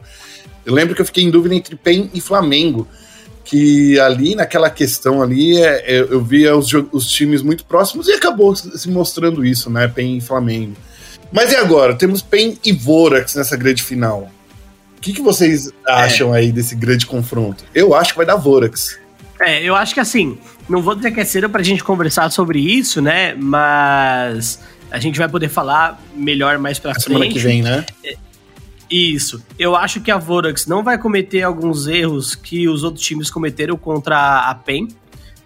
Eu 0.66 0.74
lembro 0.74 0.95
que 0.95 1.01
eu 1.01 1.07
fiquei 1.07 1.24
em 1.24 1.30
dúvida 1.30 1.55
entre 1.55 1.76
PEN 1.76 2.11
e 2.12 2.20
Flamengo 2.20 2.87
que 3.45 4.01
ali 4.01 4.34
naquela 4.34 4.70
questão 4.70 5.22
ali 5.22 5.61
é, 5.61 5.97
é, 5.97 6.01
eu 6.01 6.24
via 6.24 6.57
os, 6.57 6.72
os, 6.90 7.07
times 7.07 7.42
muito 7.42 7.64
próximos 7.64 8.09
e 8.09 8.12
acabou 8.12 8.57
se 8.57 8.90
mostrando 8.90 9.45
isso, 9.45 9.68
né? 9.68 9.86
PEN 9.86 10.16
e 10.16 10.20
Flamengo. 10.20 10.74
Mas 11.30 11.53
e 11.53 11.57
agora? 11.57 11.95
Temos 11.95 12.22
PEN 12.22 12.59
e 12.64 12.72
Vorax 12.72 13.34
nessa 13.34 13.57
grande 13.57 13.82
final. 13.82 14.30
O 14.97 15.01
que, 15.01 15.12
que 15.12 15.20
vocês 15.20 15.70
acham 15.86 16.34
é. 16.34 16.38
aí 16.38 16.53
desse 16.53 16.74
grande 16.74 17.05
confronto? 17.05 17.64
Eu 17.74 17.95
acho 17.95 18.12
que 18.12 18.16
vai 18.16 18.26
dar 18.26 18.36
Vorax. 18.36 18.99
É, 19.38 19.62
eu 19.62 19.74
acho 19.74 19.92
que 19.92 20.01
assim, 20.01 20.38
não 20.68 20.80
vou 20.80 20.95
dizer 20.95 21.11
que 21.11 21.20
é 21.20 21.24
cedo 21.24 21.51
pra 21.51 21.62
gente 21.62 21.84
conversar 21.84 22.30
sobre 22.30 22.59
isso, 22.59 23.03
né? 23.03 23.34
Mas 23.34 24.61
a 24.90 24.99
gente 24.99 25.18
vai 25.18 25.28
poder 25.28 25.49
falar 25.49 26.01
melhor 26.14 26.57
mais 26.59 26.78
pra 26.78 26.92
a 26.92 26.95
frente. 26.95 27.07
Semana 27.07 27.30
que 27.30 27.38
vem, 27.38 27.62
né? 27.62 27.84
Isso. 28.95 29.42
Eu 29.59 29.74
acho 29.74 30.01
que 30.01 30.09
a 30.09 30.16
Vorax 30.16 30.66
não 30.66 30.84
vai 30.84 30.97
cometer 30.97 31.42
alguns 31.42 31.88
erros 31.88 32.36
que 32.36 32.68
os 32.68 32.84
outros 32.84 33.05
times 33.05 33.28
cometeram 33.28 33.76
contra 33.76 34.49
a 34.49 34.55
PEN. 34.55 34.86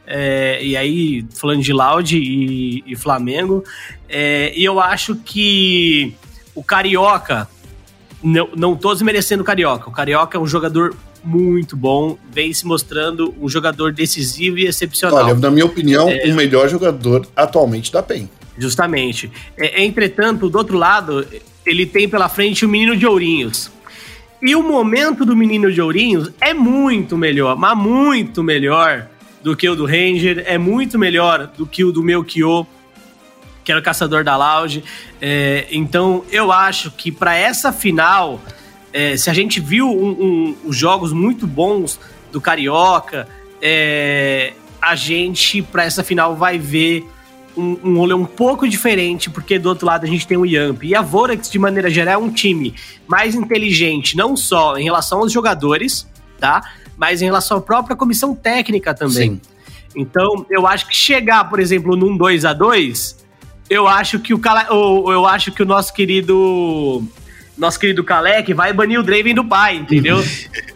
É, 0.07 0.63
e 0.63 0.77
aí, 0.77 1.25
falando 1.35 1.63
de 1.63 1.73
Loud 1.73 2.15
e, 2.15 2.85
e 2.87 2.95
Flamengo. 2.95 3.65
É, 4.07 4.53
e 4.55 4.63
eu 4.63 4.79
acho 4.79 5.17
que 5.17 6.15
o 6.55 6.63
Carioca, 6.63 7.49
não, 8.23 8.51
não 8.55 8.77
tô 8.77 8.93
desmerecendo 8.93 9.43
o 9.43 9.47
Carioca. 9.47 9.89
O 9.89 9.93
Carioca 9.93 10.37
é 10.37 10.41
um 10.41 10.47
jogador 10.47 10.95
muito 11.25 11.75
bom, 11.75 12.19
vem 12.31 12.53
se 12.53 12.67
mostrando 12.67 13.35
um 13.41 13.49
jogador 13.49 13.95
decisivo 13.95 14.59
e 14.59 14.67
excepcional. 14.67 15.25
Olha, 15.25 15.35
na 15.35 15.51
minha 15.51 15.65
opinião, 15.65 16.07
é, 16.07 16.31
o 16.31 16.35
melhor 16.35 16.69
jogador 16.69 17.27
atualmente 17.35 17.91
da 17.91 18.03
PEN. 18.03 18.29
Justamente. 18.59 19.33
É, 19.57 19.83
entretanto, 19.85 20.51
do 20.51 20.59
outro 20.59 20.77
lado, 20.77 21.27
ele 21.69 21.87
tem 21.87 22.09
pela 22.09 22.29
frente 22.29 22.65
o 22.65 22.69
Menino 22.69 22.97
de 22.97 23.07
Ourinhos. 23.07 23.71
E 24.41 24.55
o 24.55 24.63
momento 24.63 25.25
do 25.25 25.37
Menino 25.37 25.71
de 25.73 25.81
Ourinhos 25.81 26.31
é 26.41 26.55
muito 26.55 27.17
melhor, 27.17 27.57
mas 27.57 27.77
muito 27.77 28.43
melhor 28.43 29.09
do 29.43 29.57
que 29.57 29.69
o 29.69 29.75
do 29.75 29.85
Ranger, 29.85 30.45
é 30.47 30.59
muito 30.59 30.99
melhor 30.99 31.47
do 31.47 31.67
que 31.67 31.85
o 31.85 31.93
do 31.93 32.03
Melchior, 32.03 32.67
que 33.65 33.73
era 33.73 33.81
o 33.81 33.85
caçador 33.85 34.23
da 34.23 34.37
Lounge. 34.37 34.85
É, 35.21 35.67
então, 35.71 36.25
eu 36.31 36.53
acho 36.53 36.91
que 36.91 37.11
para 37.11 37.37
essa 37.37 37.73
final, 37.73 38.41
é, 38.93 39.17
se 39.17 39.29
a 39.29 39.35
gente 39.35 39.61
viu 39.61 39.89
um, 39.89 40.11
um, 40.11 40.57
os 40.65 40.77
jogos 40.77 41.13
muito 41.13 41.47
bons 41.47 41.99
do 42.31 42.41
Carioca, 42.41 43.29
é, 43.61 44.53
a 44.81 44.95
gente, 44.95 45.63
para 45.63 45.85
essa 45.85 46.05
final, 46.05 46.37
vai 46.37 46.59
ver 46.59 47.05
um, 47.59 47.79
um 47.85 47.99
rolê 47.99 48.15
um 48.15 48.25
pouco 48.25 48.69
diferente, 48.69 49.29
porque 49.29 49.59
do 49.59 49.69
outro 49.69 49.87
lado 49.87 50.05
a 50.05 50.09
gente 50.09 50.27
tem 50.27 50.37
o 50.37 50.47
Yamp. 50.47 50.83
E 50.85 50.95
a 50.95 51.03
Vorax, 51.03 51.51
de 51.51 51.59
maneira 51.59 51.91
geral, 51.91 52.15
é 52.15 52.25
um 52.25 52.31
time 52.31 52.75
mais 53.07 53.35
inteligente, 53.35 54.17
não 54.17 54.37
só 54.37 54.79
em 54.79 54.85
relação 54.85 55.19
aos 55.21 55.33
jogadores, 55.33 56.07
tá? 56.39 56.63
Mas 56.97 57.21
em 57.21 57.25
relação 57.25 57.59
à 57.59 57.61
própria 57.61 57.97
comissão 57.97 58.35
técnica 58.35 58.95
também. 58.95 59.33
Sim. 59.33 59.41
Então, 59.97 60.47
eu 60.49 60.67
acho 60.67 60.87
que 60.87 60.95
chegar, 60.95 61.45
por 61.49 61.59
exemplo, 61.59 61.97
num 61.97 62.17
2 62.17 62.45
a 62.45 62.53
2 62.53 63.19
eu 63.71 63.87
acho 63.87 64.19
que 64.19 64.33
o 64.33 64.39
Cala... 64.39 64.67
eu 64.71 65.27
acho 65.27 65.53
que 65.53 65.63
o 65.63 65.67
nosso 65.67 65.93
querido 65.93 67.03
nosso 67.57 67.79
querido 67.79 68.05
Kalec 68.05 68.53
vai 68.55 68.73
banir 68.73 68.99
o 68.99 69.03
Draven 69.03 69.35
do 69.35 69.45
pai, 69.45 69.77
entendeu? 69.77 70.23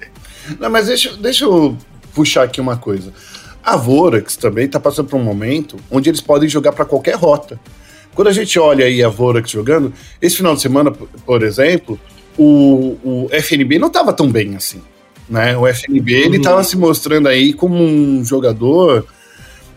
Não, 0.59 0.69
mas 0.69 0.89
deixa, 0.89 1.17
deixa 1.17 1.45
eu 1.45 1.77
puxar 2.13 2.43
aqui 2.43 2.61
uma 2.61 2.77
coisa. 2.77 3.13
A 3.63 3.77
Vorax 3.77 4.37
também 4.37 4.67
está 4.67 4.81
passando 4.81 5.09
por 5.09 5.17
um 5.19 5.23
momento 5.23 5.77
onde 5.91 6.11
eles 6.11 6.21
podem 6.21 6.49
jogar 6.49 6.73
para 6.73 6.85
qualquer 6.85 7.15
rota. 7.15 7.61
Quando 8.15 8.29
a 8.29 8.33
gente 8.33 8.59
olha 8.59 8.85
aí 8.85 9.03
a 9.03 9.09
Vorax 9.09 9.51
jogando, 9.51 9.93
esse 10.21 10.37
final 10.37 10.55
de 10.55 10.61
semana, 10.61 10.91
por 10.91 11.43
exemplo, 11.43 11.99
o, 12.37 12.99
o 13.03 13.29
FNB 13.31 13.79
não 13.79 13.89
estava 13.89 14.13
tão 14.13 14.31
bem 14.31 14.57
assim. 14.57 14.83
Né? 15.29 15.57
O 15.57 15.67
FNB 15.67 16.15
uhum. 16.15 16.25
ele 16.27 16.37
estava 16.37 16.63
se 16.65 16.77
mostrando 16.77 17.29
aí 17.29 17.53
como 17.53 17.77
um 17.77 18.25
jogador 18.25 19.07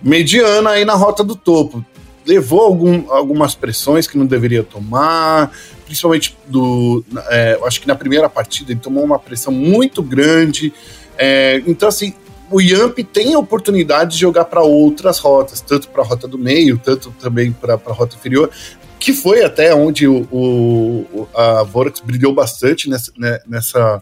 mediano 0.01 0.67
aí 0.67 0.83
na 0.83 0.95
rota 0.95 1.23
do 1.23 1.35
topo. 1.35 1.85
Levou 2.25 2.61
algum, 2.61 3.11
algumas 3.11 3.53
pressões 3.53 4.07
que 4.07 4.17
não 4.17 4.25
deveria 4.25 4.63
tomar, 4.63 5.51
principalmente 5.85 6.35
do. 6.47 7.05
É, 7.29 7.59
acho 7.63 7.79
que 7.79 7.87
na 7.87 7.95
primeira 7.95 8.27
partida 8.27 8.71
ele 8.71 8.79
tomou 8.79 9.03
uma 9.03 9.19
pressão 9.19 9.53
muito 9.53 10.01
grande. 10.01 10.73
É, 11.17 11.61
então, 11.67 11.87
assim, 11.87 12.15
o 12.49 12.61
Yamp 12.61 12.97
tem 13.11 13.33
a 13.33 13.39
oportunidade 13.39 14.11
de 14.11 14.21
jogar 14.21 14.45
para 14.45 14.61
outras 14.61 15.19
rotas, 15.19 15.61
tanto 15.61 15.89
para 15.89 16.03
a 16.03 16.05
rota 16.05 16.27
do 16.27 16.37
meio, 16.37 16.77
tanto 16.77 17.11
também 17.19 17.51
para 17.51 17.73
a 17.73 17.93
rota 17.93 18.15
inferior, 18.15 18.49
que 18.99 19.13
foi 19.13 19.43
até 19.43 19.73
onde 19.73 20.07
o, 20.07 20.21
o 20.31 21.27
a 21.35 21.63
Vorax 21.63 21.99
brilhou 21.99 22.33
bastante 22.33 22.89
nessa, 22.89 23.11
né, 23.17 23.39
nessa, 23.47 24.01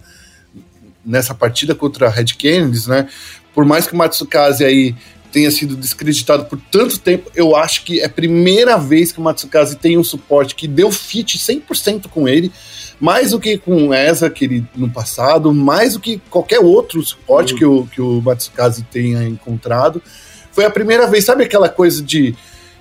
nessa 1.06 1.34
partida 1.34 1.74
contra 1.76 2.08
a 2.08 2.10
Red 2.10 2.36
Canids, 2.39 2.88
né? 2.88 3.10
Por 3.54 3.66
mais 3.66 3.86
que 3.86 3.94
o 3.94 3.98
Matsukaze 3.98 4.64
aí 4.64 4.96
tenha 5.34 5.52
sido 5.52 5.76
descreditado 5.76 6.46
por 6.46 6.60
tanto 6.72 7.00
tempo, 7.00 7.30
eu 7.36 7.56
acho 7.56 7.84
que 7.84 8.00
é 8.00 8.06
a 8.06 8.10
primeira 8.10 8.78
vez 8.78 9.12
que 9.12 9.20
o 9.20 9.24
Matsukaze 9.24 9.76
tem 9.76 9.98
um 9.98 10.04
suporte 10.04 10.54
que 10.54 10.68
deu 10.68 10.92
fit 10.92 11.38
100% 11.38 12.08
com 12.08 12.30
ele 12.30 12.52
mais 13.04 13.32
do 13.32 13.40
que 13.40 13.58
com 13.58 13.90
o 13.90 13.94
Eza 13.94 14.30
que 14.30 14.46
ele, 14.46 14.66
no 14.76 14.90
passado, 14.90 15.54
mais 15.54 15.94
do 15.94 16.00
que 16.00 16.22
qualquer 16.30 16.60
outro 16.60 17.04
suporte 17.04 17.52
uhum. 17.52 17.60
que, 17.60 17.66
o, 17.66 17.88
que 17.88 18.02
o 18.02 18.22
Matsukaze 18.22 18.84
tenha 18.84 19.28
encontrado. 19.28 20.02
Foi 20.54 20.64
a 20.64 20.70
primeira 20.70 21.06
vez, 21.06 21.26
sabe 21.26 21.44
aquela 21.44 21.68
coisa 21.68 22.02
de. 22.02 22.34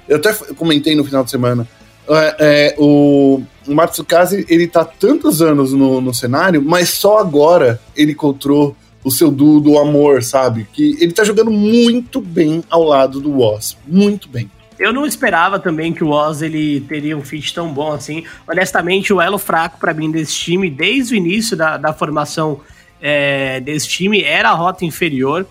Eu 0.08 0.18
até 0.18 0.32
comentei 0.54 0.94
no 0.94 1.02
final 1.02 1.24
de 1.24 1.30
semana. 1.32 1.66
É, 2.08 2.36
é, 2.38 2.74
o, 2.78 3.42
o 3.66 3.74
Matsukaze, 3.74 4.46
ele 4.48 4.68
tá 4.68 4.84
tantos 4.84 5.42
anos 5.42 5.72
no, 5.72 6.00
no 6.00 6.14
cenário, 6.14 6.62
mas 6.62 6.90
só 6.90 7.18
agora 7.18 7.80
ele 7.96 8.12
encontrou 8.12 8.76
o 9.04 9.10
seu 9.10 9.30
duo 9.30 9.60
do 9.60 9.78
amor, 9.78 10.22
sabe? 10.22 10.66
Que 10.72 10.96
ele 11.00 11.12
tá 11.12 11.24
jogando 11.24 11.50
muito 11.50 12.20
bem 12.20 12.62
ao 12.70 12.84
lado 12.84 13.20
do 13.20 13.30
Woz. 13.32 13.76
Muito 13.86 14.28
bem. 14.28 14.50
Eu 14.78 14.92
não 14.92 15.06
esperava 15.06 15.58
também 15.58 15.92
que 15.92 16.02
o 16.02 16.08
Oz 16.08 16.42
ele 16.42 16.80
teria 16.80 17.16
um 17.16 17.22
fit 17.22 17.54
tão 17.54 17.72
bom 17.72 17.92
assim. 17.92 18.24
Honestamente, 18.48 19.12
o 19.12 19.20
elo 19.20 19.38
fraco 19.38 19.78
para 19.78 19.94
mim 19.94 20.10
desse 20.10 20.34
time, 20.34 20.70
desde 20.70 21.14
o 21.14 21.16
início 21.16 21.56
da, 21.56 21.76
da 21.76 21.92
formação 21.92 22.60
é, 23.00 23.60
desse 23.60 23.88
time, 23.88 24.22
era 24.22 24.50
a 24.50 24.54
rota 24.54 24.84
inferior. 24.84 25.46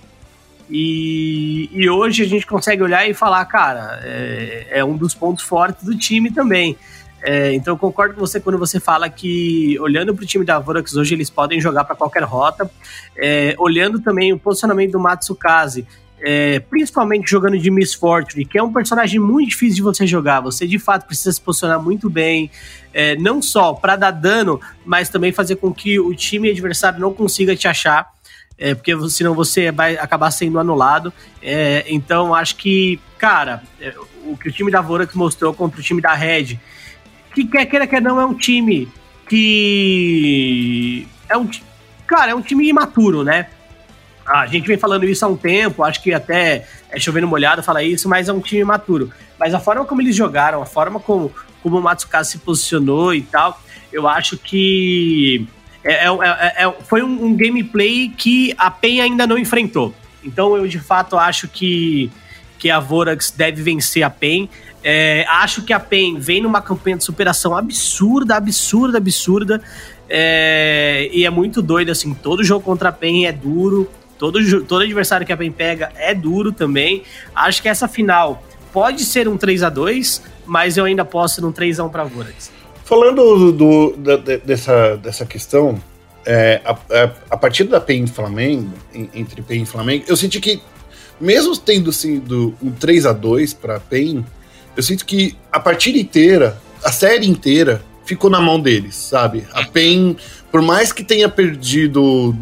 E, 0.69 1.69
e, 1.73 1.89
hoje 1.89 2.23
a 2.23 2.27
gente 2.27 2.45
consegue 2.45 2.81
olhar 2.81 3.09
e 3.09 3.13
falar, 3.13 3.43
cara, 3.45 3.99
é, 4.03 4.67
é 4.69 4.85
um 4.85 4.95
dos 4.95 5.13
pontos 5.13 5.43
fortes 5.43 5.83
do 5.83 5.97
time 5.97 6.31
também. 6.31 6.77
É, 7.23 7.53
então 7.53 7.75
eu 7.75 7.77
concordo 7.77 8.15
com 8.15 8.19
você 8.19 8.39
quando 8.39 8.57
você 8.57 8.79
fala 8.79 9.07
que, 9.09 9.77
olhando 9.79 10.13
para 10.15 10.23
o 10.23 10.27
time 10.27 10.43
da 10.43 10.57
Vorax 10.57 10.95
hoje, 10.95 11.13
eles 11.13 11.29
podem 11.29 11.61
jogar 11.61 11.83
para 11.83 11.95
qualquer 11.95 12.23
rota. 12.23 12.69
É, 13.15 13.55
olhando 13.59 13.99
também 13.99 14.33
o 14.33 14.39
posicionamento 14.39 14.93
do 14.93 14.99
Matsukaze, 14.99 15.85
é, 16.19 16.59
principalmente 16.59 17.29
jogando 17.29 17.57
de 17.57 17.69
Miss 17.69 17.93
Fortune, 17.93 18.45
que 18.45 18.57
é 18.57 18.63
um 18.63 18.71
personagem 18.71 19.19
muito 19.19 19.49
difícil 19.49 19.75
de 19.75 19.81
você 19.81 20.07
jogar. 20.07 20.41
Você 20.41 20.67
de 20.67 20.79
fato 20.79 21.05
precisa 21.05 21.31
se 21.31 21.41
posicionar 21.41 21.81
muito 21.81 22.09
bem, 22.09 22.49
é, 22.93 23.15
não 23.15 23.41
só 23.41 23.73
para 23.73 23.95
dar 23.95 24.11
dano, 24.11 24.59
mas 24.85 25.09
também 25.09 25.31
fazer 25.31 25.57
com 25.57 25.73
que 25.73 25.99
o 25.99 26.13
time 26.15 26.49
adversário 26.49 26.99
não 26.99 27.13
consiga 27.13 27.55
te 27.55 27.67
achar. 27.67 28.11
É, 28.57 28.75
porque 28.75 28.95
senão 29.09 29.33
você 29.33 29.71
vai 29.71 29.97
acabar 29.97 30.29
sendo 30.29 30.59
anulado. 30.59 31.11
É, 31.41 31.83
então, 31.87 32.35
acho 32.35 32.55
que, 32.57 32.99
cara, 33.17 33.63
é, 33.79 33.91
o 34.23 34.37
que 34.37 34.49
o 34.49 34.51
time 34.51 34.69
da 34.69 34.81
Vorax 34.81 35.15
mostrou 35.15 35.51
contra 35.51 35.79
o 35.79 35.83
time 35.83 35.99
da 35.99 36.13
Red, 36.13 36.59
que 37.33 37.45
quer 37.45 37.65
queira 37.65 37.87
que 37.87 37.99
não 37.99 38.19
é 38.19 38.25
um 38.25 38.33
time 38.33 38.87
que. 39.27 41.07
É 41.29 41.37
um. 41.37 41.49
Cara, 42.05 42.31
é 42.31 42.35
um 42.35 42.41
time 42.41 42.67
imaturo, 42.67 43.23
né? 43.23 43.47
A 44.25 44.45
gente 44.45 44.67
vem 44.67 44.77
falando 44.77 45.05
isso 45.05 45.25
há 45.25 45.27
um 45.27 45.37
tempo, 45.37 45.83
acho 45.83 46.01
que 46.01 46.13
até 46.13 46.67
é 46.89 46.99
chovendo 46.99 47.27
molhado 47.27 47.63
falar 47.63 47.83
isso, 47.83 48.07
mas 48.07 48.29
é 48.29 48.33
um 48.33 48.39
time 48.39 48.61
imaturo. 48.61 49.11
Mas 49.39 49.53
a 49.53 49.59
forma 49.59 49.85
como 49.85 50.01
eles 50.01 50.15
jogaram, 50.15 50.61
a 50.61 50.65
forma 50.65 50.99
como, 50.99 51.33
como 51.63 51.79
o 51.79 51.81
Matsukaze 51.81 52.31
se 52.31 52.37
posicionou 52.37 53.13
e 53.13 53.21
tal, 53.21 53.59
eu 53.91 54.07
acho 54.07 54.37
que 54.37 55.47
é, 55.83 56.05
é, 56.05 56.07
é, 56.07 56.65
é 56.65 56.75
foi 56.83 57.01
um, 57.01 57.25
um, 57.25 57.35
gameplay 57.35 58.09
que 58.09 58.53
a 58.57 58.69
PEN 58.69 59.01
ainda 59.01 59.25
não 59.25 59.37
enfrentou. 59.37 59.93
Então 60.23 60.55
eu 60.55 60.67
de 60.67 60.79
fato 60.79 61.17
acho 61.17 61.47
que, 61.47 62.11
que 62.59 62.69
a 62.69 62.79
Vorax 62.79 63.31
deve 63.31 63.63
vencer 63.63 64.03
a 64.03 64.09
PEN. 64.09 64.49
É, 64.83 65.25
acho 65.29 65.63
que 65.63 65.73
a 65.73 65.79
PEN 65.79 66.17
vem 66.19 66.41
numa 66.41 66.61
campanha 66.61 66.97
de 66.97 67.03
superação 67.03 67.55
absurda, 67.55 68.35
absurda, 68.35 68.97
absurda. 68.97 69.61
É, 70.09 71.09
e 71.13 71.25
é 71.25 71.29
muito 71.29 71.61
doido, 71.61 71.91
assim, 71.91 72.13
todo 72.13 72.43
jogo 72.43 72.63
contra 72.63 72.89
a 72.89 72.91
PEN 72.91 73.25
é 73.25 73.31
duro. 73.31 73.89
Todo, 74.17 74.63
todo 74.65 74.81
adversário 74.81 75.25
que 75.25 75.33
a 75.33 75.37
PEN 75.37 75.51
pega 75.51 75.91
é 75.95 76.13
duro 76.13 76.51
também. 76.51 77.03
Acho 77.35 77.61
que 77.61 77.69
essa 77.69 77.87
final 77.87 78.43
pode 78.71 79.03
ser 79.03 79.27
um 79.27 79.37
3 79.37 79.63
a 79.63 79.69
2 79.69 80.31
mas 80.45 80.75
eu 80.77 80.85
ainda 80.85 81.05
posso 81.05 81.41
num 81.41 81.51
3 81.51 81.79
a 81.79 81.85
1 81.85 81.89
para 81.89 82.03
Vorax. 82.03 82.51
Falando 82.83 83.51
do, 83.53 83.91
do, 83.93 84.17
dessa, 84.43 84.97
dessa 84.97 85.25
questão, 85.25 85.81
é, 86.25 86.59
a, 86.65 86.71
a, 86.71 87.11
a 87.29 87.37
partida 87.37 87.71
da 87.71 87.79
PEN 87.79 88.05
Flamengo, 88.05 88.73
entre 88.93 89.41
PEN 89.41 89.63
e 89.63 89.65
Flamengo, 89.65 90.03
eu 90.09 90.17
senti 90.17 90.41
que, 90.41 90.61
mesmo 91.19 91.55
tendo 91.55 91.93
sido 91.93 92.53
um 92.61 92.71
3 92.71 93.05
a 93.05 93.13
2 93.13 93.53
para 93.53 93.79
PEN, 93.79 94.25
eu 94.75 94.83
sinto 94.83 95.05
que 95.05 95.37
a 95.51 95.59
partida 95.59 95.97
inteira, 95.97 96.61
a 96.83 96.91
série 96.91 97.27
inteira, 97.27 97.83
ficou 98.05 98.29
na 98.29 98.41
mão 98.41 98.59
deles, 98.59 98.95
sabe? 98.95 99.45
A 99.53 99.63
PEN, 99.65 100.15
por 100.51 100.61
mais 100.61 100.91
que 100.91 101.03
tenha 101.03 101.29
perdido 101.29 102.35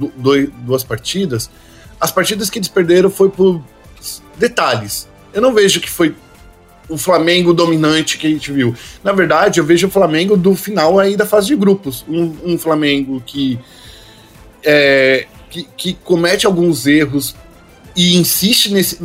duas 0.66 0.84
partidas, 0.84 1.50
as 2.00 2.12
partidas 2.12 2.50
que 2.50 2.60
eles 2.60 2.70
perderam 2.70 3.10
foi 3.10 3.30
por 3.30 3.62
detalhes. 4.38 5.08
Eu 5.34 5.42
não 5.42 5.54
vejo 5.54 5.80
que 5.80 5.90
foi 5.90 6.16
o 6.88 6.98
Flamengo 6.98 7.54
dominante 7.54 8.18
que 8.18 8.26
a 8.26 8.30
gente 8.30 8.52
viu. 8.52 8.74
Na 9.04 9.12
verdade, 9.12 9.60
eu 9.60 9.66
vejo 9.66 9.88
o 9.88 9.92
Flamengo 9.92 10.36
do 10.36 10.56
final 10.56 10.98
aí 10.98 11.16
da 11.16 11.26
fase 11.26 11.48
de 11.48 11.56
grupos. 11.56 12.04
Um, 12.10 12.36
um 12.44 12.58
Flamengo 12.58 13.22
que, 13.24 13.60
é, 14.64 15.28
que, 15.50 15.68
que, 15.78 15.94
comete 15.94 16.48
alguns 16.48 16.88
erros 16.88 17.36
e 17.96 18.16
insiste 18.16 18.72
nesse, 18.72 18.98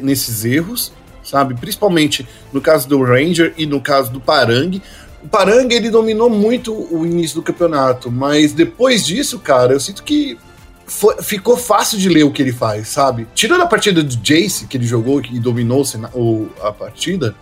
nesses 0.00 0.44
erros, 0.44 0.92
sabe? 1.32 1.54
Principalmente 1.54 2.28
no 2.52 2.60
caso 2.60 2.86
do 2.86 3.02
Ranger 3.02 3.54
e 3.56 3.64
no 3.64 3.80
caso 3.80 4.12
do 4.12 4.20
Parang. 4.20 4.82
O 5.24 5.28
Parang 5.28 5.66
ele 5.74 5.88
dominou 5.88 6.28
muito 6.28 6.74
o 6.94 7.06
início 7.06 7.36
do 7.36 7.42
campeonato, 7.42 8.10
mas 8.10 8.52
depois 8.52 9.06
disso, 9.06 9.38
cara, 9.38 9.72
eu 9.72 9.80
sinto 9.80 10.02
que 10.02 10.36
foi, 10.84 11.22
ficou 11.22 11.56
fácil 11.56 11.96
de 11.96 12.10
ler 12.10 12.24
o 12.24 12.30
que 12.30 12.42
ele 12.42 12.52
faz, 12.52 12.88
sabe? 12.88 13.26
Tirando 13.34 13.62
a 13.62 13.66
partida 13.66 14.02
do 14.02 14.14
Jace, 14.16 14.66
que 14.66 14.76
ele 14.76 14.86
jogou 14.86 15.22
e 15.22 15.40
dominou 15.40 15.82
o, 16.12 16.50
a 16.60 16.70
partida, 16.70 17.34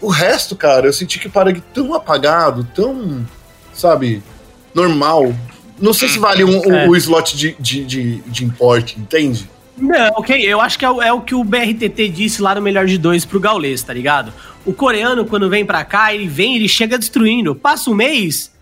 o 0.00 0.08
resto, 0.08 0.54
cara, 0.54 0.86
eu 0.86 0.92
senti 0.92 1.18
que 1.18 1.26
o 1.26 1.30
Parag 1.30 1.60
tão 1.74 1.94
apagado, 1.94 2.62
tão, 2.72 3.26
sabe, 3.74 4.22
normal. 4.72 5.34
Não 5.76 5.92
sei 5.92 6.08
se 6.08 6.20
vale 6.20 6.44
um, 6.44 6.72
é. 6.72 6.86
o, 6.86 6.90
o 6.90 6.96
slot 6.96 7.36
de, 7.36 7.56
de, 7.58 7.84
de, 7.84 8.16
de 8.18 8.44
import, 8.44 8.96
entende? 8.96 9.50
Não, 9.82 10.10
ok, 10.14 10.40
eu 10.40 10.60
acho 10.60 10.78
que 10.78 10.84
é, 10.84 10.88
é, 10.88 11.12
o 11.12 11.20
que 11.20 11.34
o 11.34 11.42
BRTT 11.42 12.08
disse 12.08 12.40
lá 12.40 12.54
no 12.54 12.62
Melhor 12.62 12.86
de 12.86 12.96
Dois 12.96 13.24
pro 13.24 13.40
Gaules, 13.40 13.82
tá 13.82 13.92
ligado? 13.92 14.32
O 14.64 14.72
coreano, 14.72 15.26
quando 15.26 15.50
vem 15.50 15.66
pra 15.66 15.84
cá, 15.84 16.14
ele 16.14 16.28
vem, 16.28 16.54
ele 16.54 16.68
chega 16.68 16.96
destruindo. 16.96 17.52
Passa 17.52 17.90
um 17.90 17.94
mês, 17.94 18.52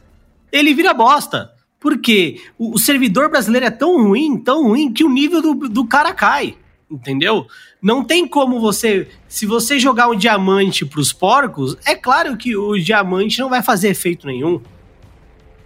ele 0.50 0.72
vira 0.72 0.94
bosta. 0.94 1.52
Porque 1.78 2.40
o, 2.58 2.74
o 2.74 2.78
servidor 2.78 3.28
brasileiro 3.28 3.66
é 3.66 3.70
tão 3.70 4.02
ruim, 4.02 4.38
tão 4.38 4.62
ruim, 4.64 4.90
que 4.90 5.04
o 5.04 5.10
nível 5.10 5.42
do, 5.42 5.68
do 5.68 5.86
cara 5.86 6.14
cai. 6.14 6.56
Entendeu? 6.90 7.46
Não 7.82 8.02
tem 8.02 8.26
como 8.26 8.58
você. 8.58 9.06
Se 9.28 9.44
você 9.44 9.78
jogar 9.78 10.08
um 10.08 10.16
diamante 10.16 10.86
pros 10.86 11.12
porcos, 11.12 11.76
é 11.84 11.94
claro 11.94 12.36
que 12.36 12.56
o 12.56 12.78
diamante 12.78 13.38
não 13.38 13.50
vai 13.50 13.62
fazer 13.62 13.88
efeito 13.88 14.26
nenhum. 14.26 14.60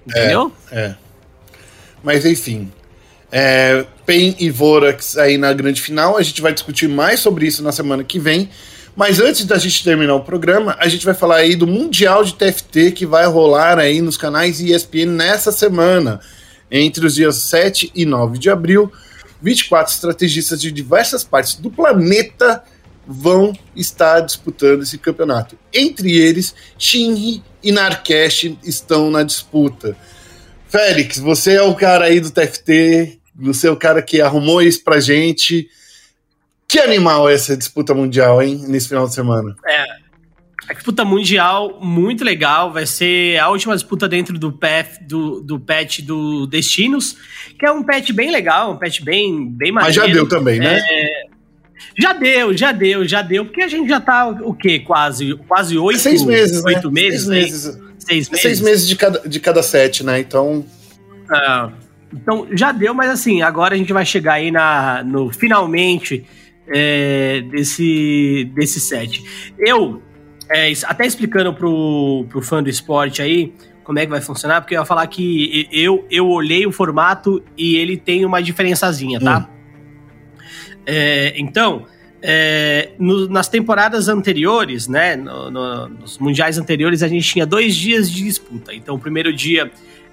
Entendeu? 0.05 0.53
É. 0.71 0.81
é. 0.81 0.97
Mas 2.03 2.27
enfim. 2.27 2.71
É, 3.37 3.85
Pen 4.07 4.37
e 4.39 4.49
Vorax 4.49 5.19
aí 5.19 5.37
na 5.37 5.53
grande 5.53 5.83
final. 5.83 6.17
A 6.17 6.23
gente 6.23 6.41
vai 6.41 6.55
discutir 6.55 6.89
mais 6.89 7.19
sobre 7.19 7.45
isso 7.49 7.65
na 7.65 7.73
semana 7.73 8.05
que 8.05 8.17
vem. 8.17 8.49
Mas 8.95 9.19
antes 9.19 9.45
da 9.45 9.59
gente 9.59 9.83
terminar 9.83 10.15
o 10.15 10.21
programa, 10.21 10.77
a 10.79 10.87
gente 10.87 11.05
vai 11.05 11.15
falar 11.15 11.39
aí 11.39 11.57
do 11.57 11.67
Mundial 11.67 12.23
de 12.23 12.35
TFT 12.35 12.93
que 12.93 13.05
vai 13.05 13.27
rolar 13.27 13.77
aí 13.77 14.01
nos 14.01 14.17
canais 14.17 14.61
ESPN 14.61 15.07
nessa 15.07 15.51
semana, 15.51 16.21
entre 16.71 17.05
os 17.05 17.17
dias 17.17 17.39
7 17.39 17.91
e 17.93 18.07
9 18.07 18.39
de 18.39 18.51
abril. 18.51 18.93
24 19.43 19.93
estrategistas 19.93 20.61
de 20.61 20.71
diversas 20.71 21.25
partes 21.25 21.57
do 21.57 21.73
planeta 21.73 22.63
vão 23.05 23.53
estar 23.75 24.21
disputando 24.21 24.85
esse 24.85 24.97
campeonato. 24.97 25.59
Entre 25.73 26.17
eles, 26.17 26.55
Shinji 26.79 27.43
e 27.65 27.73
Narkesh 27.73 28.53
estão 28.63 29.11
na 29.11 29.25
disputa. 29.25 29.97
Félix, 30.69 31.19
você 31.19 31.55
é 31.55 31.63
o 31.63 31.75
cara 31.75 32.07
aí 32.07 32.21
do 32.21 32.31
TFT, 32.31 33.21
você 33.35 33.69
é 33.69 33.71
o 33.71 33.77
cara 33.77 34.01
que 34.03 34.21
arrumou 34.21 34.63
isso 34.63 34.83
pra 34.83 35.01
gente. 35.01 35.69
Que 36.67 36.79
animal 36.79 37.29
é 37.29 37.35
essa 37.35 37.57
disputa 37.57 37.95
mundial, 37.95 38.43
hein, 38.43 38.65
nesse 38.67 38.89
final 38.89 39.07
de 39.07 39.15
semana? 39.15 39.55
É. 39.67 40.05
A 40.69 40.73
disputa 40.73 41.05
mundial, 41.05 41.79
muito 41.81 42.25
legal. 42.25 42.73
Vai 42.73 42.87
ser 42.87 43.39
a 43.39 43.49
última 43.51 43.75
disputa 43.75 44.09
dentro 44.09 44.39
do, 44.39 44.51
path, 44.51 44.99
do, 45.03 45.43
do 45.43 45.61
patch 45.61 46.01
do 46.01 46.47
Destinos, 46.47 47.17
que 47.59 47.67
é 47.67 47.71
um 47.71 47.83
patch 47.83 48.13
bem 48.13 48.31
legal, 48.31 48.73
um 48.73 48.79
patch 48.79 49.03
bem, 49.03 49.47
bem 49.51 49.71
maneiro. 49.71 49.95
Mas 49.95 49.95
já 49.95 50.07
deu 50.07 50.27
também, 50.27 50.59
né? 50.59 50.79
É, 50.79 51.25
já 51.99 52.13
deu, 52.15 52.57
já 52.57 52.73
deu, 52.73 53.07
já 53.07 53.21
deu, 53.21 53.45
porque 53.45 53.63
a 53.63 53.69
gente 53.69 53.89
já 53.89 54.01
tá, 54.01 54.27
o 54.27 54.55
quê? 54.55 54.79
Quase, 54.79 55.35
quase 55.47 55.77
oito, 55.77 56.01
seis 56.01 56.25
meses, 56.25 56.65
né? 56.65 56.73
oito 56.75 56.91
né? 56.91 57.03
meses, 57.03 57.25
seis 57.25 57.29
meses. 57.29 57.63
Seis 57.99 58.29
meses. 58.29 58.43
Seis 58.43 58.61
meses 58.61 58.89
de 58.89 58.97
cada, 58.97 59.29
de 59.29 59.41
cada 59.41 59.63
sete, 59.63 60.03
né? 60.03 60.19
Então. 60.19 60.65
Ah, 61.31 61.71
então, 62.15 62.47
já 62.53 62.71
deu, 62.71 62.95
mas 62.95 63.11
assim, 63.11 63.43
agora 63.43 63.75
a 63.75 63.79
gente 63.79 63.93
vai 63.93 64.07
chegar 64.07 64.35
aí 64.35 64.51
na, 64.51 65.03
no 65.03 65.33
finalmente 65.33 66.25
é, 66.69 67.43
desse, 67.51 68.51
desse 68.55 68.79
set. 68.79 69.25
Eu, 69.59 70.01
é, 70.49 70.73
até 70.85 71.05
explicando 71.05 71.53
pro, 71.53 72.25
pro 72.29 72.41
fã 72.41 72.63
do 72.63 72.71
esporte 72.71 73.21
aí 73.21 73.53
como 73.83 73.99
é 73.99 74.07
que 74.07 74.11
vai 74.11 74.21
funcionar, 74.21 74.61
porque 74.61 74.75
eu 74.75 74.81
ia 74.81 74.85
falar 74.85 75.07
que 75.09 75.69
eu, 75.71 76.07
eu 76.11 76.27
olhei 76.29 76.67
o 76.67 76.73
formato 76.73 77.43
e 77.57 77.77
ele 77.77 77.97
tem 77.97 78.25
uma 78.25 78.41
diferençazinha, 78.41 79.21
tá? 79.21 79.41
Hum. 79.41 79.55
É, 80.87 81.35
então, 81.37 81.85
é, 82.23 82.93
no, 82.99 83.29
nas 83.29 83.49
temporadas 83.49 84.09
anteriores, 84.09 84.89
né, 84.89 85.17
no, 85.17 85.51
no, 85.51 85.89
nos 85.89 86.19
mundiais 86.19 86.57
anteriores, 86.57 87.03
a 87.03 87.09
gente 87.09 87.29
tinha 87.29 87.45
dois 87.45 87.77
dias 87.77 88.11
de 88.11 88.25
disputa. 88.25 88.75
Então, 88.75 88.95
o 88.95 88.99
primeiro 88.99 89.35
dia 89.35 89.71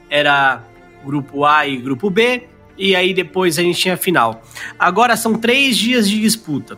era 0.10 0.66
grupo 1.06 1.45
A 1.45 1.68
e 1.68 1.78
grupo 1.78 2.10
B, 2.10 2.43
e 2.78 2.95
aí 2.95 3.14
depois 3.14 3.58
a 3.60 3.62
gente 3.62 3.80
tinha 3.80 3.93
a 3.93 3.97
final. 3.97 4.43
Agora 4.78 5.16
são 5.16 5.36
três 5.38 5.78
dias 5.78 6.10
de 6.10 6.20
disputa. 6.20 6.78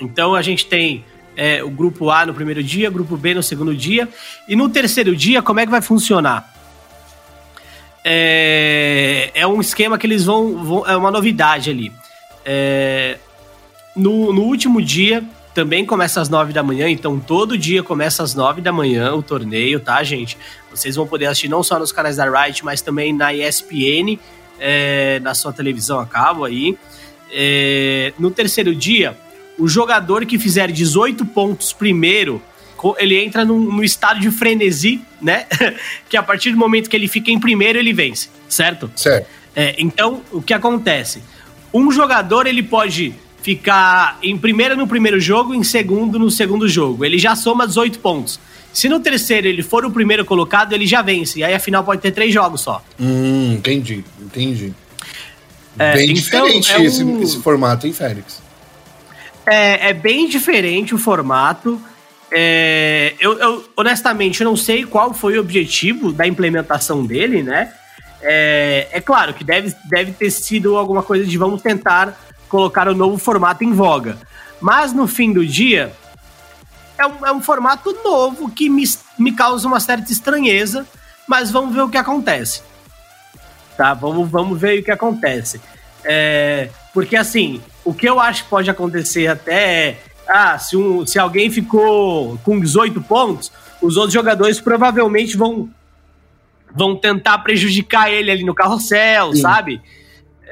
Então 0.00 0.34
a 0.34 0.42
gente 0.42 0.66
tem 0.66 1.04
é, 1.36 1.62
o 1.62 1.70
grupo 1.70 2.10
A 2.10 2.26
no 2.26 2.34
primeiro 2.34 2.62
dia, 2.62 2.90
grupo 2.90 3.16
B 3.16 3.34
no 3.34 3.42
segundo 3.42 3.74
dia, 3.74 4.08
e 4.48 4.56
no 4.56 4.68
terceiro 4.68 5.14
dia, 5.14 5.42
como 5.42 5.60
é 5.60 5.66
que 5.66 5.70
vai 5.70 5.82
funcionar? 5.82 6.52
É, 8.04 9.30
é 9.34 9.46
um 9.46 9.60
esquema 9.60 9.98
que 9.98 10.06
eles 10.06 10.24
vão, 10.24 10.64
vão 10.64 10.86
É 10.86 10.96
uma 10.96 11.10
novidade 11.10 11.70
ali. 11.70 11.92
É, 12.44 13.18
no, 13.94 14.32
no 14.32 14.42
último 14.42 14.80
dia, 14.80 15.22
também 15.60 15.84
começa 15.84 16.22
às 16.22 16.30
nove 16.30 16.54
da 16.54 16.62
manhã, 16.62 16.88
então 16.88 17.20
todo 17.20 17.58
dia 17.58 17.82
começa 17.82 18.22
às 18.22 18.34
nove 18.34 18.62
da 18.62 18.72
manhã 18.72 19.12
o 19.12 19.22
torneio, 19.22 19.78
tá, 19.78 20.02
gente? 20.02 20.38
Vocês 20.70 20.96
vão 20.96 21.06
poder 21.06 21.26
assistir 21.26 21.48
não 21.48 21.62
só 21.62 21.78
nos 21.78 21.92
canais 21.92 22.16
da 22.16 22.24
Riot, 22.24 22.64
mas 22.64 22.80
também 22.80 23.12
na 23.12 23.34
ESPN 23.34 24.18
é, 24.58 25.20
na 25.20 25.34
sua 25.34 25.52
televisão 25.52 26.00
a 26.00 26.06
cabo 26.06 26.46
aí. 26.46 26.78
É, 27.30 28.14
no 28.18 28.30
terceiro 28.30 28.74
dia, 28.74 29.14
o 29.58 29.68
jogador 29.68 30.24
que 30.24 30.38
fizer 30.38 30.72
18 30.72 31.26
pontos 31.26 31.74
primeiro 31.74 32.40
ele 32.98 33.22
entra 33.22 33.44
num, 33.44 33.60
num 33.60 33.82
estado 33.82 34.18
de 34.18 34.30
frenesi, 34.30 35.02
né? 35.20 35.44
que 36.08 36.16
a 36.16 36.22
partir 36.22 36.52
do 36.52 36.56
momento 36.56 36.88
que 36.88 36.96
ele 36.96 37.06
fica 37.06 37.30
em 37.30 37.38
primeiro, 37.38 37.78
ele 37.78 37.92
vence, 37.92 38.30
certo? 38.48 38.90
Certo. 38.96 39.28
É, 39.54 39.74
então, 39.76 40.22
o 40.32 40.40
que 40.40 40.54
acontece? 40.54 41.22
Um 41.70 41.92
jogador 41.92 42.46
ele 42.46 42.62
pode 42.62 43.14
ficar 43.42 44.18
em 44.22 44.36
primeiro 44.36 44.76
no 44.76 44.86
primeiro 44.86 45.20
jogo, 45.20 45.54
em 45.54 45.62
segundo 45.62 46.18
no 46.18 46.30
segundo 46.30 46.68
jogo. 46.68 47.04
Ele 47.04 47.18
já 47.18 47.34
soma 47.34 47.66
18 47.66 47.98
pontos. 47.98 48.38
Se 48.72 48.88
no 48.88 49.00
terceiro 49.00 49.48
ele 49.48 49.62
for 49.62 49.84
o 49.84 49.90
primeiro 49.90 50.24
colocado, 50.24 50.72
ele 50.72 50.86
já 50.86 51.02
vence. 51.02 51.40
E 51.40 51.44
aí 51.44 51.54
a 51.54 51.58
final 51.58 51.82
pode 51.82 52.00
ter 52.00 52.12
três 52.12 52.32
jogos 52.32 52.60
só. 52.60 52.82
Hum, 52.98 53.54
entendi, 53.54 54.04
entendi. 54.20 54.72
É, 55.78 55.94
bem 55.94 56.10
então, 56.10 56.14
diferente 56.14 56.72
é 56.72 56.84
esse, 56.84 57.04
um... 57.04 57.22
esse, 57.22 57.40
formato, 57.42 57.86
hein, 57.86 57.92
Félix? 57.92 58.42
É, 59.46 59.88
é 59.88 59.92
bem 59.92 60.28
diferente 60.28 60.94
o 60.94 60.98
formato. 60.98 61.80
É, 62.30 63.14
eu, 63.18 63.38
eu, 63.38 63.64
honestamente, 63.76 64.40
eu 64.40 64.44
não 64.44 64.56
sei 64.56 64.84
qual 64.84 65.12
foi 65.12 65.36
o 65.36 65.40
objetivo 65.40 66.12
da 66.12 66.26
implementação 66.26 67.04
dele, 67.04 67.42
né? 67.42 67.72
É, 68.22 68.88
é 68.92 69.00
claro 69.00 69.32
que 69.32 69.42
deve, 69.42 69.74
deve 69.88 70.12
ter 70.12 70.30
sido 70.30 70.76
alguma 70.76 71.02
coisa 71.02 71.24
de 71.24 71.38
vamos 71.38 71.62
tentar 71.62 72.18
colocar 72.50 72.88
o 72.88 72.94
novo 72.94 73.16
formato 73.16 73.64
em 73.64 73.72
voga. 73.72 74.18
Mas 74.60 74.92
no 74.92 75.06
fim 75.06 75.32
do 75.32 75.46
dia, 75.46 75.92
é 76.98 77.06
um, 77.06 77.26
é 77.26 77.32
um 77.32 77.40
formato 77.40 77.96
novo 78.04 78.50
que 78.50 78.68
me, 78.68 78.84
me 79.18 79.32
causa 79.32 79.66
uma 79.66 79.80
certa 79.80 80.12
estranheza, 80.12 80.86
mas 81.26 81.50
vamos 81.50 81.74
ver 81.74 81.82
o 81.82 81.88
que 81.88 81.96
acontece. 81.96 82.62
Tá? 83.76 83.94
Vamos, 83.94 84.28
vamos 84.28 84.60
ver 84.60 84.80
o 84.80 84.84
que 84.84 84.90
acontece. 84.90 85.60
É, 86.04 86.68
porque 86.92 87.16
assim, 87.16 87.62
o 87.84 87.94
que 87.94 88.06
eu 88.06 88.20
acho 88.20 88.44
que 88.44 88.50
pode 88.50 88.68
acontecer 88.68 89.28
até 89.28 89.88
é. 89.88 90.02
Ah, 90.32 90.56
se, 90.58 90.76
um, 90.76 91.04
se 91.04 91.18
alguém 91.18 91.50
ficou 91.50 92.38
com 92.44 92.60
18 92.60 93.00
pontos, 93.02 93.50
os 93.82 93.96
outros 93.96 94.14
jogadores 94.14 94.60
provavelmente 94.60 95.36
vão 95.36 95.68
vão 96.72 96.94
tentar 96.94 97.38
prejudicar 97.38 98.12
ele 98.12 98.30
ali 98.30 98.44
no 98.44 98.54
carrossel, 98.54 99.32
Sim. 99.32 99.40
sabe? 99.40 99.80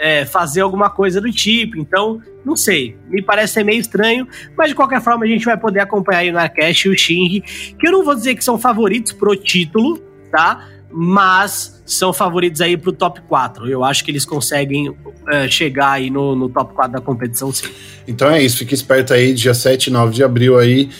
É, 0.00 0.24
fazer 0.24 0.60
alguma 0.60 0.88
coisa 0.88 1.20
do 1.20 1.30
tipo. 1.32 1.76
Então, 1.76 2.20
não 2.44 2.56
sei. 2.56 2.96
Me 3.08 3.20
parece 3.20 3.54
ser 3.54 3.64
meio 3.64 3.80
estranho, 3.80 4.28
mas 4.56 4.68
de 4.68 4.74
qualquer 4.74 5.02
forma 5.02 5.24
a 5.24 5.28
gente 5.28 5.44
vai 5.44 5.56
poder 5.56 5.80
acompanhar 5.80 6.20
aí 6.20 6.30
o 6.30 6.32
Narcast 6.32 6.86
e 6.86 6.90
o 6.90 6.96
Shinji, 6.96 7.40
que 7.78 7.86
eu 7.86 7.92
não 7.92 8.04
vou 8.04 8.14
dizer 8.14 8.34
que 8.34 8.44
são 8.44 8.58
favoritos 8.58 9.12
pro 9.12 9.34
título, 9.34 9.98
tá? 10.30 10.68
Mas 10.90 11.82
são 11.84 12.12
favoritos 12.12 12.60
aí 12.60 12.76
pro 12.76 12.92
top 12.92 13.20
4. 13.22 13.68
Eu 13.68 13.82
acho 13.82 14.04
que 14.04 14.10
eles 14.10 14.24
conseguem 14.24 14.94
é, 15.28 15.48
chegar 15.48 15.92
aí 15.92 16.10
no, 16.10 16.36
no 16.36 16.48
top 16.48 16.74
4 16.74 16.92
da 16.92 17.00
competição, 17.00 17.52
sim. 17.52 17.66
Então 18.06 18.30
é 18.30 18.42
isso, 18.42 18.58
fique 18.58 18.74
esperto 18.74 19.12
aí, 19.12 19.34
dia 19.34 19.54
7 19.54 19.88
e 19.88 19.90
9 19.90 20.14
de 20.14 20.22
abril 20.22 20.58
aí, 20.58 20.90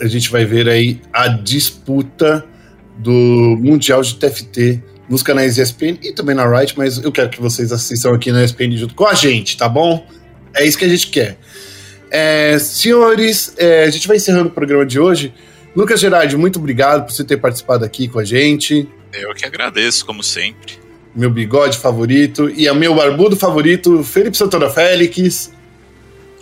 a 0.00 0.06
gente 0.06 0.30
vai 0.30 0.44
ver 0.44 0.68
aí 0.68 1.00
a 1.12 1.28
disputa 1.28 2.44
do 2.98 3.58
Mundial 3.60 4.02
de 4.02 4.16
TFT 4.16 4.82
nos 5.08 5.22
canais 5.22 5.58
ESPN 5.58 5.98
e 6.02 6.12
também 6.12 6.34
na 6.34 6.46
Riot, 6.46 6.74
mas 6.76 6.98
eu 6.98 7.12
quero 7.12 7.28
que 7.30 7.40
vocês 7.40 7.72
assistam 7.72 8.14
aqui 8.14 8.32
na 8.32 8.44
ESPN 8.44 8.76
junto 8.76 8.94
com 8.94 9.06
a 9.06 9.14
gente, 9.14 9.56
tá 9.56 9.68
bom? 9.68 10.06
É 10.54 10.66
isso 10.66 10.78
que 10.78 10.84
a 10.84 10.88
gente 10.88 11.08
quer. 11.08 11.38
É, 12.10 12.58
senhores, 12.58 13.54
é, 13.56 13.84
a 13.84 13.90
gente 13.90 14.06
vai 14.06 14.16
encerrando 14.16 14.48
o 14.48 14.52
programa 14.52 14.86
de 14.86 15.00
hoje. 15.00 15.34
Lucas 15.74 16.00
Gerardi, 16.00 16.36
muito 16.36 16.58
obrigado 16.58 17.06
por 17.06 17.12
você 17.12 17.24
ter 17.24 17.36
participado 17.36 17.84
aqui 17.84 18.06
com 18.06 18.20
a 18.20 18.24
gente. 18.24 18.88
Eu 19.12 19.34
que 19.34 19.44
agradeço, 19.44 20.06
como 20.06 20.22
sempre. 20.22 20.74
Meu 21.14 21.30
bigode 21.30 21.78
favorito 21.78 22.48
e 22.50 22.68
o 22.68 22.74
meu 22.74 22.94
barbudo 22.94 23.36
favorito, 23.36 24.02
Felipe 24.02 24.36
Santana 24.36 24.70
Félix. 24.70 25.52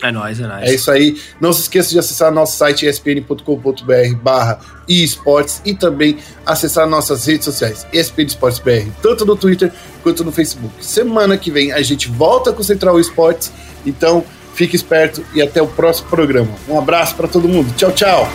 É 0.03 0.11
nóis, 0.11 0.37
é 0.37 0.45
nóis. 0.45 0.69
É 0.69 0.75
isso 0.75 0.91
aí. 0.91 1.17
Não 1.39 1.53
se 1.53 1.61
esqueça 1.61 1.89
de 1.89 1.97
acessar 1.97 2.29
nosso 2.29 2.57
site 2.57 2.85
espn.com.br 2.85 4.15
barra 4.21 4.59
esportes 4.87 5.61
e 5.63 5.73
também 5.73 6.17
acessar 6.45 6.85
nossas 6.85 7.25
redes 7.25 7.45
sociais, 7.45 7.87
ESPN 7.93 8.25
Esportes 8.25 8.59
BR, 8.59 8.91
tanto 9.01 9.25
no 9.25 9.37
Twitter 9.37 9.71
quanto 10.03 10.25
no 10.25 10.31
Facebook. 10.33 10.73
Semana 10.85 11.37
que 11.37 11.49
vem 11.49 11.71
a 11.71 11.81
gente 11.81 12.09
volta 12.09 12.51
com 12.51 12.59
o 12.59 12.65
Central 12.65 12.99
Esportes, 12.99 13.49
então 13.85 14.25
fique 14.53 14.75
esperto 14.75 15.23
e 15.33 15.41
até 15.41 15.61
o 15.61 15.67
próximo 15.67 16.09
programa. 16.09 16.51
Um 16.67 16.77
abraço 16.77 17.15
para 17.15 17.29
todo 17.29 17.47
mundo. 17.47 17.73
Tchau, 17.77 17.93
tchau. 17.93 18.27